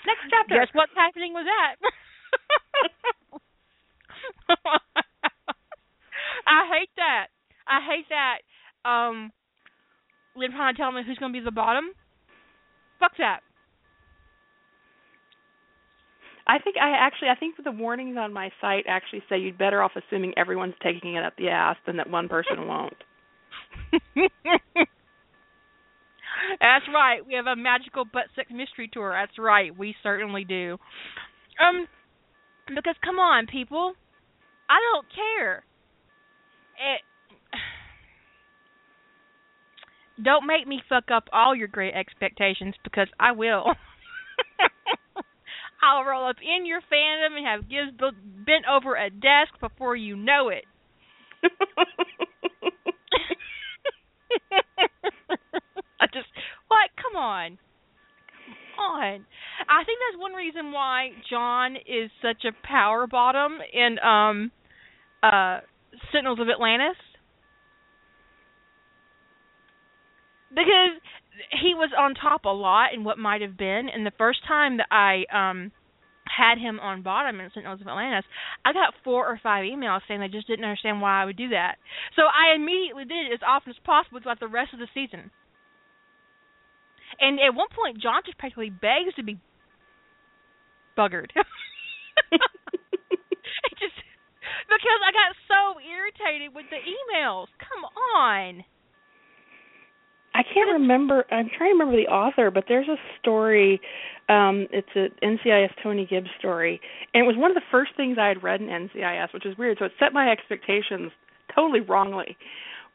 [0.06, 0.54] Next chapter.
[0.54, 1.76] Guess what's happening with that?
[6.46, 7.26] I hate that.
[7.66, 8.38] I hate that.
[8.88, 9.32] Um
[10.36, 11.86] Lynn trying to tell me who's going to be the bottom.
[13.00, 13.40] Fuck that.
[16.46, 19.82] I think I actually I think the warnings on my site actually say you'd better
[19.82, 22.94] off assuming everyone's taking it up the ass than that one person won't.
[26.60, 27.24] That's right.
[27.26, 29.12] We have a magical butt sex mystery tour.
[29.12, 29.76] That's right.
[29.76, 30.76] We certainly do.
[31.60, 31.86] Um
[32.74, 33.92] because come on, people.
[34.68, 35.64] I don't care.
[36.76, 37.00] It
[40.22, 43.74] don't make me fuck up all your great expectations because I will.
[45.86, 47.92] I'll roll up in your fandom and have Gibbs
[48.44, 50.64] bent over a desk before you know it.
[56.00, 56.26] I just
[56.68, 56.90] what?
[57.00, 57.58] Come on.
[58.76, 59.26] Come on.
[59.68, 64.50] I think that's one reason why John is such a power bottom in um
[65.22, 65.60] uh
[66.12, 66.96] Sentinels of Atlantis.
[70.50, 71.00] Because
[71.60, 74.78] he was on top a lot in what might have been and the first time
[74.78, 75.70] that I um
[76.36, 78.28] had him on bottom in Sentinels of Atlantis,
[78.64, 81.48] I got four or five emails saying they just didn't understand why I would do
[81.50, 81.76] that.
[82.14, 85.30] So I immediately did it as often as possible throughout the rest of the season.
[87.20, 89.40] And at one point, John just practically begs to be
[90.98, 91.32] buggered.
[92.32, 93.96] it just
[94.68, 97.46] because I got so irritated with the emails.
[97.56, 97.84] Come
[98.16, 98.64] on.
[100.36, 101.24] I can't remember.
[101.30, 103.80] I'm trying to remember the author, but there's a story.
[104.28, 106.78] Um, it's an NCIS Tony Gibbs story,
[107.14, 109.56] and it was one of the first things I had read in NCIS, which is
[109.56, 109.78] weird.
[109.78, 111.10] So it set my expectations
[111.54, 112.36] totally wrongly.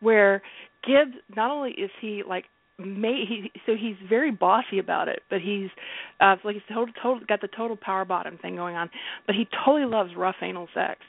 [0.01, 0.43] Where
[0.85, 2.45] Gibbs, not only is he like
[2.77, 5.69] may he so he's very bossy about it, but he's
[6.19, 8.89] uh like he's total, total got the total power bottom thing going on,
[9.25, 10.99] but he totally loves rough anal sex.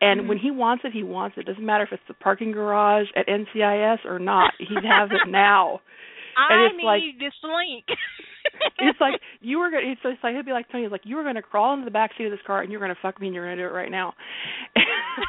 [0.00, 0.28] And mm-hmm.
[0.28, 1.46] when he wants it, he wants it.
[1.46, 4.52] Doesn't matter if it's the parking garage at NCIS or not.
[4.58, 5.80] He has it now.
[6.50, 7.84] and it's need like, this link.
[8.78, 9.90] it's like you were gonna.
[9.90, 10.88] It's, it's like he'd be like Tony.
[10.88, 12.96] Like you were gonna crawl into the back seat of this car and you're gonna
[13.00, 14.14] fuck me and you're gonna do it right now.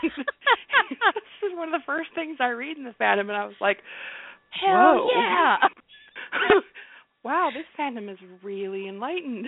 [0.04, 0.12] this
[1.44, 3.78] is one of the first things I read in the fandom, and I was like,
[4.52, 5.10] Hell Whoa.
[5.16, 5.58] yeah!
[7.24, 9.48] wow, this fandom is really enlightened.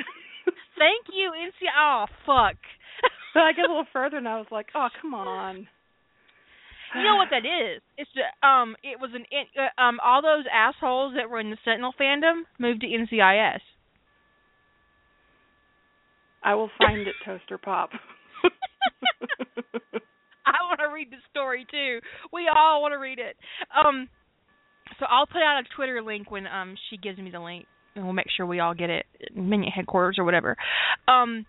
[0.77, 1.67] Thank you, NC.
[1.77, 2.57] Oh fuck.
[3.33, 5.67] But I get a little further and I was like, oh come on.
[6.93, 7.81] You know what that is?
[7.97, 11.57] It's the, um, it was an uh, um, all those assholes that were in the
[11.63, 13.59] Sentinel fandom moved to NCIS.
[16.43, 17.91] I will find it, Toaster Pop.
[20.45, 21.99] I want to read the story too.
[22.33, 23.37] We all want to read it.
[23.73, 24.09] Um,
[24.99, 28.03] so I'll put out a Twitter link when um she gives me the link, and
[28.03, 30.57] we'll make sure we all get it, Minion headquarters or whatever.
[31.07, 31.45] Um,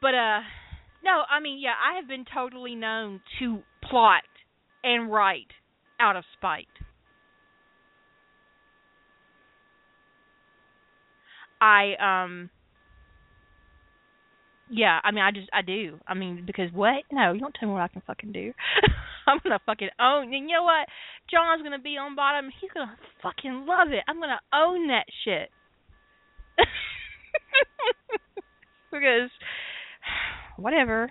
[0.00, 0.40] but uh,
[1.04, 4.22] no, I mean yeah, I have been totally known to plot
[4.82, 5.52] and write
[6.00, 6.66] out of spite.
[11.60, 12.50] I um
[14.70, 16.00] yeah, I mean, I just I do.
[16.06, 17.04] I mean, because what?
[17.12, 18.52] No, you don't tell me what I can fucking do.
[19.26, 20.34] I'm gonna fucking own.
[20.34, 20.88] And you know what?
[21.30, 22.50] John's gonna be on bottom.
[22.60, 24.02] He's gonna fucking love it.
[24.08, 25.50] I'm gonna own that shit.
[28.90, 29.30] because
[30.56, 31.10] whatever.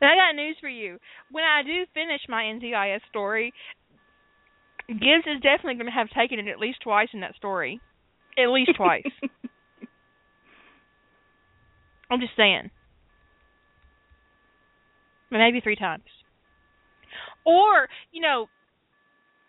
[0.00, 0.98] And I got news for you.
[1.30, 3.52] When I do finish my NCIS story,
[4.88, 7.80] Gibbs is definitely going to have taken it at least twice in that story.
[8.38, 9.04] At least twice.
[12.10, 12.70] I'm just saying.
[15.30, 16.02] Maybe three times.
[17.44, 18.46] Or, you know,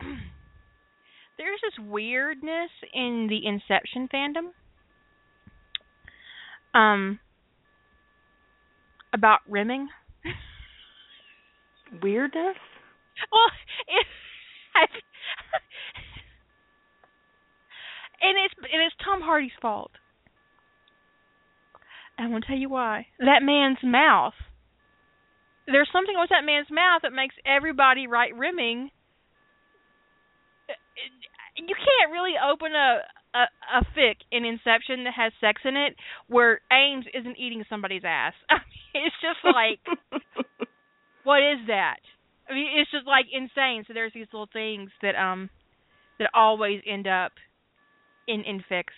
[0.00, 4.50] there's this weirdness in the Inception fandom.
[6.74, 7.18] Um
[9.12, 9.88] about rimming.
[12.02, 12.56] Weirdness?
[13.30, 13.50] Well,
[13.88, 14.06] it,
[18.22, 19.92] and it's and it's Tom Hardy's fault.
[22.18, 23.06] I want to tell you why.
[23.18, 24.34] That man's mouth.
[25.66, 28.90] There's something with that man's mouth that makes everybody write rimming.
[31.56, 33.02] You can't really open a
[33.34, 35.96] a, a fic in Inception that has sex in it
[36.28, 38.34] where Eames isn't eating somebody's ass.
[38.50, 38.54] I
[38.94, 39.80] mean, it's just like,
[41.24, 42.00] what is that?
[42.48, 43.84] I mean, it's just like insane.
[43.86, 45.48] So there's these little things that um
[46.18, 47.32] that always end up
[48.28, 48.96] in in fics,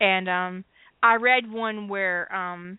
[0.00, 0.64] and um
[1.02, 2.78] I read one where um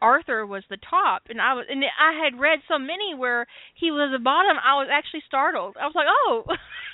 [0.00, 3.92] Arthur was the top, and I was, and I had read so many where he
[3.92, 4.56] was the bottom.
[4.58, 5.76] I was actually startled.
[5.80, 6.44] I was like, oh,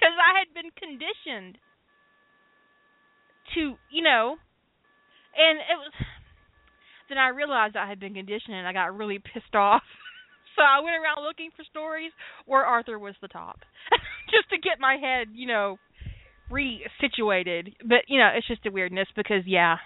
[0.00, 1.60] because I had been conditioned
[3.54, 4.36] to, you know,
[5.36, 5.92] and it was.
[7.08, 9.82] Then I realized I had been conditioned, and I got really pissed off.
[10.56, 12.12] so I went around looking for stories
[12.46, 13.58] where Arthur was the top,
[14.30, 15.76] just to get my head, you know,
[16.50, 17.74] re-situated.
[17.82, 19.76] But you know, it's just a weirdness because yeah.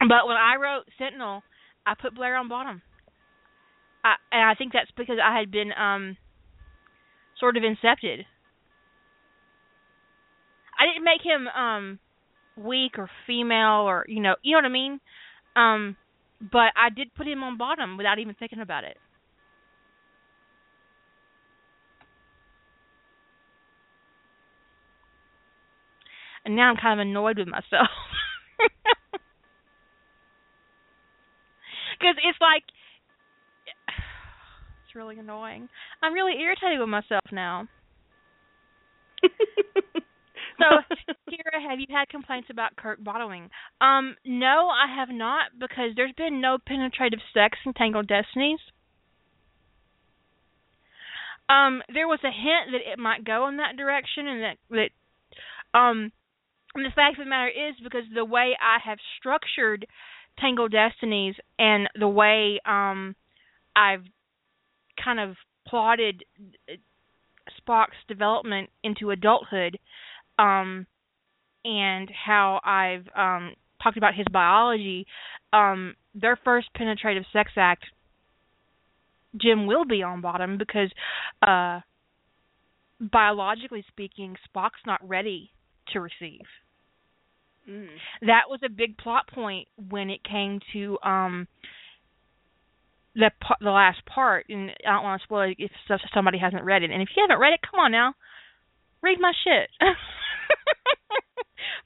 [0.00, 1.42] But when I wrote Sentinel,
[1.86, 2.80] I put Blair on bottom.
[4.02, 6.16] I, and I think that's because I had been um
[7.40, 8.24] sort of incepted.
[10.78, 11.98] I didn't make him um
[12.56, 15.00] weak or female or you know you know what I mean.
[15.56, 15.96] Um,
[16.40, 18.96] but I did put him on bottom without even thinking about it.
[26.44, 27.88] and now I'm kind of annoyed with myself.
[32.00, 32.64] Because it's like,
[34.90, 35.68] it's really annoying.
[36.02, 37.68] I'm really irritated with myself now.
[40.58, 40.64] so,
[41.28, 43.50] Kira, have you had complaints about Kirk bottling?
[43.80, 48.58] Um, no, I have not because there's been no penetrative sex in Tangled Destinies.
[51.48, 55.78] Um, there was a hint that it might go in that direction, and that that
[55.78, 56.12] um
[56.74, 59.86] And the fact of the matter is because the way I have structured
[60.38, 63.14] Tangled Destinies and the way um
[63.74, 64.04] I've
[65.02, 65.36] kind of
[65.66, 66.24] plotted
[66.68, 66.74] uh,
[67.60, 69.78] Spock's development into adulthood
[70.38, 70.86] um
[71.64, 75.06] and how I've um talked about his biology
[75.52, 77.84] um their first penetrative sex act
[79.40, 80.90] Jim will be on bottom because
[81.46, 81.80] uh
[83.00, 85.50] biologically speaking Spock's not ready
[85.92, 86.44] to receive.
[87.68, 87.88] Mm.
[88.22, 91.48] That was a big plot point when it came to um
[93.14, 93.30] the
[93.60, 95.70] the last part, and I don't want to spoil it if
[96.14, 96.90] somebody hasn't read it.
[96.90, 98.14] And if you haven't read it, come on now,
[99.02, 99.70] read my shit.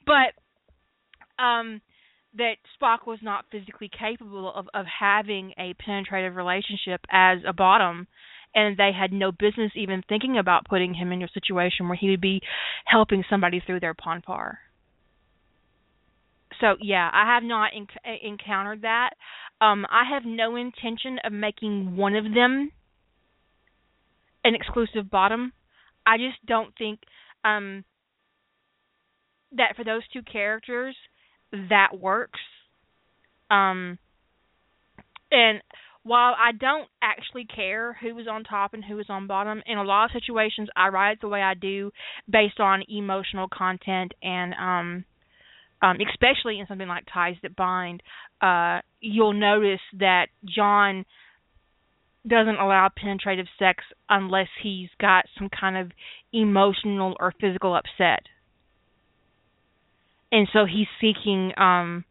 [0.06, 1.80] but um
[2.36, 8.06] that Spock was not physically capable of of having a penetrative relationship as a bottom
[8.54, 12.10] and they had no business even thinking about putting him in a situation where he
[12.10, 12.40] would be
[12.84, 14.58] helping somebody through their pon farr.
[16.64, 19.10] So yeah, I have not enc- encountered that.
[19.60, 22.72] Um, I have no intention of making one of them
[24.44, 25.52] an exclusive bottom.
[26.06, 27.00] I just don't think
[27.44, 27.84] um,
[29.52, 30.96] that for those two characters
[31.52, 32.40] that works.
[33.50, 33.98] Um,
[35.30, 35.60] and
[36.02, 39.76] while I don't actually care who is on top and who is on bottom, in
[39.76, 41.90] a lot of situations I write it the way I do
[42.30, 45.04] based on emotional content and um
[45.84, 48.02] um especially in something like Ties That Bind,
[48.40, 51.04] uh you'll notice that John
[52.26, 55.92] doesn't allow penetrative sex unless he's got some kind of
[56.32, 58.22] emotional or physical upset.
[60.32, 62.04] And so he's seeking um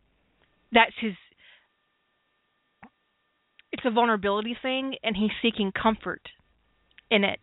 [0.71, 1.13] that's his
[3.71, 6.21] it's a vulnerability thing and he's seeking comfort
[7.09, 7.39] in it.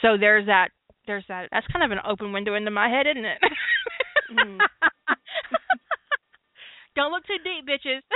[0.00, 0.68] So there's that
[1.06, 3.38] there's that that's kind of an open window into my head, isn't it?
[4.32, 4.58] Mm.
[6.94, 8.02] Don't look too deep, bitches.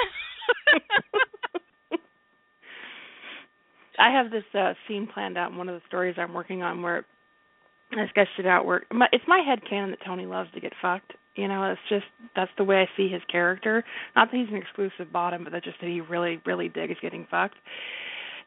[3.98, 6.82] I have this uh scene planned out in one of the stories I'm working on
[6.82, 7.06] where
[7.92, 10.72] I sketched it out where my, it's my head canon that Tony loves to get
[10.82, 11.12] fucked.
[11.36, 13.84] You know, it's just that's the way I see his character.
[14.14, 17.26] Not that he's an exclusive bottom, but that just that he really, really digs getting
[17.30, 17.56] fucked.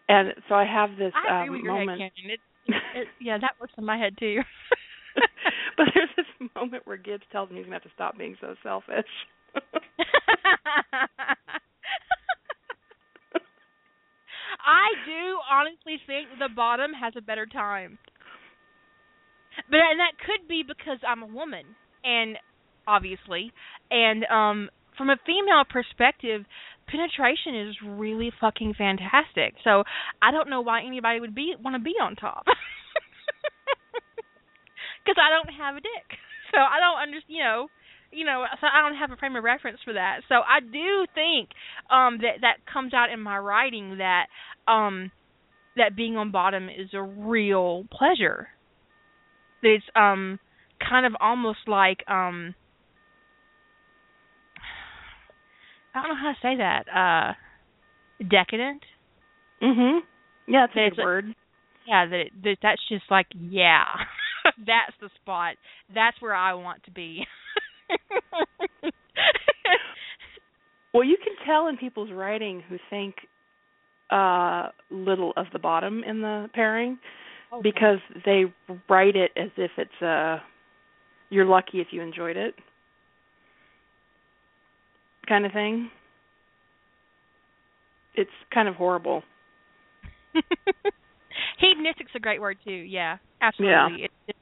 [0.07, 2.01] And so I have this I um, with your moment.
[2.01, 2.31] head canon.
[2.31, 2.39] It,
[3.01, 4.39] it, yeah, that works in my head too.
[5.77, 8.55] but there's this moment where Gibbs tells him he's gonna have to stop being so
[8.63, 9.05] selfish.
[14.65, 17.97] I do honestly think the bottom has a better time.
[19.69, 21.65] But and that could be because I'm a woman
[22.03, 22.37] and
[22.87, 23.51] obviously
[23.91, 26.45] and um from a female perspective
[26.87, 29.55] penetration is really fucking fantastic.
[29.63, 29.83] So
[30.21, 32.45] I don't know why anybody would be want to be on top.
[35.05, 36.17] Cuz I don't have a dick.
[36.49, 37.69] So I don't understand, you know,
[38.11, 40.21] you know, so I don't have a frame of reference for that.
[40.29, 41.49] So I do think
[41.91, 44.27] um that that comes out in my writing that
[44.71, 45.11] um
[45.75, 48.49] that being on bottom is a real pleasure.
[49.61, 50.39] That it's um
[50.87, 52.55] kind of almost like um
[55.93, 56.87] I don't know how to say that.
[56.89, 57.33] Uh
[58.29, 58.83] decadent.
[59.61, 59.99] mhm.
[60.47, 61.25] Yeah, that's a good a- word.
[61.87, 63.85] Yeah, that, that that's just like yeah.
[64.57, 65.55] that's the spot.
[65.93, 67.25] That's where I want to be.
[70.93, 73.15] Well, you can tell in people's writing who think
[74.09, 76.97] uh little of the bottom in the pairing
[77.61, 78.45] because they
[78.89, 80.39] write it as if it's uh
[81.29, 82.55] you're lucky if you enjoyed it
[85.29, 85.91] kind of thing.
[88.15, 89.23] It's kind of horrible.
[91.59, 94.38] hedonistic's a great word too yeah absolutely It's it's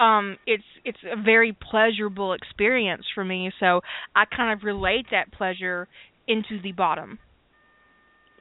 [0.00, 3.52] um it's it's a very pleasurable experience for me.
[3.60, 3.80] So
[4.16, 5.88] i kind of relate that pleasure
[6.26, 7.18] into the bottom.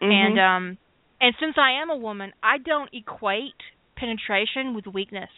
[0.09, 0.39] And Mhm.
[0.39, 0.77] um
[1.21, 3.61] and since i am a woman i don't equate
[3.97, 5.29] penetration with weakness.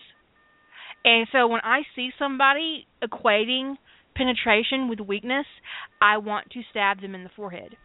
[1.03, 3.77] And so when i see somebody equating
[4.15, 5.47] penetration with weakness
[6.01, 7.77] i want to stab them in the forehead.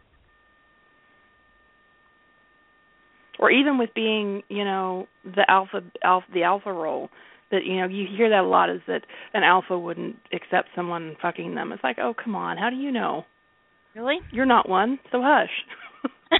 [3.39, 7.09] Or even with being, you know, the alpha, alpha the alpha role
[7.51, 9.01] that you know you hear that a lot is that
[9.33, 11.71] an alpha wouldn't accept someone fucking them.
[11.71, 12.57] It's like, "Oh, come on.
[12.57, 13.25] How do you know?
[13.95, 15.49] really You're not one, so hush."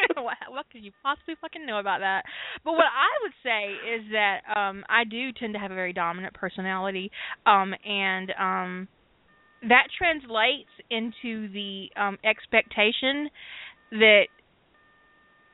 [0.16, 2.22] what, what could you possibly fucking know about that?
[2.64, 5.92] But what I would say is that um I do tend to have a very
[5.92, 7.10] dominant personality,
[7.46, 8.88] um, and um
[9.68, 13.28] that translates into the um expectation
[13.92, 14.24] that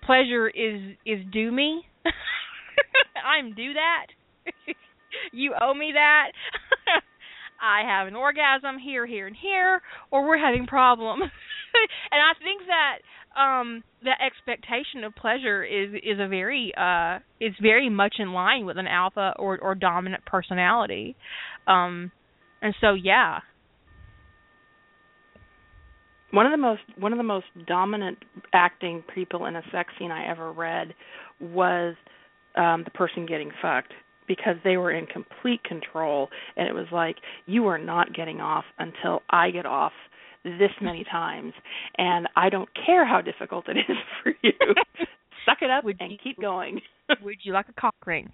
[0.04, 1.82] pleasure is is due me.
[3.24, 4.06] I'm due that.
[5.32, 6.32] You owe me that.
[7.60, 11.22] I have an orgasm here, here, and here, or we're having problems.
[12.10, 12.98] and I think that
[13.40, 18.64] um that expectation of pleasure is is a very uh is very much in line
[18.64, 21.16] with an alpha or or dominant personality.
[21.66, 22.10] Um
[22.62, 23.40] and so yeah.
[26.30, 28.18] One of the most one of the most dominant
[28.52, 30.94] acting people in a sex scene I ever read
[31.40, 31.96] was
[32.56, 33.92] um the person getting fucked
[34.28, 38.64] because they were in complete control and it was like you are not getting off
[38.78, 39.92] until I get off
[40.44, 41.52] this many times
[41.96, 44.52] and I don't care how difficult it is for you.
[45.44, 46.80] Suck it up would and you, keep going.
[47.22, 48.30] would you like a cock ring?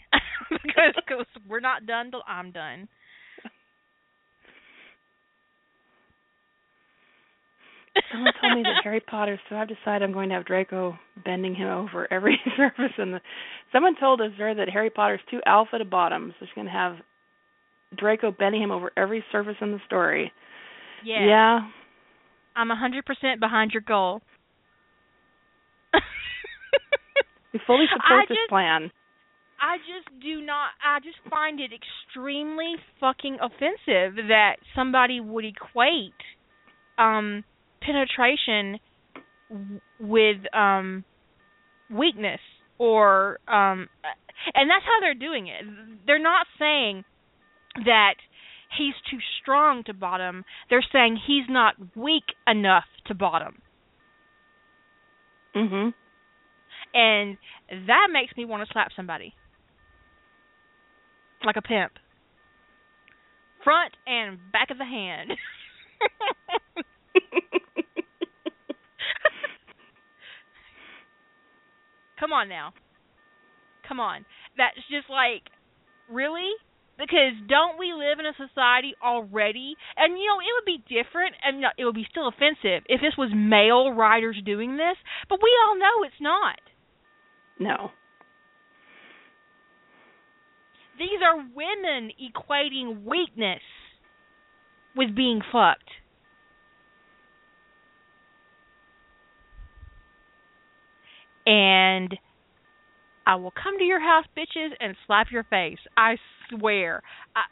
[0.50, 2.88] because cause we're not done till I'm done.
[8.12, 11.54] Someone told me that Harry Potter, so I've decided I'm going to have Draco bending
[11.54, 13.20] him over every surface in the.
[13.72, 16.72] Someone told us there that Harry Potter's too alpha to bottom, so she's going to
[16.72, 16.96] have
[17.96, 20.32] Draco bending him over every surface in the story.
[21.04, 21.26] Yeah.
[21.26, 21.60] Yeah.
[22.56, 24.20] I'm a hundred percent behind your goal.
[27.52, 28.90] we fully support I this plan.
[29.60, 30.70] I just do not.
[30.84, 36.12] I just find it extremely fucking offensive that somebody would equate
[36.96, 37.42] um
[37.84, 38.80] penetration
[40.00, 41.04] with um
[41.90, 42.40] weakness
[42.78, 43.88] or um
[44.54, 45.64] and that's how they're doing it.
[46.06, 47.04] They're not saying
[47.84, 48.14] that
[48.76, 50.44] he's too strong to bottom.
[50.70, 53.62] They're saying he's not weak enough to bottom.
[55.54, 55.94] Mhm.
[56.92, 57.38] And
[57.86, 59.34] that makes me want to slap somebody.
[61.44, 61.92] Like a pimp.
[63.62, 65.32] Front and back of the hand.
[72.24, 72.72] Come on now.
[73.86, 74.24] Come on.
[74.56, 75.42] That's just like
[76.08, 76.48] really?
[76.96, 79.76] Because don't we live in a society already?
[79.98, 83.12] And you know, it would be different and it would be still offensive if this
[83.18, 84.96] was male writers doing this,
[85.28, 86.60] but we all know it's not.
[87.60, 87.90] no.
[90.96, 93.60] These are women equating weakness
[94.96, 95.90] with being fucked.
[101.46, 102.16] And
[103.26, 105.78] I will come to your house, bitches, and slap your face.
[105.96, 106.16] I
[106.50, 107.02] swear.
[107.34, 107.42] I...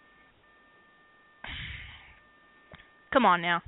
[3.13, 3.63] Come on now.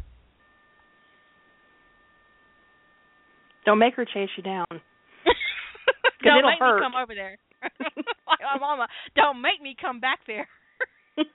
[3.65, 4.67] Don't make her chase you down.
[6.23, 6.77] don't it'll make hurt.
[6.77, 7.39] me come over there.
[7.63, 7.73] like
[8.55, 10.47] my mama, don't make me come back there.
[11.17, 11.27] and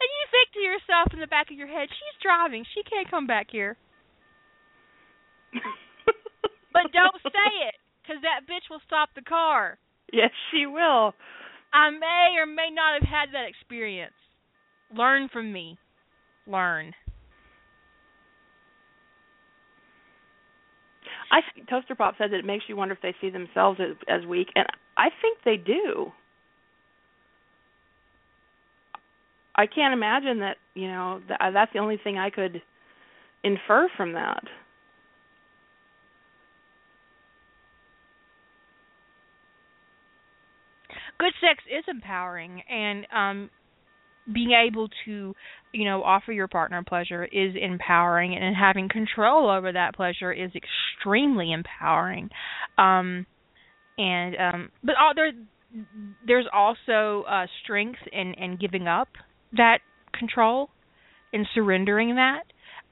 [0.00, 2.64] you think to yourself in the back of your head, she's driving.
[2.74, 3.76] She can't come back here.
[6.72, 9.78] But don't say it, because that bitch will stop the car.
[10.12, 11.14] Yes, she will.
[11.72, 14.14] I may or may not have had that experience.
[14.96, 15.76] Learn from me.
[16.46, 16.94] Learn.
[21.30, 23.96] I think Toaster Pop said that it makes you wonder if they see themselves as,
[24.08, 24.66] as weak, and
[24.96, 26.12] I think they do.
[29.54, 30.56] I can't imagine that.
[30.74, 32.62] You know, th- uh, that's the only thing I could
[33.44, 34.44] infer from that.
[41.18, 43.50] Good sex is empowering, and um,
[44.32, 45.34] being able to,
[45.72, 50.50] you know, offer your partner pleasure is empowering, and having control over that pleasure is
[50.54, 52.30] extremely empowering.
[52.76, 53.26] Um,
[53.96, 55.32] and um, but all, there,
[56.26, 59.08] there's also uh, strength in in giving up
[59.52, 59.78] that
[60.16, 60.70] control
[61.32, 62.42] and surrendering that.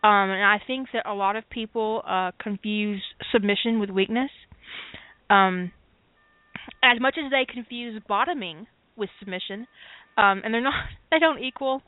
[0.07, 4.31] Um, and I think that a lot of people uh, confuse submission with weakness.
[5.31, 5.73] Um,
[6.83, 8.67] as much as they confuse bottoming
[8.97, 9.67] with submission,
[10.17, 10.75] um, and they're not,
[11.11, 11.83] they don't equal.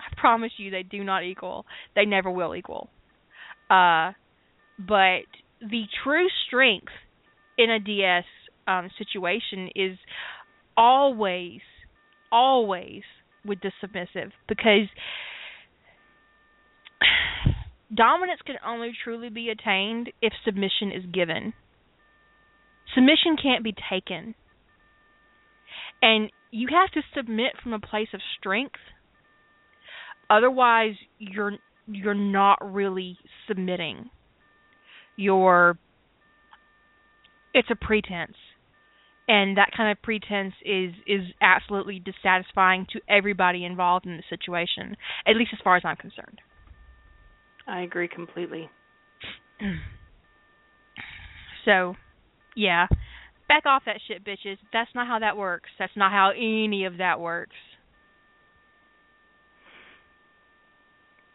[0.00, 1.64] I promise you, they do not equal.
[1.94, 2.88] They never will equal.
[3.70, 4.12] Uh,
[4.78, 5.24] but
[5.60, 6.92] the true strength
[7.56, 8.24] in a DS
[8.66, 9.96] um, situation is
[10.76, 11.60] always,
[12.32, 13.02] always
[13.44, 14.88] with the submissive because
[17.94, 21.52] dominance can only truly be attained if submission is given.
[22.94, 24.34] Submission can't be taken.
[26.02, 28.78] And you have to submit from a place of strength.
[30.28, 31.52] Otherwise, you're
[31.86, 34.10] you're not really submitting.
[35.16, 35.78] You're
[37.54, 38.36] it's a pretense.
[39.26, 44.96] And that kind of pretense is is absolutely dissatisfying to everybody involved in the situation,
[45.26, 46.40] at least as far as I'm concerned.
[47.66, 48.68] I agree completely.
[51.64, 51.96] so,
[52.54, 52.86] yeah.
[53.48, 54.56] Back off that shit, bitches.
[54.72, 55.68] That's not how that works.
[55.78, 57.56] That's not how any of that works.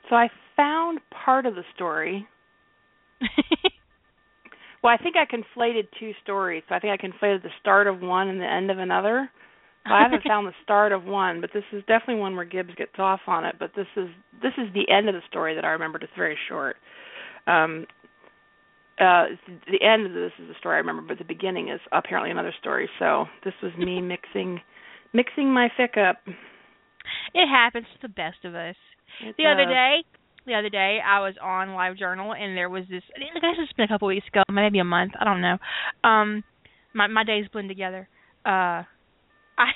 [0.10, 2.28] So I found part of the story.
[4.84, 6.64] well, I think I conflated two stories.
[6.68, 9.30] So I think I conflated the start of one and the end of another.
[9.88, 12.74] So I haven't found the start of one, but this is definitely one where Gibbs
[12.76, 13.56] gets off on it.
[13.60, 14.08] But this is
[14.42, 16.04] this is the end of the story that I remembered.
[16.04, 16.78] It's very short.
[17.46, 17.86] Um,
[19.00, 19.26] uh,
[19.72, 22.54] the end of this is a story I remember, but the beginning is apparently another
[22.60, 22.90] story.
[23.00, 24.60] So this was me mixing
[25.14, 26.18] mixing my fic up.
[27.34, 28.76] It happens to the best of us.
[29.24, 30.04] It the other day,
[30.46, 33.04] the other day, I was on LiveJournal, and there was this.
[33.16, 35.14] I guess it's been a couple of weeks ago, maybe a month.
[35.20, 35.58] I don't know.
[36.04, 36.44] Um,
[36.94, 38.08] my my days blend together.
[38.46, 38.84] Uh,
[39.60, 39.72] I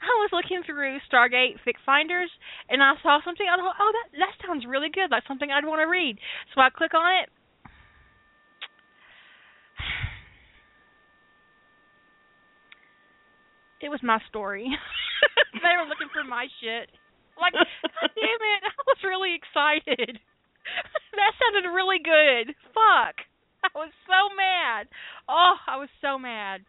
[0.00, 2.30] I was looking through Stargate Fic Finders,
[2.68, 3.46] and I saw something.
[3.46, 6.18] I thought, oh, that that sounds really good, like something I'd want to read.
[6.54, 7.30] So I click on it.
[13.80, 14.66] It was my story.
[15.62, 16.90] they were looking for my shit.
[17.38, 20.18] Like, God damn it, I was really excited.
[21.14, 22.54] that sounded really good.
[22.74, 23.22] Fuck.
[23.62, 24.86] I was so mad.
[25.28, 26.62] Oh, I was so mad.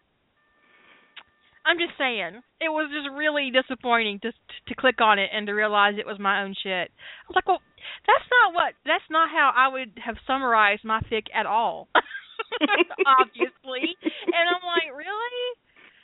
[1.65, 5.53] I'm just saying, it was just really disappointing to to click on it and to
[5.53, 6.90] realize it was my own shit.
[6.90, 7.61] I was like, well,
[8.07, 11.90] that's not what that's not how I would have summarized my fic at all.
[13.22, 13.86] Obviously.
[14.02, 15.41] And I'm like, really?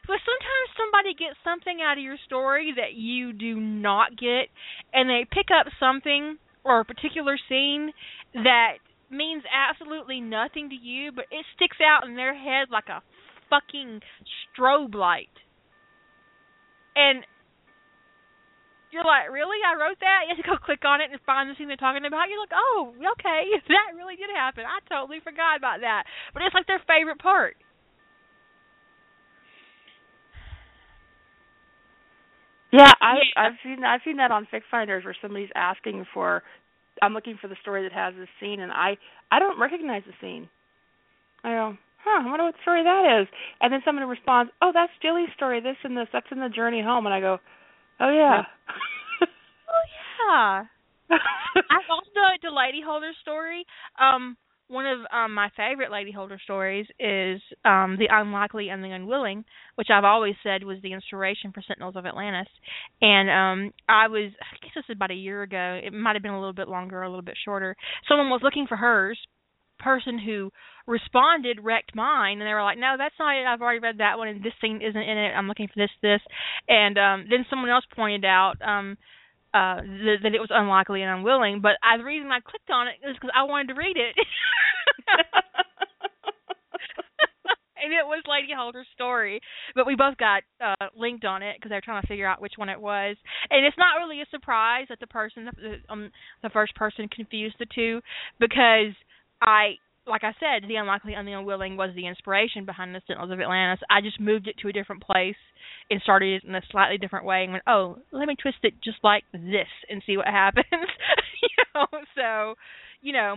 [0.07, 4.53] But sometimes somebody gets something out of your story that you do not get,
[4.93, 7.91] and they pick up something or a particular scene
[8.33, 8.77] that
[9.09, 13.01] means absolutely nothing to you, but it sticks out in their head like a
[13.49, 14.01] fucking
[14.49, 15.33] strobe light.
[16.95, 17.25] And
[18.89, 19.59] you're like, really?
[19.61, 20.25] I wrote that?
[20.25, 22.31] You have to go click on it and find the scene they're talking about.
[22.31, 23.41] You're like, oh, okay,
[23.73, 24.63] that really did happen.
[24.65, 26.07] I totally forgot about that.
[26.33, 27.59] But it's like their favorite part.
[32.75, 36.43] Yeah, I've I've seen I've seen that on Fic Finders where somebody's asking for
[37.01, 38.97] I'm looking for the story that has this scene and I
[39.31, 40.49] I don't recognize the scene.
[41.43, 43.27] I go, huh, I wonder what story that is.
[43.61, 46.81] And then somebody responds, Oh, that's Jilly's story, this and this, that's in the journey
[46.81, 47.37] home and I go,
[47.99, 48.41] Oh yeah.
[49.67, 49.85] Oh
[50.29, 50.63] yeah.
[51.11, 52.11] I also
[52.41, 53.65] the Lady Holder story.
[53.99, 54.37] Um,
[54.67, 59.45] one of um my favorite Lady Holder stories is um The Unlikely and the Unwilling,
[59.75, 62.47] which I've always said was the inspiration for Sentinels of Atlantis.
[63.01, 65.79] And um I was I guess this was about a year ago.
[65.83, 67.75] It might have been a little bit longer, or a little bit shorter.
[68.07, 69.19] Someone was looking for hers.
[69.77, 70.51] Person who
[70.87, 73.45] responded wrecked mine, and they were like, "No, that's not it.
[73.45, 75.33] I've already read that one, and this scene isn't in it.
[75.35, 76.21] I'm looking for this, this."
[76.69, 78.97] And um then someone else pointed out um
[79.55, 82.87] uh that, that it was unlikely and unwilling but I, the reason i clicked on
[82.87, 84.15] it is because i wanted to read it.
[87.85, 89.39] And it was lady holder's story
[89.75, 92.41] but we both got uh linked on it because they were trying to figure out
[92.41, 93.15] which one it was.
[93.51, 96.09] And it's not really a surprise that the person the, um
[96.41, 98.01] the first person confused the two
[98.39, 98.93] because
[99.41, 99.75] i
[100.07, 103.39] like I said, the unlikely and the unwilling was the inspiration behind the Sentinels of
[103.39, 103.83] Atlantis.
[103.89, 105.35] I just moved it to a different place
[105.89, 108.73] and started it in a slightly different way and went, oh, let me twist it
[108.83, 110.65] just like this and see what happens.
[111.41, 112.55] you know, so
[113.01, 113.35] you know,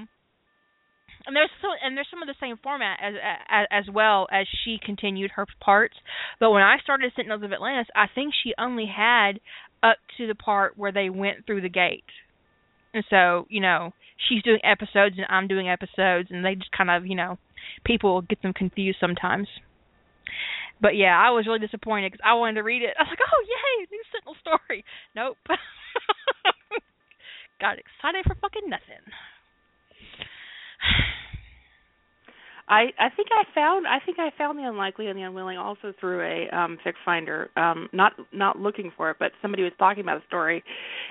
[1.26, 3.14] and there's so and there's some of the same format as,
[3.48, 5.94] as as well as she continued her parts.
[6.40, 9.40] But when I started Sentinels of Atlantis, I think she only had
[9.82, 12.04] up to the part where they went through the gate.
[12.94, 13.92] And so, you know,
[14.28, 17.38] she's doing episodes and I'm doing episodes and they just kind of, you know,
[17.84, 19.48] people get them confused sometimes.
[20.80, 22.94] But yeah, I was really disappointed because I wanted to read it.
[22.98, 24.84] I was like, "Oh yay, new Sentinel story!"
[25.14, 25.36] Nope.
[27.60, 29.02] Got excited for fucking nothing.
[32.68, 35.92] I I think I found I think I found the unlikely and the unwilling also
[35.98, 37.50] through a um fic finder.
[37.56, 40.62] Um not not looking for it, but somebody was talking about a story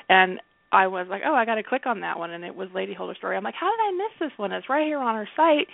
[0.08, 0.40] and
[0.72, 2.94] I was like, "Oh, I got to click on that one," and it was Lady
[2.94, 3.38] Holder story.
[3.38, 4.52] I'm like, "How did I miss this one?
[4.52, 5.68] It's right here on our site."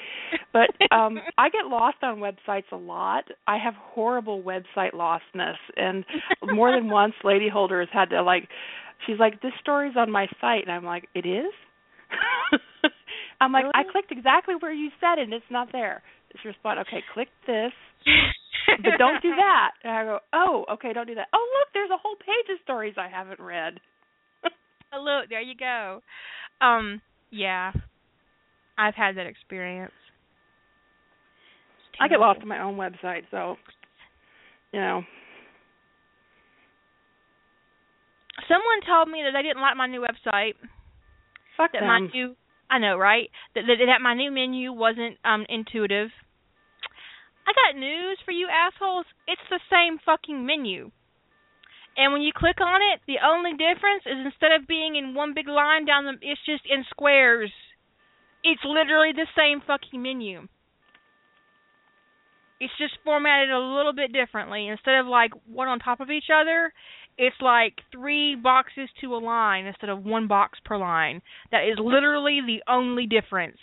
[0.51, 3.25] But um I get lost on websites a lot.
[3.47, 6.05] I have horrible website lostness, and
[6.53, 8.47] more than once, Lady Holder has had to like,
[9.07, 11.53] she's like, "This story's on my site," and I'm like, "It is."
[13.41, 16.01] I'm like, I clicked exactly where you said it, and it's not there.
[16.41, 17.73] She responded, "Okay, click this."
[18.81, 19.71] but don't do that.
[19.83, 21.27] And I go, oh, okay, don't do that.
[21.33, 23.79] Oh, look, there's a whole page of stories I haven't read.
[24.99, 26.01] Look, there you go.
[26.61, 27.01] Um,
[27.31, 27.71] yeah,
[28.77, 29.91] I've had that experience.
[31.99, 33.55] I get lost on my own website, so
[34.71, 35.03] you know.
[38.47, 40.53] Someone told me that they didn't like my new website.
[41.55, 41.87] Fuck That them.
[41.87, 42.35] my new,
[42.69, 43.29] I know, right?
[43.55, 46.09] That, that that my new menu wasn't um intuitive.
[47.45, 49.05] I got news for you assholes.
[49.27, 50.91] It's the same fucking menu.
[51.95, 55.33] And when you click on it, the only difference is instead of being in one
[55.33, 57.51] big line down the it's just in squares.
[58.43, 60.47] It's literally the same fucking menu.
[62.59, 64.67] It's just formatted a little bit differently.
[64.67, 66.73] Instead of like one on top of each other,
[67.17, 71.21] it's like three boxes to a line instead of one box per line.
[71.51, 73.57] That is literally the only difference.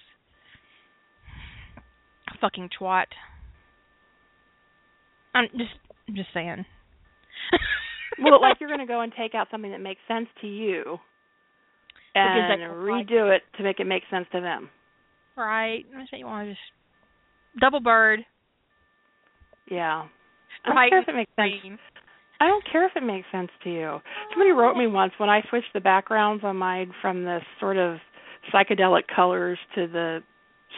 [2.40, 3.07] Fucking twat.
[5.35, 5.70] I'm just
[6.09, 6.65] I'm just saying.
[8.22, 10.98] well, like you're going to go and take out something that makes sense to you
[12.14, 14.68] and redo like it to make it make sense to them.
[15.36, 15.84] Right.
[15.97, 16.60] I say you want to just
[17.60, 18.20] double bird.
[19.70, 20.06] Yeah.
[20.64, 21.80] I don't care if it makes sense.
[22.40, 23.98] I don't care if it makes sense to you.
[24.30, 27.98] Somebody wrote me once when I switched the backgrounds on mine from the sort of
[28.52, 30.20] psychedelic colors to the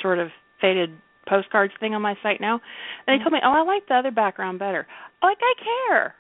[0.01, 0.29] sort of
[0.61, 0.91] faded
[1.29, 2.55] postcards thing on my site now.
[2.55, 2.61] And
[3.07, 3.23] they mm-hmm.
[3.23, 4.87] told me, "Oh, I like the other background better."
[5.23, 6.15] Like I care.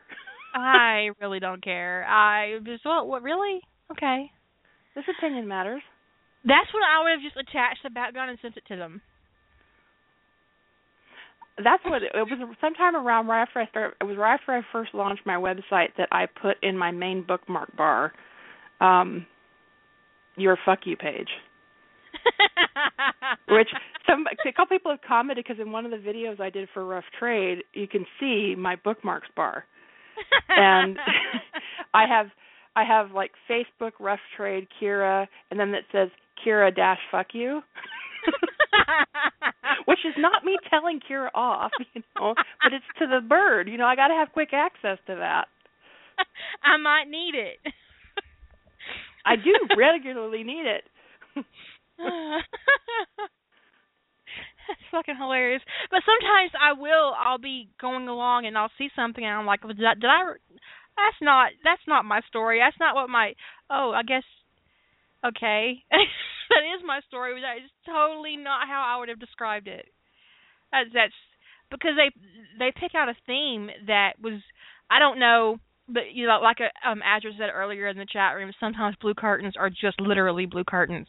[0.54, 2.04] I really don't care.
[2.04, 3.60] I just well, what really?
[3.90, 4.30] Okay.
[4.94, 5.82] This opinion matters.
[6.44, 9.00] That's when I would have just attached the background and sent it to them.
[11.62, 12.56] That's what it, it was.
[12.60, 15.88] Sometime around right after I started, it was right after I first launched my website
[15.98, 18.12] that I put in my main bookmark bar,
[18.80, 19.26] um,
[20.36, 21.28] your fuck you page.
[23.48, 23.68] Which
[24.06, 26.84] some a couple people have commented because in one of the videos I did for
[26.84, 29.64] Rough Trade, you can see my bookmarks bar,
[30.48, 30.98] and
[31.94, 32.26] I have
[32.74, 36.08] I have like Facebook Rough Trade Kira, and then it says
[36.44, 37.60] Kira dash fuck you.
[39.86, 43.68] Which is not me telling Kira off, you know, but it's to the bird.
[43.68, 45.46] You know, I got to have quick access to that.
[46.62, 47.58] I might need it.
[49.24, 50.84] I do regularly need it.
[54.68, 55.62] That's fucking hilarious.
[55.90, 57.14] But sometimes I will.
[57.18, 59.94] I'll be going along and I'll see something and I'm like, did I?
[59.94, 60.32] Did I
[60.96, 61.52] that's not.
[61.64, 62.60] That's not my story.
[62.60, 63.34] That's not what my.
[63.70, 64.24] Oh, I guess.
[65.24, 67.34] Okay, that is my story.
[67.34, 69.86] But That is totally not how I would have described it.
[70.72, 71.14] That's that's
[71.70, 72.10] because they
[72.58, 74.40] they pick out a theme that was
[74.90, 75.58] I don't know
[75.88, 79.14] but you know like a, um Azure said earlier in the chat room sometimes blue
[79.14, 81.08] curtains are just literally blue curtains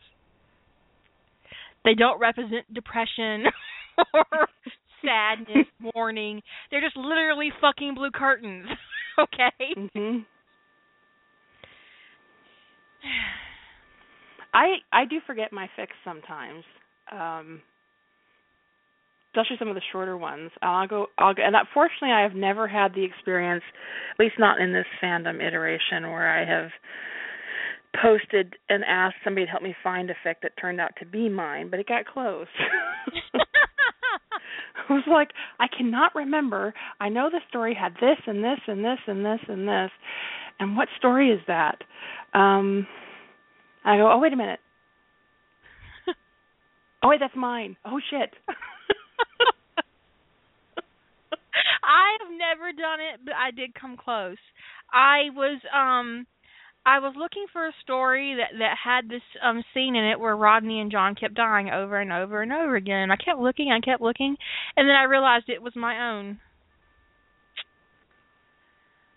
[1.83, 3.45] they don't represent depression
[4.13, 4.47] or
[5.03, 6.41] sadness, mourning.
[6.71, 8.67] They're just literally fucking blue curtains.
[9.19, 9.89] okay?
[9.95, 10.25] Mhm.
[14.53, 16.63] I I do forget my fix sometimes.
[17.11, 17.61] Um
[19.35, 20.51] especially some of the shorter ones.
[20.61, 23.63] I'll go I'll go and unfortunately I have never had the experience
[24.13, 26.69] at least not in this fandom iteration where I have
[28.01, 31.29] posted and asked somebody to help me find a fic that turned out to be
[31.29, 32.47] mine, but it got close.
[34.89, 35.29] I was like,
[35.59, 36.73] I cannot remember.
[36.99, 39.91] I know the story had this and this and this and this and this.
[40.59, 41.77] And what story is that?
[42.33, 42.87] Um
[43.85, 44.59] I go, Oh wait a minute.
[47.03, 47.75] oh wait, that's mine.
[47.85, 48.29] Oh shit.
[51.83, 54.37] I have never done it, but I did come close.
[54.91, 56.25] I was um
[56.85, 60.35] I was looking for a story that that had this um scene in it where
[60.35, 63.09] Rodney and John kept dying over and over and over again.
[63.09, 64.35] I kept looking, I kept looking,
[64.75, 66.39] and then I realized it was my own.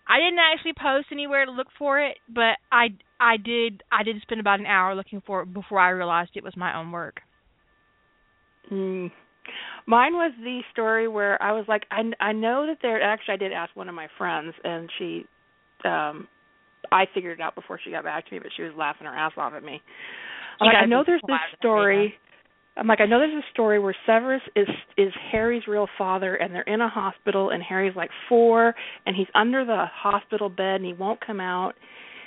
[0.07, 2.87] I didn't actually post anywhere to look for it, but I
[3.19, 6.43] I did I did spend about an hour looking for it before I realized it
[6.43, 7.19] was my own work.
[8.71, 9.11] Mm.
[9.85, 13.37] Mine was the story where I was like I I know that there actually I
[13.37, 15.25] did ask one of my friends and she
[15.83, 16.29] um
[16.91, 19.15] I figured it out before she got back to me, but she was laughing her
[19.15, 19.81] ass off at me.
[20.59, 22.15] I'm like, I know there's this story.
[22.77, 24.67] I'm like, I know there's a story where Severus is
[24.97, 28.75] is Harry's real father, and they're in a hospital, and Harry's like four,
[29.05, 31.73] and he's under the hospital bed, and he won't come out.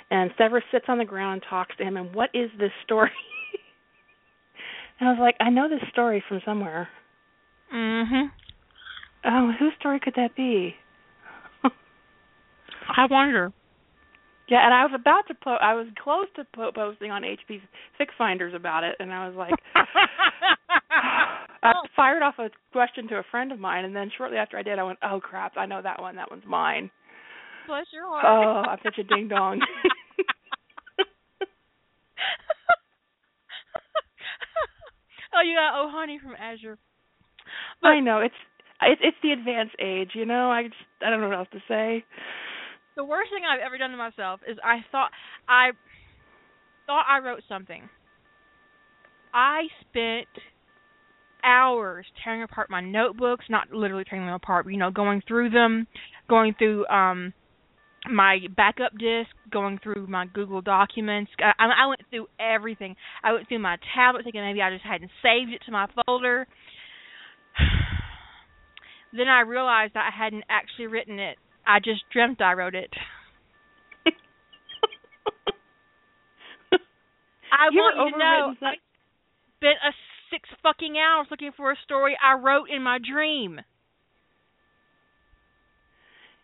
[0.09, 1.95] And Severus sits on the ground and talks to him.
[1.95, 3.11] And what is this story?
[4.99, 6.89] and I was like, I know this story from somewhere.
[7.73, 8.27] Mhm.
[9.23, 10.75] Oh, whose story could that be?
[11.63, 13.53] I wonder.
[14.51, 15.63] Yeah, and I was about to put.
[15.63, 17.61] I was close to po- posting on HP's
[17.97, 19.53] Fic Finders about it, and I was like,
[21.63, 24.63] I fired off a question to a friend of mine, and then shortly after I
[24.63, 25.53] did, I went, "Oh crap!
[25.55, 26.17] I know that one.
[26.17, 26.91] That one's mine."
[27.65, 28.25] Bless your heart.
[28.27, 29.61] Oh, I'm such a ding dong.
[35.33, 36.77] oh, you got oh honey from Azure.
[37.81, 38.35] But, I know it's
[38.81, 40.51] it's it's the advanced age, you know.
[40.51, 42.03] I just I don't know what else to say
[42.95, 45.11] the worst thing I've ever done to myself is I thought
[45.47, 45.71] I
[46.85, 47.89] thought I wrote something.
[49.33, 50.27] I spent
[51.43, 55.49] hours tearing apart my notebooks, not literally tearing them apart, but you know, going through
[55.49, 55.87] them,
[56.29, 57.33] going through um
[58.09, 61.31] my backup disk, going through my Google Documents.
[61.39, 62.95] I, I went through everything.
[63.23, 66.47] I went through my tablet thinking maybe I just hadn't saved it to my folder.
[69.13, 71.37] then I realized I hadn't actually written it.
[71.65, 72.91] I just dreamt I wrote it.
[77.51, 78.53] I you want you to know
[79.57, 79.91] spent a
[80.31, 83.59] six fucking hours looking for a story I wrote in my dream.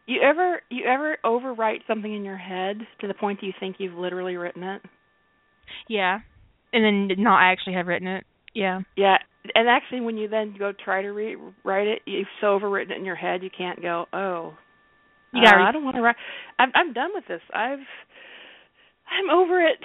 [0.05, 3.77] You ever you ever overwrite something in your head to the point that you think
[3.79, 4.81] you've literally written it?
[5.89, 6.19] Yeah.
[6.71, 8.23] And then not actually have written it.
[8.53, 8.81] Yeah.
[8.95, 9.17] Yeah,
[9.55, 12.97] and actually, when you then go try to re- write it, you've so overwritten it
[12.97, 14.05] in your head you can't go.
[14.11, 14.55] Oh,
[15.37, 16.15] You gotta uh, I don't want to write.
[16.57, 17.41] I'm I'm done with this.
[17.53, 17.85] I've
[19.05, 19.77] I'm over it.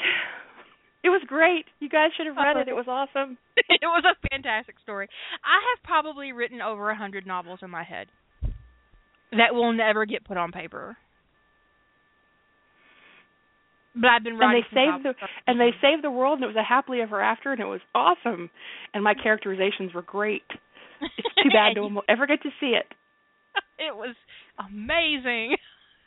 [1.05, 1.67] It was great.
[1.81, 2.69] You guys should have read it.
[2.69, 3.37] It was awesome.
[3.57, 5.09] it was a fantastic story.
[5.45, 8.07] I have probably written over a hundred novels in my head
[9.33, 10.97] that will never get put on paper.
[13.95, 14.63] But I've been writing.
[14.71, 17.21] And they saved the and they saved the world, and it was a happily ever
[17.21, 18.49] after, and it was awesome.
[18.95, 20.45] And my characterizations were great.
[21.01, 22.87] It's too bad no one will ever get to see it.
[23.79, 24.15] it was
[24.59, 25.57] amazing.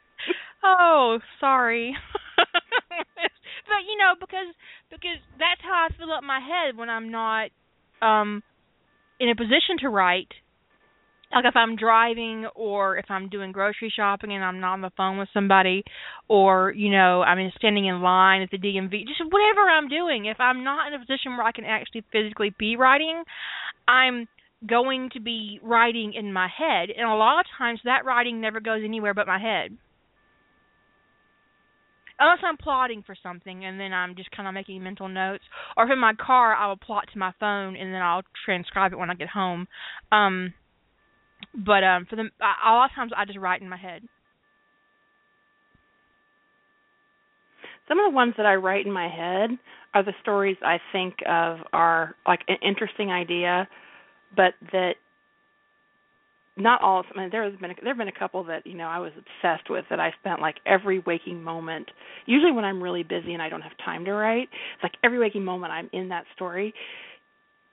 [0.63, 1.95] oh, sorry.
[2.37, 4.53] but you know, because
[4.89, 7.49] because that's how I fill up my head when I'm not
[8.01, 8.43] um
[9.19, 10.31] in a position to write.
[11.33, 14.91] Like if I'm driving or if I'm doing grocery shopping and I'm not on the
[14.95, 15.83] phone with somebody
[16.29, 20.39] or, you know, I'm standing in line at the DMV, just whatever I'm doing, if
[20.39, 23.23] I'm not in a position where I can actually physically be writing,
[23.87, 24.27] I'm
[24.67, 28.59] going to be writing in my head and a lot of times that writing never
[28.59, 29.77] goes anywhere but my head.
[32.19, 35.43] Unless i'm plotting for something and then i'm just kind of making mental notes
[35.75, 38.93] or if in my car i will plot to my phone and then i'll transcribe
[38.93, 39.67] it when i get home.
[40.11, 40.53] Um
[41.53, 44.01] but um for the a lot of times i just write in my head.
[47.87, 49.51] Some of the ones that I write in my head
[49.93, 53.67] are the stories I think of are like an interesting idea,
[54.35, 54.95] but that
[56.57, 57.03] not all.
[57.13, 59.11] I mean, there has been there have been a couple that you know I was
[59.17, 61.89] obsessed with that I spent like every waking moment.
[62.25, 65.19] Usually when I'm really busy and I don't have time to write, it's like every
[65.19, 66.73] waking moment I'm in that story,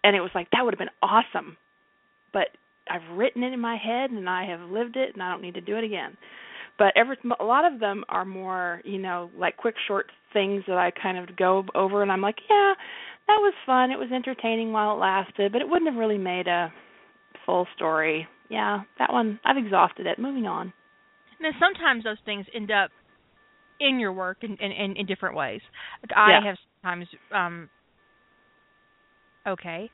[0.02, 1.56] and it was like that would have been awesome,
[2.32, 2.48] but
[2.90, 5.55] I've written it in my head and I have lived it and I don't need
[5.55, 6.16] to do it again
[6.78, 10.78] but every a lot of them are more you know like quick short things that
[10.78, 12.72] I kind of go over and I'm like yeah
[13.28, 13.90] that was fun.
[13.90, 16.73] It was entertaining while it lasted but it wouldn't have really made a
[17.47, 18.27] full story.
[18.49, 20.19] Yeah that one I've exhausted it.
[20.19, 20.73] Moving on.
[21.39, 22.90] And then sometimes those things end up
[23.81, 25.61] in your work in in, in, in different ways.
[26.03, 26.44] Like i Yeah.
[26.44, 27.69] have sometimes um
[29.47, 29.90] okay.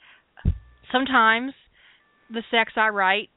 [0.92, 1.52] Sometimes
[2.30, 3.28] the sex i write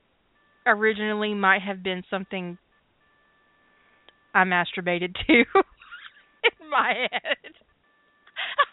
[0.65, 2.57] originally might have been something
[4.33, 5.33] I masturbated to
[6.43, 7.53] in my head.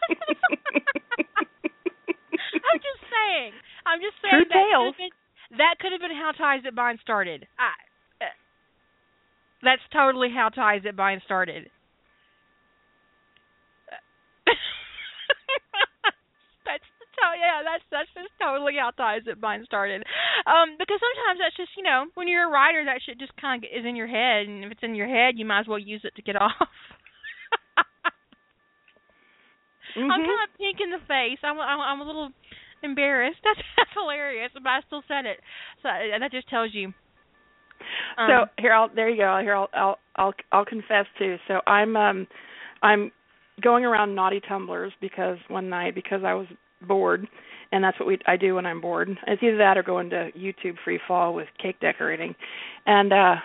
[2.69, 3.53] I'm just saying.
[3.85, 4.93] I'm just saying True that could tales.
[4.93, 5.13] have been,
[5.57, 7.47] that could have been how Ties That Bind started.
[7.57, 7.73] I,
[8.23, 8.33] uh,
[9.63, 11.69] that's totally how Ties That Bind started.
[16.65, 20.03] that's the to- yeah, that's that's just totally how Ties That Bind started.
[20.45, 23.63] Um, because sometimes that's just you know when you're a writer, that shit just kind
[23.63, 25.79] of is in your head, and if it's in your head, you might as well
[25.79, 26.69] use it to get off.
[30.09, 30.25] I'm Mhm.
[30.25, 31.39] kind of pink in the face.
[31.43, 32.31] I'm I'm, I'm a little
[32.83, 33.39] embarrassed.
[33.43, 35.39] That's that's hilarious, but I still said it.
[35.83, 36.93] So uh, that just tells you.
[38.17, 41.61] Um, so here I'll there you go here I'll I'll I'll I'll confess too so
[41.65, 42.27] I'm um
[42.83, 43.11] I'm
[43.61, 46.47] going around naughty Tumblrs because one night because I was
[46.87, 47.25] bored
[47.71, 50.29] and that's what we I do when I'm bored it's either that or going to
[50.37, 52.35] YouTube free fall with cake decorating
[52.85, 53.35] and uh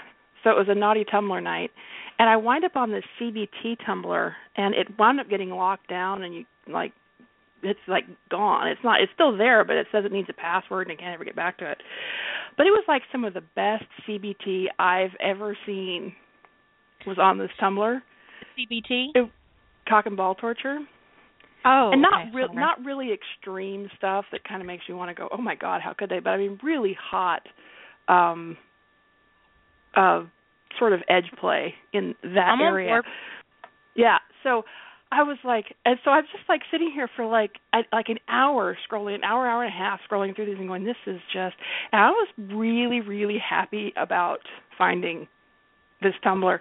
[0.43, 1.71] so it was a naughty Tumblr night
[2.19, 6.23] and I wind up on this CBT Tumblr and it wound up getting locked down
[6.25, 6.93] and you like
[7.63, 8.69] it's like gone.
[8.69, 9.01] It's not.
[9.01, 11.37] It's still there, but it says it needs a password and it can't ever get
[11.37, 11.79] back to it.
[12.57, 16.15] But it was like some of the best CBT I've ever seen
[17.07, 18.01] was on this Tumblr.
[18.59, 19.31] CBT.
[19.89, 20.79] Cock and ball torture,
[21.67, 25.09] Oh, and not okay, real, not really extreme stuff that kind of makes you want
[25.09, 26.21] to go, oh my god, how could they?
[26.21, 27.43] But I mean, really hot,
[28.07, 28.59] um,
[29.97, 30.25] uh,
[30.79, 33.01] sort of edge play in that I'm area.
[33.97, 34.19] Yeah.
[34.43, 34.65] So
[35.15, 38.19] I was like, and so I'm just like sitting here for like I, like an
[38.29, 41.21] hour scrolling, an hour, hour and a half scrolling through these and going, this is
[41.33, 41.55] just.
[41.93, 44.39] And I was really, really happy about
[44.77, 45.29] finding
[46.03, 46.59] this Tumblr,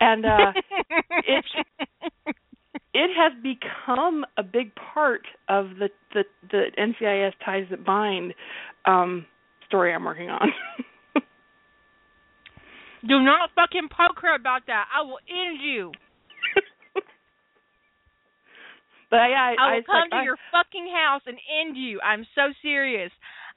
[0.00, 0.52] and uh
[1.26, 1.44] it-
[2.92, 8.34] it has become a big part of the the the NCIS ties that bind
[8.86, 9.26] um
[9.66, 10.48] story I'm working on.
[13.06, 14.84] Do not fucking poke her about that.
[14.94, 15.92] I will end you.
[19.10, 21.76] But yeah, I, I will I, come like, to I, your fucking house and end
[21.76, 22.00] you.
[22.00, 23.10] I'm so serious.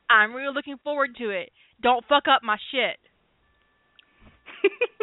[0.09, 1.51] I'm really looking forward to it.
[1.81, 2.97] Don't fuck up my shit.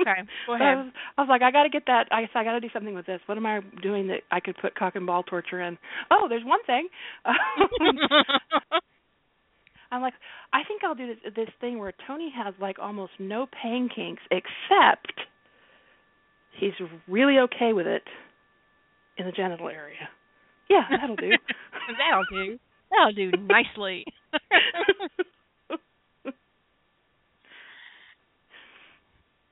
[0.00, 0.76] Okay, go I ahead.
[0.78, 2.06] was, I was like, I got to get that.
[2.10, 3.20] I guess I got to do something with this.
[3.26, 5.76] What am I doing that I could put cock and ball torture in?
[6.10, 6.88] Oh, there's one thing.
[9.92, 10.14] I'm like,
[10.52, 14.22] I think I'll do this this thing where Tony has like almost no pain kinks,
[14.30, 15.12] except
[16.58, 16.72] he's
[17.08, 18.02] really okay with it
[19.20, 20.08] in the genital area.
[20.68, 21.30] Yeah, that'll do.
[21.98, 22.58] That'll do.
[22.90, 24.04] That'll do nicely.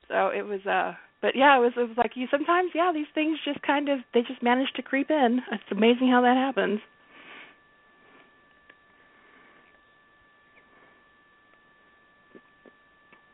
[0.07, 3.05] so it was uh but yeah it was it was like you sometimes yeah these
[3.13, 6.79] things just kind of they just manage to creep in it's amazing how that happens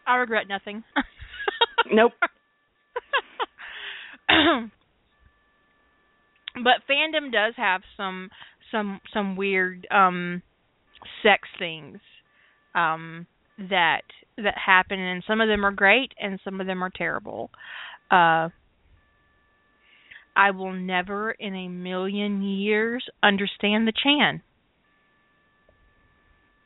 [0.07, 0.83] I regret nothing.
[1.91, 2.13] Nope.
[6.63, 8.29] but fandom does have some
[8.71, 10.41] some some weird um
[11.21, 11.99] sex things
[12.73, 13.27] um
[13.57, 14.01] that
[14.37, 17.49] that happen and some of them are great and some of them are terrible.
[18.11, 18.49] Uh
[20.37, 24.41] I will never in a million years understand the Chan.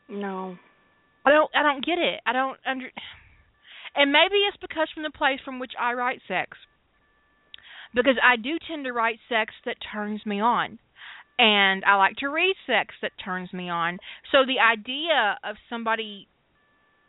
[0.08, 0.56] no
[1.24, 2.20] I don't I don't get it.
[2.26, 2.90] I don't under
[3.94, 6.56] and maybe it's because from the place from which I write sex.
[7.94, 10.78] Because I do tend to write sex that turns me on.
[11.38, 13.98] And I like to read sex that turns me on.
[14.30, 16.28] So the idea of somebody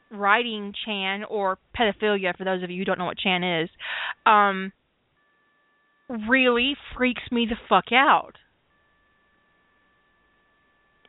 [0.10, 3.70] writing Chan or pedophilia for those of you who don't know what Chan is,
[4.26, 4.72] um
[6.28, 8.36] really freaks me the fuck out.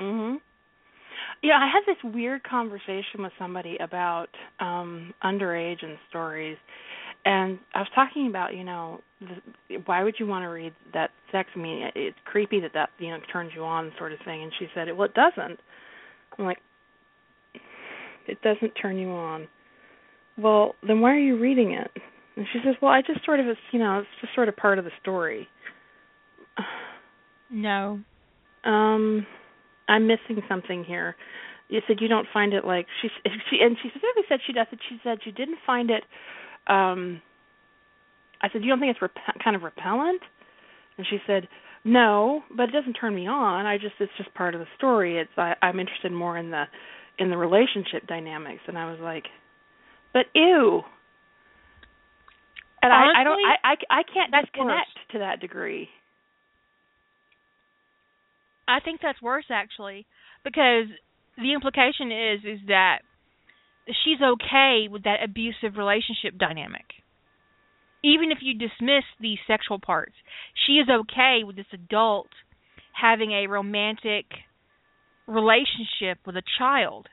[0.01, 0.37] mhm
[1.43, 4.29] yeah i had this weird conversation with somebody about
[4.61, 6.57] um underage and stories
[7.25, 9.01] and i was talking about you know
[9.69, 11.49] the, why would you want to read that sex?
[11.55, 14.43] I mean it's creepy that that you know turns you on sort of thing.
[14.43, 15.59] And she said well it doesn't.
[16.39, 16.59] I'm like
[18.27, 19.49] it doesn't turn you on.
[20.39, 21.91] Well then why are you reading it?
[22.37, 24.57] And she says well i just sort of it's you know it's just sort of
[24.57, 25.49] part of the story.
[27.55, 28.01] No.
[28.65, 29.27] um
[29.87, 31.17] i'm missing something here.
[31.69, 33.09] You said you don't find it like she
[33.51, 36.05] she and she specifically said she does it she said you didn't find it
[36.67, 37.21] um
[38.41, 40.23] i said you don't think it's rep- kind of repellent?
[40.99, 41.49] And she said
[41.85, 43.67] no but it doesn't turn me on.
[43.67, 45.19] I just it's just part of the story.
[45.19, 46.65] It's i i'm interested more in the
[47.19, 48.63] in the relationship dynamics.
[48.69, 49.25] And i was like
[50.13, 50.83] but ew.
[52.83, 55.89] And I, I don't I I, I can't disconnect to that degree.
[58.69, 60.07] I think that's worse actually
[60.45, 60.87] because
[61.37, 62.99] the implication is is that
[63.87, 66.85] she's okay with that abusive relationship dynamic.
[68.05, 70.15] Even if you dismiss the sexual parts,
[70.67, 72.29] she is okay with this adult
[72.93, 74.27] having a romantic
[75.27, 77.09] relationship with a child.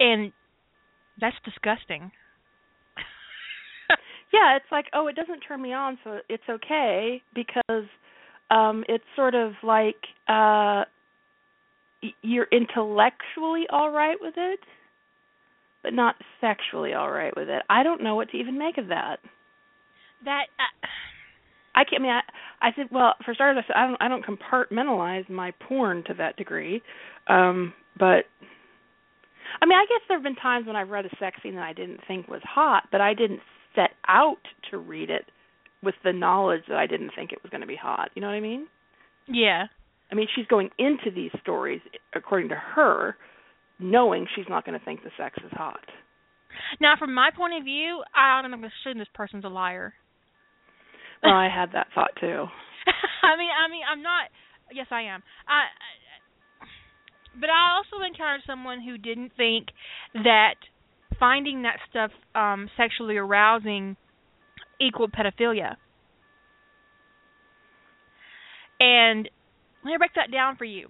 [0.00, 0.32] And
[1.20, 2.12] that's disgusting.
[4.30, 7.86] Yeah, it's like, oh, it doesn't turn me on, so it's okay because
[8.50, 9.96] um it's sort of like
[10.28, 10.84] uh
[12.22, 14.60] you're intellectually all right with it,
[15.82, 17.62] but not sexually all right with it.
[17.68, 19.16] I don't know what to even make of that.
[20.24, 20.86] that uh,
[21.74, 22.00] I can't.
[22.00, 22.20] I mean, I,
[22.60, 24.02] I said, well, for starters, I said I don't.
[24.02, 26.82] I don't compartmentalize my porn to that degree,
[27.28, 28.24] um, but
[29.60, 31.64] I mean, I guess there have been times when I've read a sex scene that
[31.64, 33.40] I didn't think was hot, but I didn't
[33.74, 34.38] set out
[34.70, 35.26] to read it
[35.82, 38.10] with the knowledge that I didn't think it was going to be hot.
[38.14, 38.66] You know what I mean?
[39.28, 39.64] yeah.
[40.10, 41.80] I mean, she's going into these stories
[42.14, 43.16] according to her,
[43.78, 45.80] knowing she's not going to think the sex is hot.
[46.80, 49.92] Now, from my point of view, I automatically assume this person's a liar.
[51.22, 52.46] Well, I had that thought too.
[53.22, 54.28] I mean, I mean, I'm not.
[54.72, 55.22] Yes, I am.
[55.46, 56.66] I, I-
[57.40, 59.68] but I also encountered someone who didn't think
[60.14, 60.54] that
[61.20, 63.96] finding that stuff um sexually arousing
[64.80, 65.76] equaled pedophilia.
[68.80, 69.28] And
[69.84, 70.88] let me break that down for you.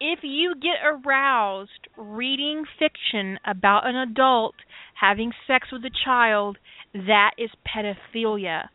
[0.00, 4.54] If you get aroused reading fiction about an adult
[4.94, 6.58] having sex with a child,
[6.94, 8.68] that is pedophilia.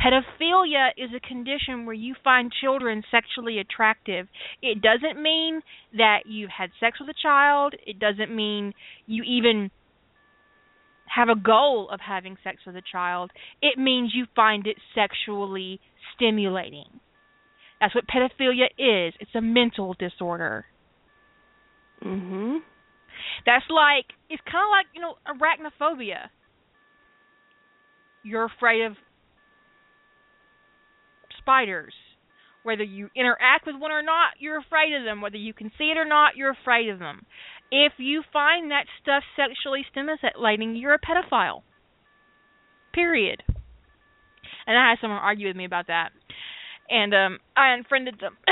[0.00, 4.26] Pedophilia is a condition where you find children sexually attractive.
[4.62, 5.60] It doesn't mean
[5.96, 7.74] that you've had sex with a child.
[7.86, 8.72] It doesn't mean
[9.06, 9.70] you even
[11.14, 13.30] have a goal of having sex with a child,
[13.60, 15.80] it means you find it sexually
[16.14, 17.00] stimulating.
[17.82, 19.12] That's what pedophilia is.
[19.18, 20.64] It's a mental disorder.
[22.00, 22.62] Mhm.
[23.44, 26.30] That's like it's kind of like, you know, arachnophobia.
[28.22, 28.96] You're afraid of
[31.38, 31.92] spiders.
[32.62, 35.20] Whether you interact with one or not, you're afraid of them.
[35.20, 37.26] Whether you can see it or not, you're afraid of them.
[37.72, 41.64] If you find that stuff sexually stimulating, you're a pedophile.
[42.92, 43.42] Period.
[44.68, 46.12] And I had someone argue with me about that.
[46.90, 48.36] And um I unfriended them.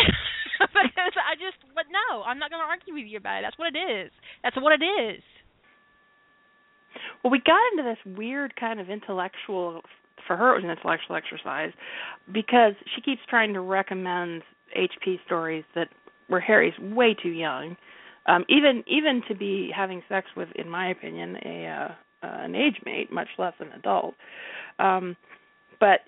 [0.61, 3.43] because I just but no, I'm not going to argue with you about it.
[3.43, 4.11] That's what it is.
[4.43, 5.23] That's what it is.
[7.23, 9.83] Well, we got into this weird kind of intellectual
[10.27, 11.73] for her it was an intellectual exercise
[12.33, 14.43] because she keeps trying to recommend
[14.77, 15.89] HP stories that
[16.29, 17.77] where Harry's way too young,
[18.27, 22.55] um, even even to be having sex with, in my opinion, a uh, uh, an
[22.55, 24.15] age mate, much less an adult.
[24.79, 25.17] Um,
[25.81, 26.01] but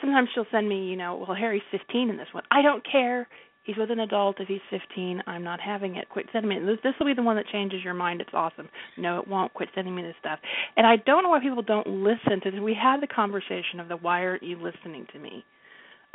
[0.00, 2.44] sometimes she'll send me, you know, well Harry's 15 in this one.
[2.50, 3.28] I don't care
[3.68, 4.40] he's with an adult.
[4.40, 6.08] If he's 15, I'm not having it.
[6.08, 6.58] Quit sending me.
[6.58, 8.20] This, this will be the one that changes your mind.
[8.20, 8.68] It's awesome.
[8.96, 9.52] No, it won't.
[9.54, 10.40] Quit sending me this stuff.
[10.76, 12.60] And I don't know why people don't listen to this.
[12.60, 15.44] We had the conversation of the why aren't you listening to me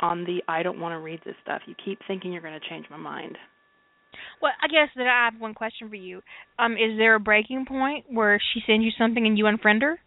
[0.00, 1.62] on the I don't want to read this stuff.
[1.66, 3.38] You keep thinking you're going to change my mind.
[4.42, 6.22] Well, I guess that I have one question for you.
[6.58, 9.98] Um, is there a breaking point where she sends you something and you unfriend her?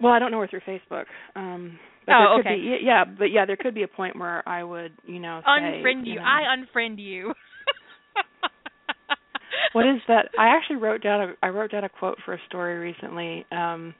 [0.00, 1.04] Well, I don't know her through Facebook.
[1.36, 2.60] Um, but oh, there could okay.
[2.60, 5.50] Be, yeah, but yeah, there could be a point where I would, you know, say,
[5.50, 6.14] unfriend you.
[6.14, 7.34] you know, I unfriend you.
[9.72, 10.28] what is that?
[10.38, 13.44] I actually wrote down a I wrote down a quote for a story recently.
[13.52, 13.94] Um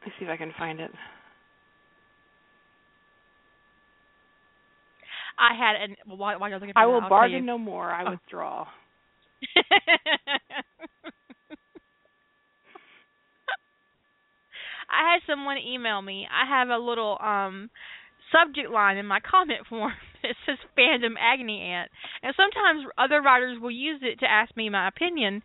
[0.00, 0.90] Let me see if I can find it.
[5.38, 7.58] I had an well, while, while you're looking for I that, will I'll bargain no
[7.58, 7.90] more.
[7.90, 8.10] I Oh.
[8.10, 8.66] withdraw.
[14.92, 16.26] I had someone email me.
[16.30, 17.70] I have a little um
[18.30, 19.92] subject line in my comment form
[20.22, 21.90] that says fandom agony aunt.
[22.22, 25.42] And sometimes other writers will use it to ask me my opinion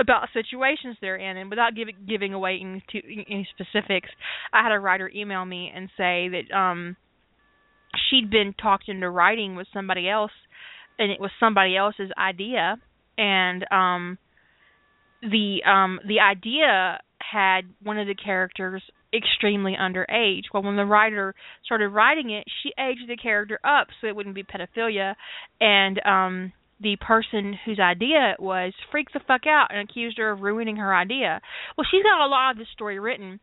[0.00, 4.08] about situations they're in and without giving giving away any, to, any specifics,
[4.52, 6.96] I had a writer email me and say that um
[8.08, 10.30] she'd been talked into writing with somebody else
[10.98, 12.76] and it was somebody else's idea
[13.16, 14.18] and um
[15.22, 17.00] the um the idea
[17.32, 18.82] had one of the characters
[19.12, 20.44] extremely underage.
[20.52, 21.34] Well, when the writer
[21.64, 25.14] started writing it, she aged the character up so it wouldn't be pedophilia,
[25.60, 30.30] and um the person whose idea it was freaked the fuck out and accused her
[30.30, 31.40] of ruining her idea.
[31.76, 33.40] Well, she's got a lot of this story written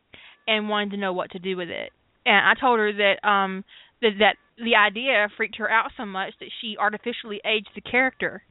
[0.48, 1.90] and wanted to know what to do with it.
[2.24, 3.64] And I told her that um
[4.00, 8.42] that that the idea freaked her out so much that she artificially aged the character.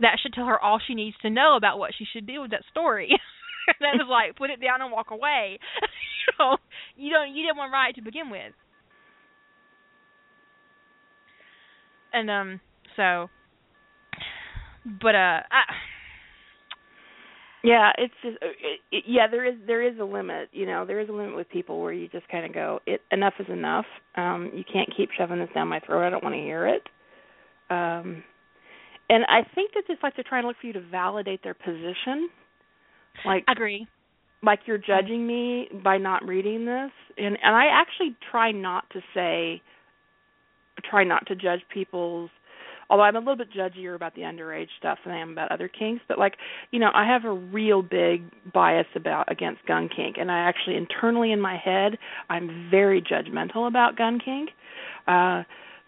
[0.00, 2.52] That should tell her all she needs to know about what she should do with
[2.52, 3.10] that story.
[3.80, 5.58] that was like put it down and walk away.
[5.82, 6.56] you know,
[6.96, 8.52] you don't you didn't want it to begin with.
[12.12, 12.60] And um
[12.96, 13.28] so
[15.02, 15.62] but uh I
[17.64, 19.26] Yeah, it's just it, it, yeah.
[19.30, 20.48] There is there is a limit.
[20.52, 23.00] You know, there is a limit with people where you just kind of go, it
[23.10, 23.86] enough is enough.
[24.16, 26.06] Um, you can't keep shoving this down my throat.
[26.06, 26.82] I don't want to hear it.
[27.70, 28.22] Um,
[29.10, 31.54] and I think that it's like they're trying to look for you to validate their
[31.54, 32.30] position.
[33.24, 33.86] Like I agree.
[34.42, 39.00] like you're judging me by not reading this and and I actually try not to
[39.14, 39.60] say
[40.88, 42.30] try not to judge people's
[42.90, 45.68] although I'm a little bit judgier about the underage stuff than I am about other
[45.68, 46.36] kinks, but like,
[46.70, 50.76] you know, I have a real big bias about against gun kink and I actually
[50.76, 51.98] internally in my head
[52.30, 54.50] I'm very judgmental about gun kink.
[55.06, 55.42] Uh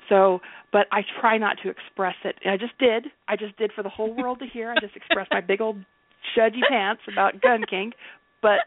[0.09, 0.41] so
[0.73, 2.37] but I try not to express it.
[2.45, 3.07] And I just did.
[3.29, 4.71] I just did for the whole world to hear.
[4.71, 5.77] I just expressed my big old
[6.35, 7.95] shudgy pants about gun kink.
[8.43, 8.61] But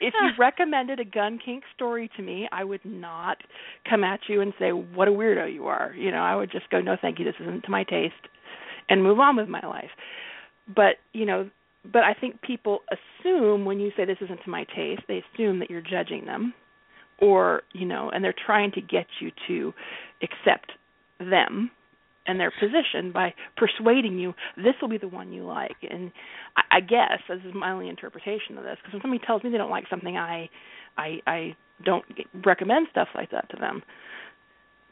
[0.00, 3.38] if you recommended a gun kink story to me, I would not
[3.88, 5.94] come at you and say what a weirdo you are.
[5.96, 8.14] You know, I would just go, no, thank you, this isn't to my taste,
[8.88, 9.90] and move on with my life.
[10.74, 11.50] But you know,
[11.92, 15.58] but I think people assume when you say this isn't to my taste, they assume
[15.58, 16.54] that you're judging them,
[17.18, 19.74] or you know, and they're trying to get you to
[20.22, 20.72] accept
[21.18, 21.70] them
[22.26, 26.12] and their position by persuading you this will be the one you like and
[26.56, 29.50] i, I guess this is my only interpretation of this because when somebody tells me
[29.50, 30.48] they don't like something i
[30.96, 32.04] i i don't
[32.44, 33.82] recommend stuff like that to them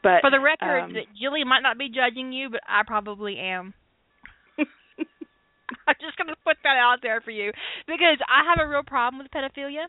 [0.02, 3.38] but For the record, um, that Julie might not be judging you, but I probably
[3.38, 3.72] am.
[4.58, 7.52] I'm just going to put that out there for you
[7.86, 9.86] because I have a real problem with pedophilia.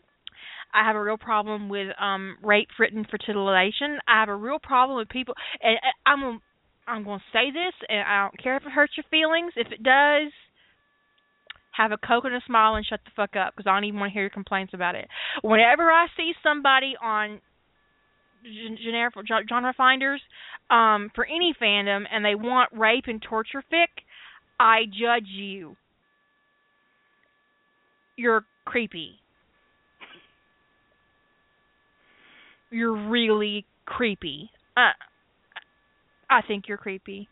[0.72, 3.98] I have a real problem with um rape written for titillation.
[4.06, 6.38] I have a real problem with people and and I'm a
[6.86, 9.52] I'm going to say this, and I don't care if it hurts your feelings.
[9.56, 10.32] If it does,
[11.76, 13.98] have a coke and a smile and shut the fuck up because I don't even
[14.00, 15.08] want to hear your complaints about it.
[15.42, 17.40] Whenever I see somebody on
[18.44, 20.20] genre, genre finders
[20.70, 23.88] um, for any fandom and they want rape and torture fic,
[24.60, 25.76] I judge you.
[28.16, 29.16] You're creepy.
[32.70, 34.50] You're really creepy.
[34.76, 34.90] Uh,
[36.34, 37.28] I think you're creepy.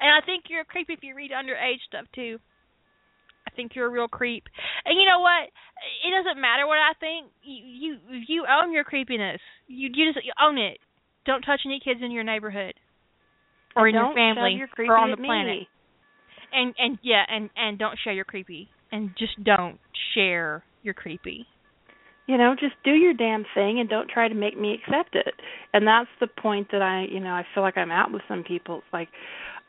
[0.00, 2.38] And I think you're creepy if you read underage stuff too.
[3.46, 4.44] I think you're a real creep.
[4.84, 5.48] And you know what?
[6.04, 7.30] It doesn't matter what I think.
[7.42, 7.96] You you
[8.26, 9.40] you own your creepiness.
[9.68, 10.78] You you just you own it.
[11.24, 12.74] Don't touch any kids in your neighborhood
[13.74, 15.28] or in your family your or on the me.
[15.28, 15.58] planet.
[16.52, 18.68] And and yeah, and and don't share your creepy.
[18.92, 19.78] And just don't
[20.14, 21.46] share your creepy.
[22.26, 25.34] You know, just do your damn thing and don't try to make me accept it.
[25.72, 28.42] And that's the point that I, you know, I feel like I'm at with some
[28.42, 28.78] people.
[28.78, 29.08] It's like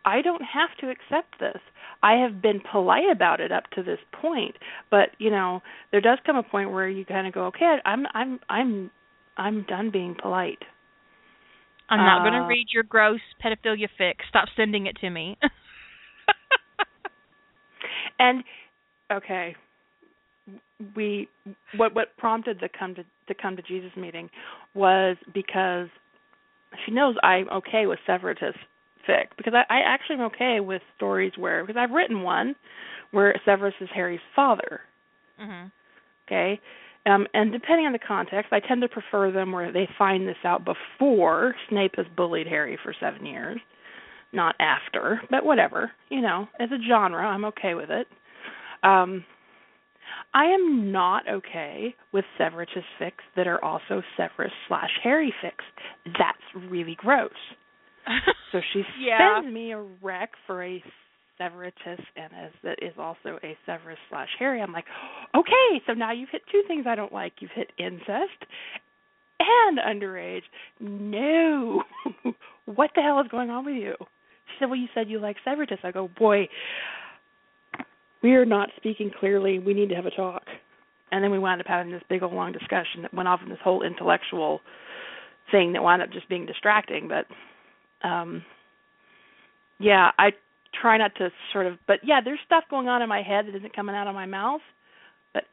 [0.05, 1.61] I don't have to accept this.
[2.01, 4.55] I have been polite about it up to this point,
[4.89, 5.61] but you know,
[5.91, 8.91] there does come a point where you kind of go, okay, I'm I'm I'm
[9.37, 10.59] I'm done being polite.
[11.89, 15.37] I'm not going Uh, to read your gross pedophilia fix Stop sending it to me.
[18.19, 18.43] And
[19.11, 19.55] okay,
[20.95, 21.27] we
[21.75, 24.29] what what prompted the come to the come to Jesus meeting
[24.73, 25.87] was because
[26.85, 28.53] she knows I'm okay with Severitus
[29.07, 32.55] fic because I, I actually am okay with stories where because I've written one
[33.11, 34.81] where Severus is Harry's father.
[35.41, 35.71] mhm.
[36.27, 36.59] Okay.
[37.05, 40.35] Um, and depending on the context, I tend to prefer them where they find this
[40.43, 43.59] out before Snape has bullied Harry for seven years,
[44.33, 45.21] not after.
[45.31, 48.07] But whatever, you know, as a genre, I'm okay with it.
[48.83, 49.23] Um,
[50.33, 55.65] I am not okay with Severitus fics that are also Severus slash Harry fics.
[56.05, 57.31] That's really gross.
[58.53, 59.41] So she Yeah.
[59.41, 60.81] sends me a rec for a
[61.37, 64.61] Severitus and as that is also a Severus slash Harry.
[64.61, 64.85] I'm like,
[65.35, 67.33] okay, so now you've hit two things I don't like.
[67.41, 68.45] You've hit incest
[69.39, 70.43] and underage.
[70.79, 71.83] No,
[72.65, 73.95] what the hell is going on with you?
[73.99, 75.79] She said, well, you said you like Severitus.
[75.83, 76.47] I go, boy,
[78.21, 79.59] we are not speaking clearly.
[79.59, 80.43] We need to have a talk.
[81.11, 83.49] And then we wound up having this big old long discussion that went off in
[83.49, 84.61] this whole intellectual
[85.51, 87.07] thing that wound up just being distracting.
[87.07, 88.43] But um
[89.79, 90.31] yeah, I
[90.79, 93.55] try not to sort of but yeah, there's stuff going on in my head that
[93.55, 94.61] isn't coming out of my mouth.
[95.33, 95.43] But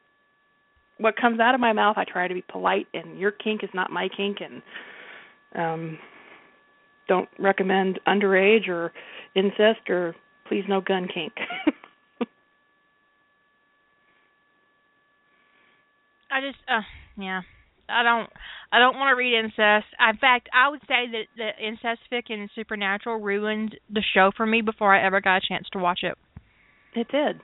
[0.97, 3.69] what comes out of my mouth I try to be polite and your kink is
[3.73, 4.61] not my kink and
[5.55, 5.97] um
[7.07, 8.91] don't recommend underage or
[9.35, 10.15] incest or
[10.47, 11.33] please no gun kink.
[16.35, 16.81] I just uh
[17.17, 17.41] yeah.
[17.87, 18.29] I don't
[18.71, 19.87] I don't want to read incest.
[19.99, 24.45] In fact, I would say that the incest fic in Supernatural ruined the show for
[24.45, 26.17] me before I ever got a chance to watch it.
[26.93, 27.39] It did.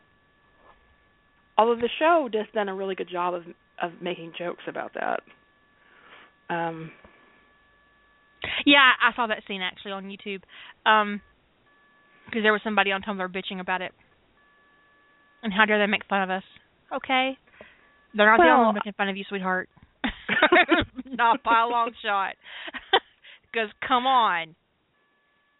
[1.57, 3.43] Although the show does done a really good job of
[3.81, 5.21] of making jokes about that.
[6.53, 6.91] Um
[8.65, 10.41] Yeah, I saw that scene actually on YouTube.
[10.85, 11.21] Um
[12.25, 13.93] because there was somebody on Tumblr bitching about it.
[15.43, 16.43] And how dare they make fun of us?
[16.93, 17.37] Okay.
[18.15, 19.69] They're not the only one making fun of you, sweetheart.
[21.05, 22.33] not by a long shot.
[23.51, 24.55] Because come on,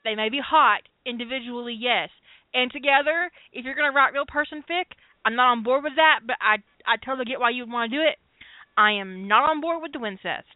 [0.06, 2.08] they may be hot individually, yes,
[2.54, 4.86] and together, if you're gonna write real person fic,
[5.26, 6.20] I'm not on board with that.
[6.26, 8.18] But I I totally get why you would want to do it.
[8.78, 10.48] I am not on board with the incest.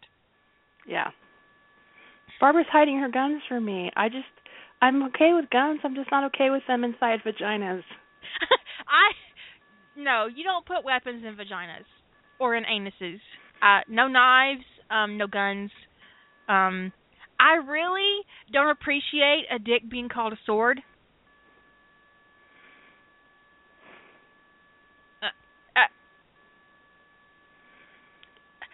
[0.87, 1.11] Yeah.
[2.39, 3.91] Barbara's hiding her guns from me.
[3.95, 4.31] I just
[4.81, 5.79] I'm okay with guns.
[5.83, 7.83] I'm just not okay with them inside vaginas.
[8.87, 9.11] I
[9.95, 11.85] no, you don't put weapons in vaginas
[12.39, 13.19] or in anuses.
[13.61, 15.71] Uh, no knives, um, no guns.
[16.47, 16.91] Um,
[17.39, 20.79] I really don't appreciate a dick being called a sword.
[25.21, 25.27] Uh,
[25.79, 25.87] uh,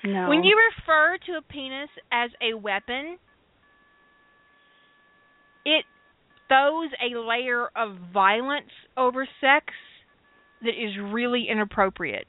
[0.04, 0.30] No.
[0.30, 3.18] When you refer to a penis as a weapon,
[5.64, 5.86] it
[6.48, 9.66] throws a layer of violence over sex
[10.64, 12.28] that is really inappropriate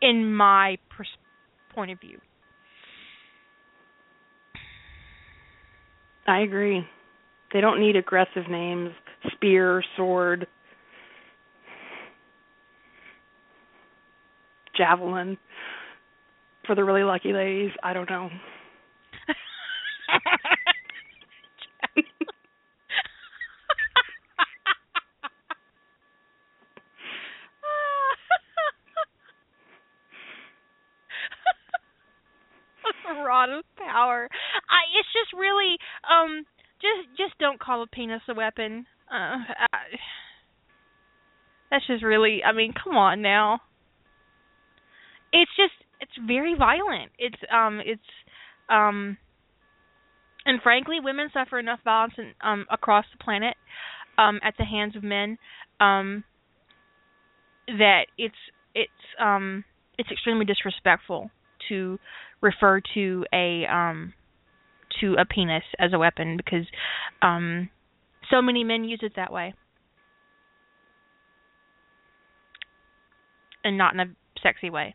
[0.00, 1.08] in my pers-
[1.74, 2.18] point of view.
[6.26, 6.84] I agree.
[7.52, 8.90] They don't need aggressive names.
[9.32, 10.46] Spear, sword,
[14.76, 15.38] javelin.
[16.66, 18.28] For the really lucky ladies, I don't know.
[33.24, 34.28] Rod of power.
[34.30, 35.76] I it's just really
[36.08, 36.44] um
[36.80, 38.86] just just don't call a penis a weapon.
[39.10, 39.78] Uh, I,
[41.70, 42.42] that's just really.
[42.44, 43.60] I mean, come on now.
[45.32, 47.10] It's just it's very violent.
[47.18, 48.00] It's um it's
[48.68, 49.18] um
[50.44, 53.56] and frankly, women suffer enough violence in, um across the planet
[54.18, 55.38] um at the hands of men
[55.80, 56.24] um
[57.66, 58.34] that it's
[58.74, 58.90] it's
[59.20, 59.64] um
[59.98, 61.30] it's extremely disrespectful
[61.68, 61.98] to
[62.40, 64.12] refer to a um
[65.00, 66.66] to a penis as a weapon because
[67.22, 67.68] um
[68.30, 69.54] so many men use it that way.
[73.64, 74.06] And not in a
[74.42, 74.94] sexy way.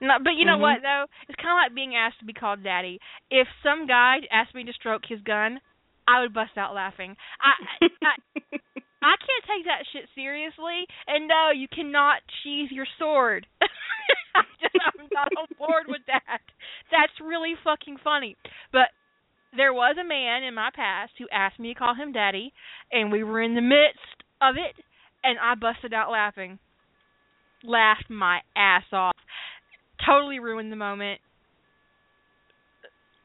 [0.00, 0.60] No, but you know Mhm.
[0.60, 1.06] what though?
[1.28, 3.00] It's kind of like being asked to be called daddy.
[3.30, 5.60] If some guy asked me to stroke his gun,
[6.06, 7.16] I would bust out laughing.
[7.40, 8.58] I I,
[9.02, 10.86] I can't take that shit seriously.
[11.06, 13.46] And no, you cannot sheathe your sword.
[14.34, 16.40] I'm, just, I'm not on board with that.
[16.90, 18.36] That's really fucking funny.
[18.72, 18.90] But
[19.56, 22.52] there was a man in my past who asked me to call him daddy,
[22.92, 24.74] and we were in the midst of it,
[25.24, 26.58] and I busted out laughing.
[27.64, 29.16] Laughed my ass off.
[30.04, 31.20] Totally ruined the moment.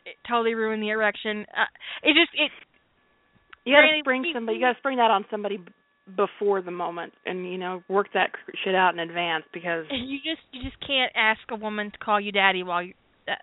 [0.05, 1.45] It totally ruined the erection.
[1.55, 1.69] Uh,
[2.01, 2.51] it just it
[3.65, 4.57] You gotta Granny, spring somebody.
[4.57, 5.59] You gotta spring that on somebody
[6.15, 8.31] before the moment, and you know work that
[8.63, 12.19] shit out in advance because you just you just can't ask a woman to call
[12.19, 12.93] you daddy while you
[13.27, 13.35] uh,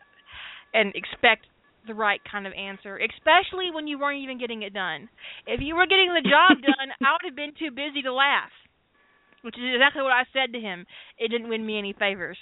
[0.74, 1.46] and expect
[1.86, 5.08] the right kind of answer, especially when you weren't even getting it done.
[5.46, 8.52] If you were getting the job done, I would have been too busy to laugh.
[9.42, 10.84] Which is exactly what I said to him.
[11.16, 12.36] It didn't win me any favors.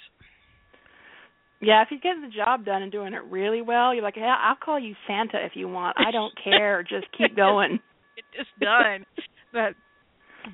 [1.61, 4.21] Yeah, if he's getting the job done and doing it really well, you're like, hey,
[4.21, 5.97] I'll call you Santa if you want.
[5.99, 6.83] I don't care.
[6.83, 7.79] Just keep going.
[8.17, 9.05] It's just done.
[9.51, 9.73] but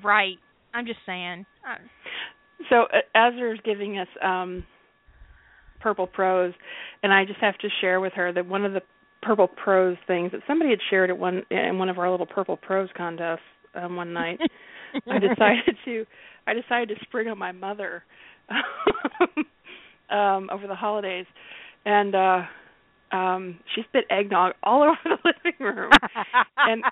[0.04, 0.36] right,
[0.74, 1.46] I'm just saying.
[1.64, 1.76] I,
[2.68, 4.64] So uh, Azra's giving us um
[5.80, 6.54] purple prose,
[7.02, 8.82] and I just have to share with her that one of the
[9.22, 12.56] purple prose things that somebody had shared at one in one of our little purple
[12.56, 13.40] prose contests
[13.74, 14.38] um, one night.
[15.08, 16.06] I decided to
[16.46, 18.04] I decided to spring on my mother
[20.10, 21.26] um over the holidays,
[21.86, 22.42] and uh
[23.12, 25.90] um she spit eggnog all over the living room.
[26.58, 26.84] And-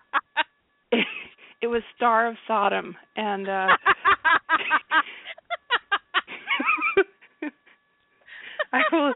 [0.93, 1.07] It,
[1.63, 3.69] it was Star of Sodom, and uh
[8.73, 9.15] I will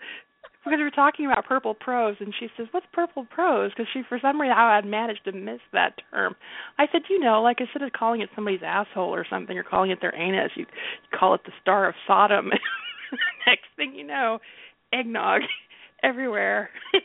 [0.64, 4.02] because we were talking about purple prose, and she says, "What's purple prose?" Because she,
[4.08, 6.34] for some reason, I had managed to miss that term.
[6.78, 9.90] I said, "You know, like instead of calling it somebody's asshole or something, or calling
[9.90, 12.50] it their anus, you, you call it the Star of Sodom."
[13.46, 14.38] Next thing you know,
[14.92, 15.42] eggnog
[16.02, 16.70] everywhere.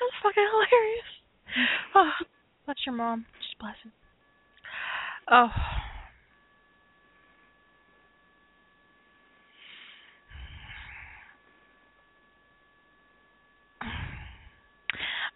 [0.00, 1.04] That's fucking hilarious.
[1.94, 2.10] Oh,
[2.66, 3.24] that's your mom.
[3.40, 3.92] Just bless it.
[5.30, 5.48] Oh.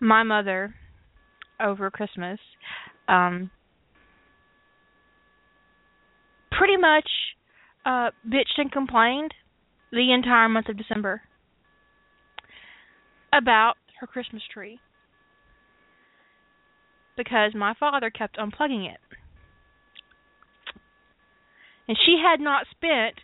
[0.01, 0.75] My mother
[1.61, 2.39] over Christmas
[3.09, 3.51] um
[6.51, 7.09] pretty much
[7.85, 9.33] uh bitched and complained
[9.93, 11.23] the entire month of December
[13.33, 14.79] about her Christmas tree
[17.17, 19.01] because my father kept unplugging it.
[21.89, 23.17] And she had not spent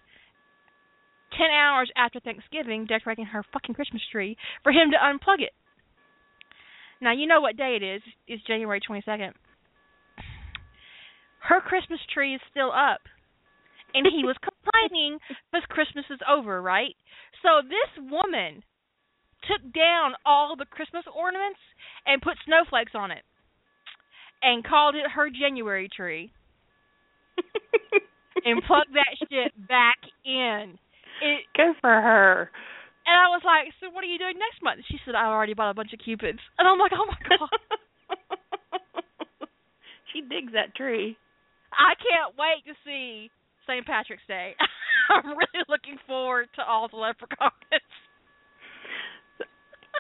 [1.39, 5.53] 10 hours after Thanksgiving decorating her fucking Christmas tree for him to unplug it.
[7.05, 8.01] Now, you know what day it is.
[8.27, 9.33] It's January 22nd.
[11.41, 13.01] Her Christmas tree is still up.
[13.93, 15.19] And he was complaining
[15.53, 16.97] because Christmas is over, right?
[17.43, 18.65] So this woman
[19.45, 21.61] took down all the Christmas ornaments
[22.07, 23.23] and put snowflakes on it
[24.43, 26.33] and called it her January tree
[28.47, 30.79] and plugged that shit back in.
[31.21, 32.51] It Good for her.
[33.07, 35.55] And I was like, "So what are you doing next month?" She said, "I already
[35.55, 37.49] bought a bunch of cupids." And I'm like, "Oh my god."
[40.13, 41.17] she digs that tree.
[41.73, 43.31] I can't wait to see
[43.67, 43.85] St.
[43.87, 44.55] Patrick's Day.
[45.11, 47.53] I'm really looking forward to all the leprechauns.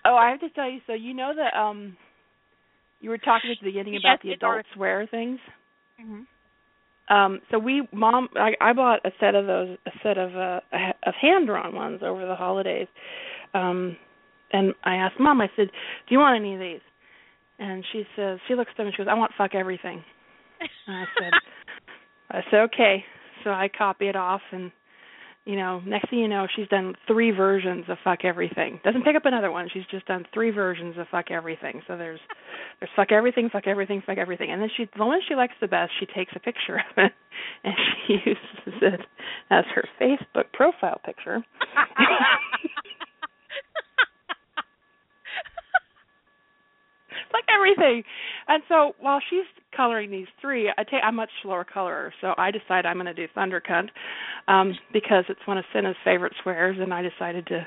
[0.05, 0.81] Oh, I have to tell you.
[0.87, 1.97] So you know that um,
[3.01, 5.39] you were talking at the beginning Yes, about the adult swear things.
[5.99, 6.23] hmm
[7.09, 10.61] Um, so we, mom, I, I bought a set of those, a set of uh,
[11.07, 12.89] of hand drawn ones over the holidays.
[13.53, 13.97] Um,
[14.53, 15.41] and I asked mom.
[15.41, 15.69] I said,
[16.09, 16.81] "Do you want any of these?"
[17.59, 20.03] And she says, she looks at them and she goes, "I want fuck everything."
[20.87, 21.33] And I said,
[22.31, 23.05] I said, okay.
[23.43, 24.73] So I copy it off, and
[25.45, 28.81] you know, next thing you know, she's done three versions of fuck everything.
[28.83, 29.69] Doesn't pick up another one.
[29.73, 31.83] She's just done three versions of fuck everything.
[31.87, 32.21] So there's
[32.81, 35.69] there's fuck everything, fuck everything, fuck everything, and then she the one she likes the
[35.69, 37.12] best, she takes a picture of it
[37.65, 37.75] and
[38.07, 39.01] she uses it
[39.51, 41.45] as her Facebook profile picture.
[47.35, 48.02] like everything.
[48.48, 49.44] And so while she's
[49.77, 53.15] coloring these three, I take I'm much slower colorer, so I decide I'm going to
[53.15, 53.89] do Thunder Cunt
[54.48, 57.66] um, because it's one of Cinna's favorite swears, and I decided to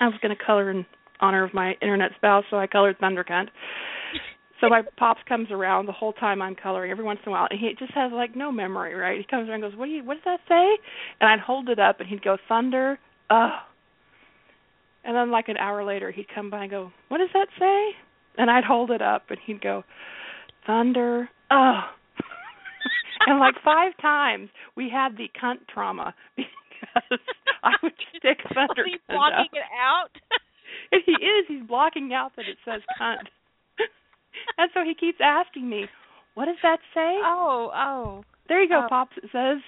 [0.00, 0.86] I was going to color in
[1.20, 3.48] honor of my internet spouse, so I colored Thunder Cunt.
[4.60, 7.48] So my pops comes around the whole time I'm coloring every once in a while,
[7.50, 9.18] and he just has like no memory, right?
[9.18, 10.04] He comes around and goes, "What do you?
[10.04, 10.82] What does that say?"
[11.20, 12.98] And I'd hold it up, and he'd go, "Thunder."
[13.30, 13.50] Ugh.
[15.04, 17.96] And then like an hour later, he'd come by and go, "What does that say?"
[18.38, 19.84] And I'd hold it up, and he'd go,
[20.66, 21.84] "Thunder." Ugh.
[23.26, 27.18] and like five times, we had the cunt trauma because
[27.62, 28.84] I would stick thunder.
[28.84, 30.10] Was he blocking it out?
[31.04, 31.44] he is.
[31.48, 33.26] He's blocking out that it says cunt.
[34.56, 35.86] and so he keeps asking me,
[36.34, 38.24] "What does that say?" Oh, oh.
[38.48, 38.88] There you go, Oh.
[38.88, 39.16] pops.
[39.16, 39.58] It says.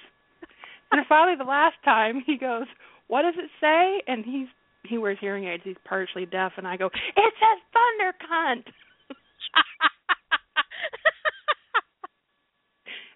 [0.93, 2.65] And finally, the last time, he goes,
[3.07, 4.47] "What does it say?" And he's
[4.83, 5.63] he wears hearing aids.
[5.63, 8.65] He's partially deaf, and I go, "It says thunder cunt."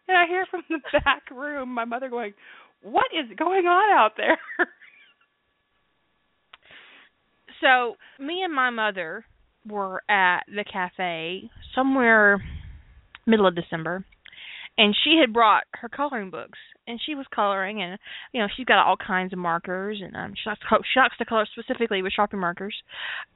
[0.07, 2.33] And I hear from the back room my mother going,
[2.81, 4.37] "What is going on out there?"
[7.61, 9.25] so me and my mother
[9.67, 12.39] were at the cafe somewhere
[13.25, 14.05] middle of December
[14.77, 17.97] and she had brought her coloring books and she was coloring and
[18.33, 21.17] you know she's got all kinds of markers and um she likes to, she likes
[21.17, 22.75] to color specifically with sharpie markers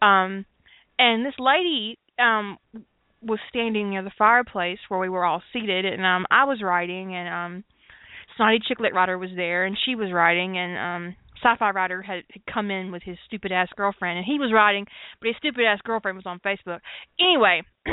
[0.01, 0.45] um
[0.97, 2.57] and this lady um
[3.21, 7.15] was standing near the fireplace where we were all seated and um I was writing
[7.15, 7.63] and um
[8.37, 12.45] Snotty Chicklet Rider was there and she was writing and um Sci-Fi Rider had, had
[12.53, 14.85] come in with his stupid ass girlfriend and he was writing
[15.19, 16.79] but his stupid ass girlfriend was on Facebook.
[17.19, 17.61] Anyway,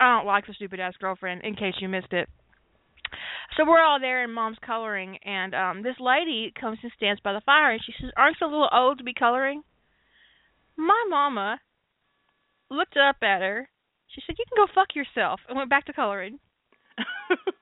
[0.00, 2.28] I don't like the stupid ass girlfriend in case you missed it.
[3.56, 7.32] So we're all there and mom's coloring and um this lady comes and stands by
[7.32, 9.62] the fire and she says, Aren't you a little old to be coloring?
[10.76, 11.60] My mama
[12.70, 13.68] looked up at her.
[14.08, 16.38] She said, You can go fuck yourself and went back to coloring.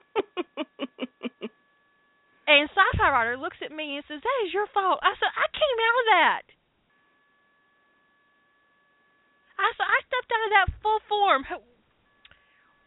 [2.49, 5.47] And Sci-Fi Rider looks at me and says, "That is your fault." I said, "I
[5.53, 6.43] came out of that."
[9.59, 11.45] I said, "I stepped out of that full form."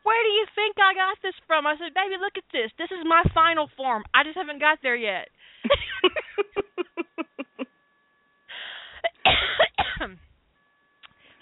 [0.03, 1.67] Where do you think I got this from?
[1.67, 2.71] I said, "Baby, look at this.
[2.77, 4.03] This is my final form.
[4.13, 5.29] I just haven't got there yet."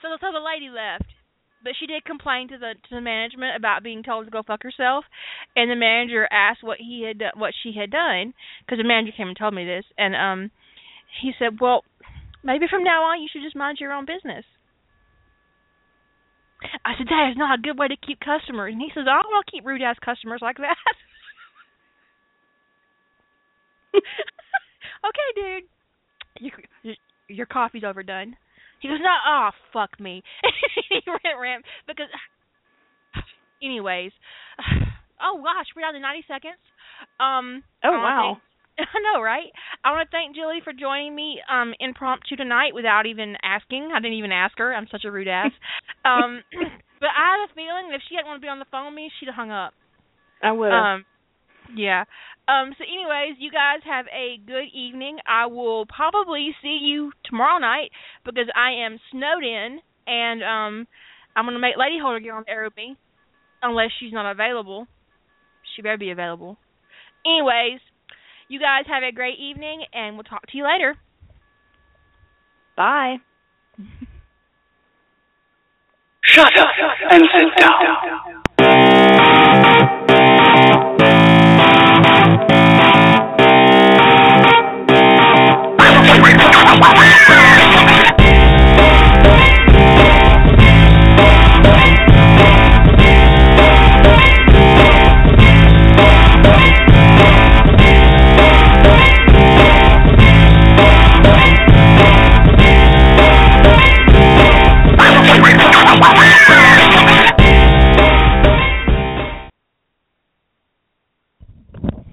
[0.02, 1.07] so, so the lady left,
[1.64, 4.64] but she did complain to the to the management about being told to go fuck
[4.64, 5.06] herself,
[5.56, 8.34] and the manager asked what he had what she had done
[8.65, 10.52] because the manager came and told me this, and um,
[11.22, 11.86] he said, "Well,
[12.44, 14.44] maybe from now on you should just mind your own business."
[16.86, 19.22] I said, "That is not a good way to keep customers," and he says, "I
[19.22, 20.76] don't want to keep rude ass customers like that."
[23.95, 25.64] okay, dude.
[26.40, 26.53] Your,
[26.84, 26.95] your
[27.27, 28.36] your coffee's overdone.
[28.81, 30.23] He goes, "No, oh fuck me."
[30.90, 32.07] he ran ran because.
[33.61, 34.11] Anyways,
[35.22, 36.60] oh gosh, we're down to ninety seconds.
[37.19, 37.64] Um.
[37.84, 38.34] oh wow.
[38.36, 38.48] thank-
[38.95, 39.51] I know, right?
[39.84, 43.91] I want to thank Julie for joining me um impromptu tonight without even asking.
[43.93, 44.73] I didn't even ask her.
[44.73, 45.51] I'm such a rude ass.
[46.06, 46.43] um,
[46.99, 48.91] but I have a feeling that if she hadn't want to be on the phone
[48.91, 49.73] with me, she'd have hung up.
[50.41, 50.72] I would.
[50.72, 51.06] Um,
[51.76, 52.06] yeah.
[52.47, 52.73] Um.
[52.77, 55.19] So, anyways, you guys have a good evening.
[55.27, 57.91] I will probably see you tomorrow night
[58.26, 60.88] because I am snowed in, and um,
[61.35, 62.95] I'm gonna make Lady Holder get on the air with me,
[63.61, 64.88] unless she's not available.
[65.76, 66.57] She better be available.
[67.26, 67.81] Anyways,
[68.49, 70.97] you guys have a great evening, and we'll talk to you later.
[72.76, 73.17] Bye.
[76.23, 76.67] Shut up
[77.11, 78.43] and sit down.